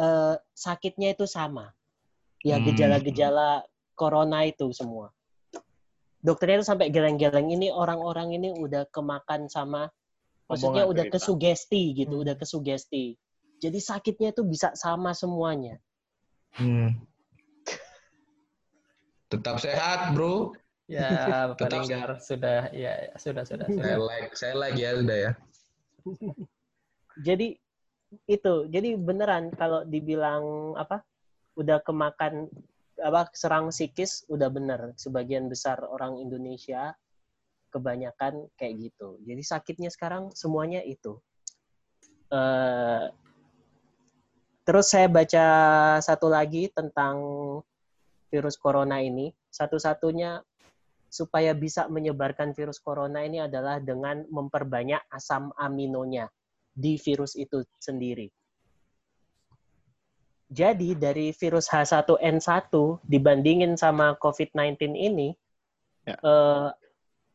eh, 0.00 0.36
sakitnya 0.56 1.14
itu 1.14 1.28
sama, 1.28 1.70
ya 2.42 2.58
Hmm. 2.58 2.66
gejala-gejala 2.66 3.62
corona 3.94 4.42
itu 4.42 4.72
semua. 4.74 5.14
Dokternya 6.24 6.64
itu 6.64 6.66
sampai 6.66 6.88
geleng-geleng 6.88 7.52
ini 7.52 7.68
orang-orang 7.68 8.32
ini 8.32 8.48
udah 8.56 8.88
kemakan 8.88 9.46
sama 9.46 9.92
maksudnya 10.48 10.84
Omongan 10.84 10.92
udah 10.92 11.04
cerita. 11.08 11.14
kesugesti 11.18 11.82
gitu, 11.96 12.14
Hmm. 12.14 12.24
udah 12.24 12.34
kesugesti. 12.36 13.04
Jadi 13.62 13.78
sakitnya 13.80 14.28
itu 14.36 14.42
bisa 14.44 14.72
sama 14.76 15.16
semuanya. 15.16 15.80
Hmm. 16.54 17.00
Tetap 19.32 19.56
sehat, 19.58 20.12
bro. 20.12 20.52
Ya, 20.84 21.48
Bapak 21.52 21.56
Tetap 21.64 21.82
sudah 22.20 22.68
ya 22.76 22.92
ya, 23.08 23.12
sudah 23.16 23.42
sudah 23.48 23.66
sudah. 23.72 23.82
Saya 23.82 23.98
like, 23.98 24.30
saya 24.36 24.54
like 24.54 24.76
ya 24.76 24.90
udah 25.00 25.16
ya. 25.16 25.32
Jadi 27.26 27.56
itu, 28.30 28.54
jadi 28.70 28.94
beneran 28.94 29.50
kalau 29.56 29.82
dibilang 29.82 30.74
apa? 30.78 31.02
Udah 31.58 31.82
kemakan 31.82 32.46
apa 33.00 33.30
serang 33.34 33.70
psikis 33.74 34.22
udah 34.30 34.50
bener. 34.52 34.92
Sebagian 34.94 35.46
besar 35.50 35.82
orang 35.82 36.18
Indonesia 36.20 36.94
kebanyakan 37.74 38.46
kayak 38.54 38.88
gitu. 38.90 39.18
Jadi 39.26 39.42
sakitnya 39.42 39.90
sekarang 39.90 40.30
semuanya 40.38 40.78
itu. 40.86 41.18
Eh 42.30 43.10
terus 44.64 44.88
saya 44.88 45.10
baca 45.10 45.46
satu 46.00 46.30
lagi 46.30 46.70
tentang 46.70 47.18
virus 48.30 48.54
corona 48.54 49.02
ini. 49.02 49.34
Satu-satunya 49.50 50.38
supaya 51.10 51.54
bisa 51.54 51.86
menyebarkan 51.86 52.54
virus 52.54 52.78
corona 52.82 53.22
ini 53.22 53.42
adalah 53.42 53.78
dengan 53.78 54.26
memperbanyak 54.30 54.98
asam 55.14 55.54
aminonya 55.54 56.26
di 56.74 56.98
virus 56.98 57.38
itu 57.38 57.62
sendiri. 57.78 58.26
Jadi 60.50 60.94
dari 60.94 61.30
virus 61.34 61.70
H1N1 61.70 62.70
dibandingin 63.06 63.74
sama 63.74 64.14
COVID-19 64.18 64.94
ini, 64.94 65.34
Ya. 66.04 66.20
eh, 66.20 66.68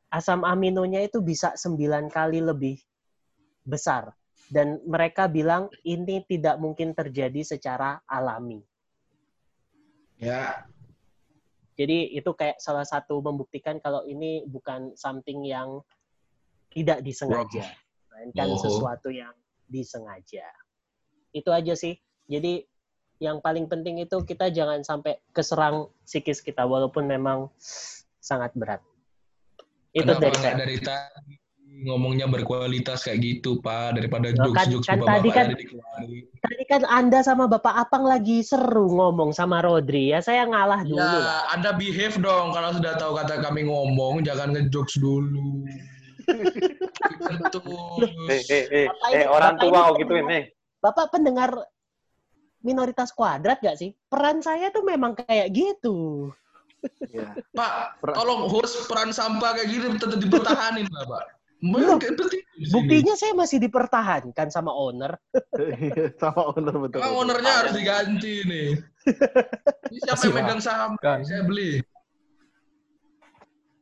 asam 0.09 0.41
aminonya 0.45 1.05
itu 1.05 1.21
bisa 1.21 1.53
9 1.53 2.09
kali 2.09 2.41
lebih 2.41 2.77
besar. 3.65 4.13
Dan 4.49 4.81
mereka 4.89 5.29
bilang 5.29 5.69
ini 5.85 6.25
tidak 6.25 6.57
mungkin 6.57 6.97
terjadi 6.97 7.45
secara 7.45 8.01
alami. 8.09 8.65
Ya, 10.19 10.65
Jadi 11.79 12.11
itu 12.11 12.35
kayak 12.35 12.59
salah 12.59 12.83
satu 12.83 13.23
membuktikan 13.23 13.79
kalau 13.79 14.03
ini 14.03 14.43
bukan 14.43 14.91
something 14.99 15.47
yang 15.47 15.79
tidak 16.75 16.99
disengaja, 17.07 17.71
melainkan 18.11 18.51
Oh. 18.51 18.59
sesuatu 18.59 19.07
yang 19.07 19.31
disengaja. 19.71 20.43
Itu 21.31 21.55
aja 21.55 21.71
sih. 21.79 21.95
Jadi 22.27 22.67
yang 23.23 23.39
paling 23.39 23.71
penting 23.71 24.03
itu 24.03 24.19
kita 24.27 24.51
jangan 24.51 24.83
sampai 24.83 25.23
keserang 25.31 25.87
psikis 26.03 26.43
kita 26.43 26.67
walaupun 26.67 27.07
memang 27.07 27.47
sangat 28.19 28.51
berat. 28.59 28.83
Itu 29.89 30.05
kenapa 30.05 30.21
dari 30.21 30.37
nggak 30.37 30.53
saya. 30.53 30.61
dari 30.61 30.77
tadi? 30.79 31.33
ngomongnya 31.79 32.27
berkualitas 32.27 33.07
kayak 33.07 33.23
gitu, 33.23 33.63
Pak, 33.63 33.95
daripada 33.95 34.35
Loh, 34.35 34.51
kan- 34.51 34.67
jokes-jokes 34.67 34.83
kan 34.83 34.99
bapak-bapak 34.99 35.15
tadi 35.15 35.29
kan- 35.31 35.49
tadi 36.43 36.63
kan 36.67 36.81
Anda 36.83 37.19
sama 37.23 37.47
Bapak 37.47 37.71
Apang 37.71 38.03
lagi 38.03 38.43
seru 38.43 38.91
ngomong 38.91 39.31
sama 39.31 39.63
Rodri 39.63 40.11
ya. 40.11 40.19
Saya 40.19 40.43
ngalah 40.43 40.83
dulu 40.83 40.99
Ya, 40.99 41.07
lah. 41.23 41.41
Anda 41.55 41.71
behave 41.71 42.19
dong 42.19 42.51
kalau 42.51 42.75
sudah 42.75 42.99
tahu 42.99 43.15
kata 43.15 43.39
kami 43.39 43.63
ngomong, 43.63 44.27
jangan 44.27 44.51
ngejokes 44.51 44.99
dulu. 44.99 45.63
Eh, 48.27 48.43
eh, 48.43 48.63
eh, 48.67 48.85
Bapak 48.91 49.07
eh, 49.07 49.15
ini- 49.15 49.29
orang 49.31 49.53
Bapak 49.55 49.63
tua 49.63 49.71
ini 49.71 49.79
kok 49.87 49.97
gituin 50.03 50.25
nih. 50.27 50.43
Bapak 50.79 51.05
pendengar 51.09 51.49
minoritas 52.59 53.15
kuadrat 53.15 53.63
gak 53.63 53.79
sih? 53.79 53.95
Peran 54.11 54.43
saya 54.43 54.67
tuh 54.67 54.83
memang 54.83 55.15
kayak 55.15 55.47
gitu. 55.49 56.27
Ya. 57.11 57.35
Pak, 57.51 57.99
Per- 57.99 58.15
tolong 58.15 58.47
host 58.47 58.87
peran 58.87 59.11
sampah 59.11 59.57
kayak 59.57 59.67
gini 59.67 59.85
tetap 59.99 60.19
dipertahanin, 60.19 60.87
lah, 60.89 61.05
Pak. 61.09 61.23
Sini. 61.59 62.71
Buktinya 62.71 63.19
saya 63.19 63.35
masih 63.35 63.59
dipertahankan 63.59 64.47
sama 64.47 64.71
owner. 64.71 65.19
Sama 66.15 66.55
owner 66.55 66.75
betul. 66.87 67.03
Emang 67.03 67.27
ownernya 67.27 67.51
harus 67.51 67.75
diganti 67.75 68.47
nih. 68.47 68.79
Ini 69.91 69.97
siapa 69.99 70.15
Masih 70.15 70.29
yang 70.31 70.37
megang 70.39 70.61
saham? 70.63 70.91
Kan. 71.03 71.19
Saya 71.27 71.43
beli. 71.43 71.83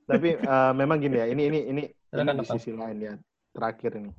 Tapi 0.09 0.41
eh, 0.41 0.71
memang 0.73 0.97
gini 0.97 1.21
ya, 1.21 1.29
ini 1.29 1.53
ini 1.53 1.59
ini, 1.69 1.83
ini 1.85 2.31
di 2.41 2.47
sisi 2.49 2.73
lain 2.73 2.97
ya. 2.97 3.13
Terakhir 3.53 4.01
ini. 4.01 4.11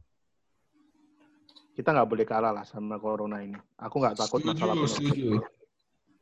Kita 1.74 1.94
nggak 1.94 2.08
boleh 2.10 2.26
kalah 2.26 2.54
lah 2.54 2.62
sama 2.62 2.98
corona 3.02 3.42
ini. 3.42 3.58
Aku 3.82 3.98
nggak 3.98 4.22
takut 4.22 4.42
masalah 4.46 4.74
Setuju, 4.86 4.86
penyakit. 4.86 5.42
setuju. 5.42 5.57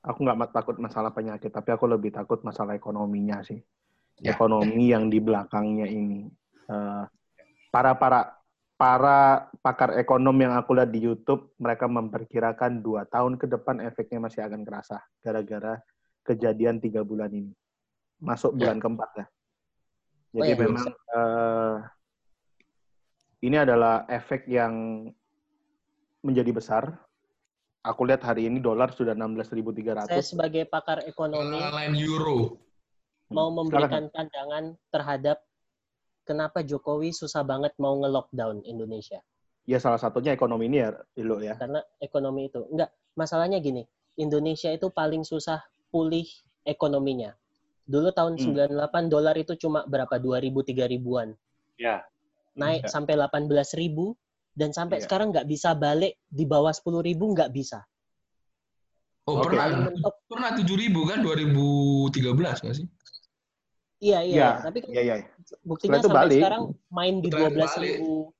Aku 0.07 0.22
nggak 0.22 0.54
takut 0.54 0.78
masalah 0.78 1.11
penyakit, 1.11 1.50
tapi 1.50 1.74
aku 1.74 1.90
lebih 1.90 2.14
takut 2.14 2.38
masalah 2.46 2.78
ekonominya 2.78 3.42
sih. 3.42 3.59
Ya. 4.22 4.38
Ekonomi 4.38 4.94
yang 4.94 5.11
di 5.11 5.18
belakangnya 5.18 5.90
ini. 5.90 6.30
Eh, 6.70 7.04
para 7.74 7.98
para 7.98 8.38
para 8.76 9.50
pakar 9.64 9.96
ekonom 9.98 10.36
yang 10.36 10.54
aku 10.54 10.76
lihat 10.76 10.94
di 10.94 11.04
YouTube, 11.04 11.52
mereka 11.59 11.90
memperkirakan 11.90 12.84
dua 12.84 13.09
tahun 13.09 13.40
ke 13.40 13.50
depan 13.50 13.82
efeknya 13.82 14.22
masih 14.22 14.44
akan 14.46 14.62
kerasa 14.62 15.00
gara-gara 15.24 15.80
kejadian 16.22 16.78
tiga 16.78 17.02
bulan 17.02 17.32
ini, 17.32 17.52
masuk 18.22 18.54
bulan 18.57 18.78
keempat 18.78 19.11
ya. 19.16 19.26
Jadi 20.36 20.52
iya. 20.52 20.61
memang 20.61 20.86
eh, 20.92 21.76
ini 23.46 23.57
adalah 23.57 24.04
efek 24.11 24.44
yang 24.50 25.07
menjadi 26.20 26.50
besar. 26.52 26.84
Aku 27.87 28.03
lihat 28.03 28.26
hari 28.26 28.51
ini 28.51 28.59
dolar 28.59 28.91
sudah 28.91 29.14
16.300. 29.14 30.11
Saya 30.11 30.24
sebagai 30.26 30.66
pakar 30.66 31.07
ekonomi 31.07 31.55
Lain 31.62 31.95
euro. 31.95 32.59
mau 33.30 33.47
Hmm, 33.51 33.62
memberikan 33.62 34.11
pandangan 34.11 34.74
terhadap 34.91 35.39
kenapa 36.26 36.66
Jokowi 36.66 37.14
susah 37.14 37.47
banget 37.47 37.74
mau 37.78 37.95
nge-lockdown 38.03 38.66
Indonesia. 38.66 39.22
Ya 39.66 39.78
salah 39.78 39.99
satunya 39.99 40.34
ekonomi 40.34 40.66
ini 40.70 40.82
ya, 40.82 40.95
Ilo 41.18 41.39
ya. 41.43 41.55
Karena 41.59 41.82
ekonomi 41.99 42.51
itu. 42.51 42.66
Enggak, 42.70 42.91
masalahnya 43.14 43.59
gini. 43.59 43.82
Indonesia 44.14 44.70
itu 44.70 44.91
paling 44.91 45.22
susah 45.26 45.62
pulih 45.91 46.26
ekonominya. 46.62 47.34
Dulu 47.87 48.11
tahun 48.11 48.39
Hmm. 48.39 48.55
98 48.78 49.07
dolar 49.11 49.34
itu 49.39 49.55
cuma 49.59 49.87
berapa? 49.87 50.18
2000 50.18 50.62
3000-an. 50.66 51.34
Ya. 51.78 52.03
Naik 52.59 52.87
Iya. 52.87 52.91
sampai 52.91 53.14
18.000 53.14 54.14
dan 54.57 54.72
sampai 54.72 54.98
Iya. 54.98 55.04
sekarang 55.04 55.28
nggak 55.36 55.46
bisa 55.46 55.76
balik 55.76 56.16
di 56.24 56.48
bawah 56.48 56.72
10.000 56.72 57.28
nggak 57.36 57.52
bisa. 57.52 57.84
Oh, 59.28 59.42
Oke. 59.42 59.52
pernah. 59.52 59.92
Pernah 60.30 60.50
7000 60.57 61.04
kan 61.04 61.18
2013 61.20 62.64
nggak 62.64 62.76
sih? 62.78 62.86
Iya, 64.00 64.22
iya. 64.24 64.36
Iya, 64.36 64.48
Tapi 64.64 64.78
kan 64.80 64.88
iya, 64.92 65.02
iya. 65.02 65.14
buktinya 65.61 65.98
Setelah 66.00 66.09
sampai 66.09 66.24
balik. 66.24 66.38
sekarang 66.40 66.62
main 66.88 67.14
di 67.20 67.28
Setelah 67.28 67.48
itu 67.48 67.59
12.000. 67.61 68.32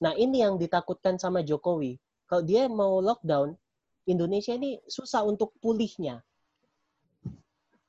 Nah, 0.00 0.12
ini 0.16 0.36
yang 0.40 0.54
ditakutkan 0.56 1.14
sama 1.20 1.44
Jokowi. 1.44 2.00
Kalau 2.24 2.42
dia 2.42 2.66
mau 2.66 2.98
lockdown, 3.04 3.52
Indonesia 4.08 4.56
ini 4.56 4.80
susah 4.88 5.22
untuk 5.22 5.52
pulihnya. 5.60 6.24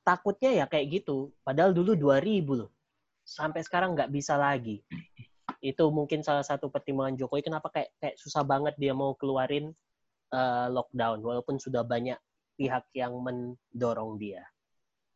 Takutnya 0.02 0.50
ya 0.52 0.64
kayak 0.68 1.02
gitu. 1.02 1.30
Padahal 1.40 1.72
dulu 1.72 1.94
2000 1.96 2.58
loh. 2.58 2.70
Sampai 3.22 3.62
sekarang 3.64 3.94
nggak 3.96 4.10
bisa 4.12 4.34
lagi. 4.36 4.82
Itu 5.62 5.94
mungkin 5.94 6.26
salah 6.26 6.42
satu 6.42 6.68
pertimbangan 6.68 7.14
Jokowi 7.14 7.46
kenapa 7.46 7.70
kayak 7.70 7.94
kayak 8.02 8.16
susah 8.18 8.42
banget 8.42 8.74
dia 8.82 8.90
mau 8.90 9.14
keluarin 9.14 9.70
eh, 10.34 10.66
lockdown 10.68 11.22
walaupun 11.22 11.62
sudah 11.62 11.86
banyak 11.86 12.18
pihak 12.58 12.90
yang 12.98 13.14
mendorong 13.22 14.18
dia. 14.18 14.42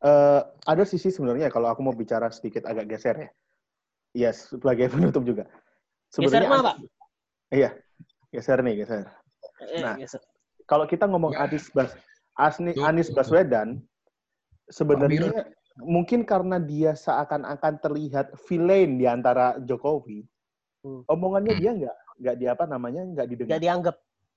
Eh, 0.06 0.40
ada 0.46 0.84
sisi 0.86 1.10
sebenarnya 1.10 1.50
kalau 1.50 1.66
aku 1.72 1.82
mau 1.82 1.96
bicara 1.96 2.30
sedikit 2.30 2.62
agak 2.62 2.86
geser 2.94 3.16
ya. 3.16 3.30
Yes, 4.16 4.54
sebagai 4.54 4.86
penutup 4.94 5.26
juga. 5.26 5.50
Geser 6.14 6.46
mah, 6.46 6.62
Pak? 6.62 6.76
Iya, 7.50 7.74
geser 8.30 8.62
nih, 8.62 8.86
geser. 8.86 9.04
Eh, 9.66 9.82
Nah, 9.82 9.98
geser. 9.98 10.22
Kalau 10.66 10.86
kita 10.86 11.06
ngomong 11.10 11.34
Ya. 11.34 11.46
Anies 11.46 11.66
Bas 11.74 11.94
Asni, 12.36 12.74
Tuh. 12.76 12.84
Anies 12.84 13.08
Baswedan, 13.10 13.80
sebenarnya 14.68 15.48
mungkin 15.80 16.26
karena 16.26 16.60
dia 16.60 16.92
seakan-akan 16.92 17.80
terlihat 17.80 18.36
villain 18.48 19.00
di 19.00 19.06
antara 19.08 19.56
Jokowi, 19.62 20.26
Hmm. 20.86 21.02
omongannya 21.10 21.58
dia 21.58 21.74
nggak 21.74 21.96
nggak 22.22 22.36
di 22.38 22.46
apa 22.46 22.64
namanya 22.70 23.02
nggak 23.02 23.26
didengar. 23.26 23.50
nggak 23.50 23.62
dianggap 23.66 23.96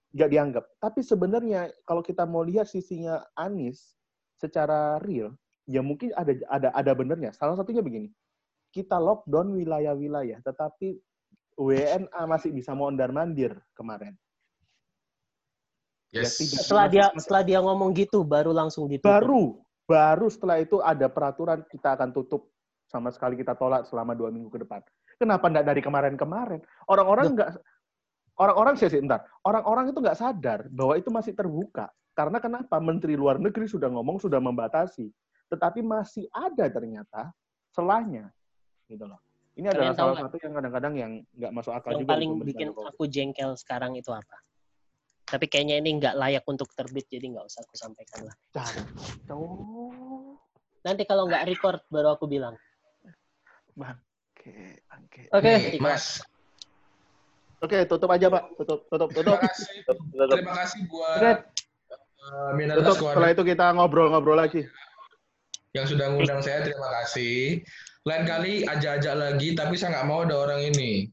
nggak 0.09 0.29
dianggap. 0.33 0.65
Tapi 0.81 0.99
sebenarnya 1.05 1.69
kalau 1.85 2.01
kita 2.01 2.25
mau 2.25 2.41
lihat 2.41 2.65
sisinya 2.65 3.21
Anies 3.37 3.93
secara 4.41 4.97
real, 5.05 5.37
ya 5.69 5.85
mungkin 5.85 6.09
ada 6.17 6.33
ada 6.49 6.73
ada 6.73 6.91
benernya. 6.97 7.29
Salah 7.37 7.53
satunya 7.53 7.85
begini, 7.85 8.09
kita 8.73 8.97
lockdown 8.97 9.53
wilayah-wilayah, 9.53 10.41
tetapi 10.41 10.97
WNA 11.53 12.21
masih 12.25 12.49
bisa 12.49 12.73
mondar 12.73 13.13
mandir 13.13 13.53
kemarin. 13.77 14.17
Ya, 16.09 16.25
Yes. 16.25 16.41
tidak. 16.41 16.65
setelah 16.65 16.85
dia 16.89 17.05
Masih- 17.13 17.17
setelah 17.21 17.43
dia 17.45 17.59
ngomong 17.61 17.93
gitu 17.93 18.25
baru 18.25 18.49
langsung 18.49 18.89
ditutup. 18.89 19.13
Baru 19.13 19.61
baru 19.85 20.25
setelah 20.33 20.57
itu 20.57 20.81
ada 20.81 21.05
peraturan 21.05 21.61
kita 21.69 21.93
akan 21.93 22.09
tutup 22.13 22.49
sama 22.89 23.13
sekali 23.13 23.37
kita 23.37 23.53
tolak 23.53 23.85
selama 23.85 24.17
dua 24.17 24.33
minggu 24.33 24.49
ke 24.49 24.65
depan. 24.65 24.81
Kenapa 25.19 25.51
enggak 25.51 25.67
dari 25.67 25.81
kemarin-kemarin? 25.83 26.63
Orang-orang 26.87 27.35
nggak 27.35 27.49
orang-orang 28.39 28.79
sih 28.79 28.87
sih, 28.87 29.03
entar. 29.03 29.27
Orang-orang 29.43 29.91
itu 29.91 29.99
nggak 29.99 30.15
sadar 30.15 30.71
bahwa 30.71 30.95
itu 30.95 31.11
masih 31.11 31.35
terbuka. 31.35 31.91
Karena 32.15 32.39
kenapa? 32.39 32.79
Menteri 32.79 33.19
Luar 33.19 33.35
Negeri 33.35 33.67
sudah 33.67 33.91
ngomong 33.91 34.19
sudah 34.23 34.39
membatasi, 34.39 35.11
tetapi 35.51 35.83
masih 35.83 36.27
ada 36.31 36.71
ternyata 36.71 37.35
selahnya, 37.75 38.31
gitu 38.87 39.03
loh. 39.03 39.19
Ini 39.59 39.67
adalah 39.75 39.91
Kalian 39.91 39.99
tahu 39.99 40.07
salah 40.07 40.23
satu 40.23 40.35
yang 40.39 40.53
kadang-kadang 40.55 40.93
yang 40.95 41.11
nggak 41.35 41.51
masuk 41.51 41.71
akal 41.75 41.91
yang 41.91 41.99
juga. 42.07 42.11
paling 42.15 42.31
bikin 42.47 42.67
Jokowi. 42.71 42.87
aku 42.87 43.03
jengkel 43.11 43.51
sekarang 43.59 43.91
itu 43.99 44.11
apa? 44.15 44.37
Tapi 45.29 45.45
kayaknya 45.51 45.75
ini 45.83 45.99
nggak 45.99 46.15
layak 46.15 46.43
untuk 46.47 46.71
terbit, 46.71 47.05
jadi 47.11 47.27
nggak 47.27 47.43
usah 47.43 47.61
aku 47.67 47.75
sampaikan 47.75 48.31
lah. 48.31 48.35
Nanti 50.79 51.03
kalau 51.03 51.27
nggak 51.27 51.43
record, 51.43 51.83
baru 51.91 52.15
aku 52.15 52.25
bilang. 52.25 52.55
Oke, 55.05 55.21
oke. 55.31 55.53
Mas. 55.81 56.21
Oke, 57.59 57.83
tutup 57.83 58.07
aja, 58.07 58.31
Pak. 58.31 58.43
Tutup, 58.55 58.87
tutup, 58.87 59.09
tutup. 59.11 59.35
Terima 59.35 59.51
kasih. 59.51 59.75
Terima 60.31 60.53
kasih 60.55 60.79
buat 60.87 61.21
uh, 62.23 62.51
Minoritas 62.55 62.95
Tutup. 62.95 63.11
Setelah 63.11 63.31
itu 63.35 63.43
kita 63.43 63.65
ngobrol-ngobrol 63.75 64.39
lagi. 64.39 64.63
yang 65.77 65.85
sudah 65.85 66.09
ngundang 66.09 66.41
saya. 66.41 66.65
Terima 66.65 66.89
kasih. 67.01 67.61
Lain 68.07 68.23
kali 68.25 68.65
ajak-ajak 68.65 69.13
lagi, 69.13 69.53
tapi 69.53 69.77
saya 69.77 70.01
nggak 70.01 70.07
mau 70.09 70.25
ada 70.25 70.35
orang 70.39 70.65
ini. 70.65 71.11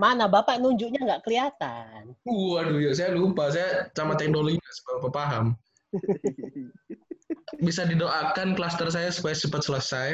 Mana 0.00 0.26
Bapak 0.26 0.58
nunjuknya 0.58 1.02
nggak 1.02 1.22
kelihatan. 1.22 2.16
Waduh, 2.26 2.82
ya 2.82 2.90
saya 2.96 3.14
lupa. 3.14 3.52
Saya 3.52 3.92
sama 3.94 4.18
teknologi 4.18 4.58
nggak 4.58 4.74
seberapa 4.74 5.08
paham. 5.12 5.44
Bisa 7.66 7.86
didoakan 7.86 8.58
klaster 8.58 8.88
saya 8.90 9.12
supaya 9.14 9.36
cepat 9.36 9.62
selesai. 9.62 10.08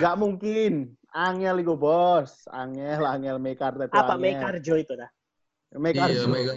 Nggak 0.00 0.16
mungkin. 0.18 0.72
Angel 1.10 1.56
itu, 1.62 1.74
bos. 1.74 2.46
Angel, 2.50 3.02
Angel 3.02 3.36
Mekarta 3.42 3.86
itu 3.86 3.94
Apa 3.94 4.14
Angel. 4.14 4.24
Mekarjo 4.38 4.74
itu 4.78 4.92
dah? 4.94 5.10
Mekarta. 5.74 6.10
Iya, 6.10 6.24
Mega. 6.26 6.52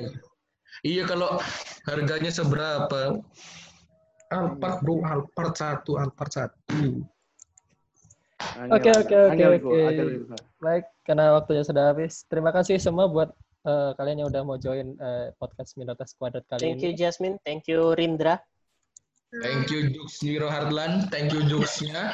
Iya, 0.83 1.03
kalau 1.05 1.39
harganya 1.87 2.31
seberapa? 2.33 3.21
Alphard 4.33 4.81
bro, 4.81 5.05
Alphard 5.05 5.53
satu, 5.53 6.01
Alphard 6.01 6.33
satu. 6.33 7.05
Oke, 8.73 8.91
oke, 8.91 9.15
oke, 9.31 9.45
oke. 9.61 9.79
Baik, 10.59 10.85
karena 11.05 11.37
waktunya 11.37 11.63
sudah 11.63 11.93
habis. 11.93 12.25
Terima 12.27 12.49
kasih 12.49 12.81
semua 12.81 13.07
buat 13.07 13.29
eh, 13.63 13.91
kalian 13.95 14.25
yang 14.25 14.29
udah 14.33 14.41
mau 14.43 14.57
join 14.59 14.97
eh, 14.99 15.31
podcast 15.39 15.77
Minoritas 15.79 16.17
Kuadrat 16.17 16.43
kali 16.49 16.73
Thank 16.73 16.83
you 16.83 16.91
ini. 16.91 16.99
Jasmine, 16.99 17.37
thank 17.47 17.69
you 17.69 17.95
Rindra. 17.95 18.41
Thank 19.33 19.73
you 19.73 19.89
Jux 19.89 20.21
Niro 20.21 20.45
Hardlan, 20.45 21.09
thank 21.09 21.33
you 21.33 21.41
Juxnya. 21.45 22.13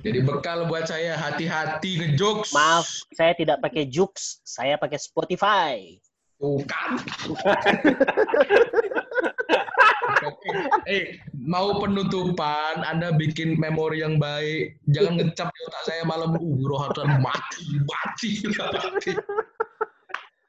Jadi 0.00 0.24
bekal 0.24 0.64
buat 0.66 0.88
saya 0.88 1.14
hati-hati 1.14 2.00
ngejokes. 2.00 2.50
Maaf, 2.50 2.88
saya 3.12 3.36
tidak 3.36 3.60
pakai 3.60 3.84
Jux, 3.84 4.40
saya 4.40 4.80
pakai 4.80 4.96
Spotify. 4.96 6.00
Bukan. 6.36 6.90
eh, 10.86 11.16
mau 11.32 11.80
penutupan, 11.80 12.84
Anda 12.84 13.12
bikin 13.12 13.56
memori 13.56 14.00
yang 14.00 14.16
baik. 14.16 14.80
Jangan 14.88 15.16
ngecap 15.16 15.48
di 15.48 15.60
otak 15.64 15.82
saya 15.84 16.02
malam 16.04 16.36
uh 16.36 16.58
Rohatan 16.62 17.20
mati, 17.20 17.64
mati, 17.84 18.30
mati. 18.52 19.12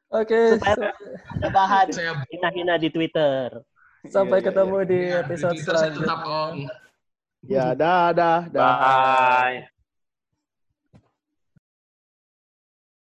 Oke, 0.08 0.56
Supaya- 0.56 0.96
so- 0.96 1.52
Bahan 1.52 1.86
Saya 1.92 2.12
hina-hina 2.32 2.80
di 2.80 2.88
Twitter. 2.88 3.60
sampai 4.08 4.40
Iya, 4.40 4.44
iya, 4.44 4.48
ketemu 4.48 4.78
di 4.88 5.00
ya, 5.04 5.20
episode 5.20 5.56
tetap 5.60 5.68
selanjutnya. 5.68 6.16
on. 6.24 6.56
Ya, 7.44 7.74
dah, 7.76 8.14
dah, 8.14 8.50
dah. 8.50 8.74
Bye. 8.80 9.77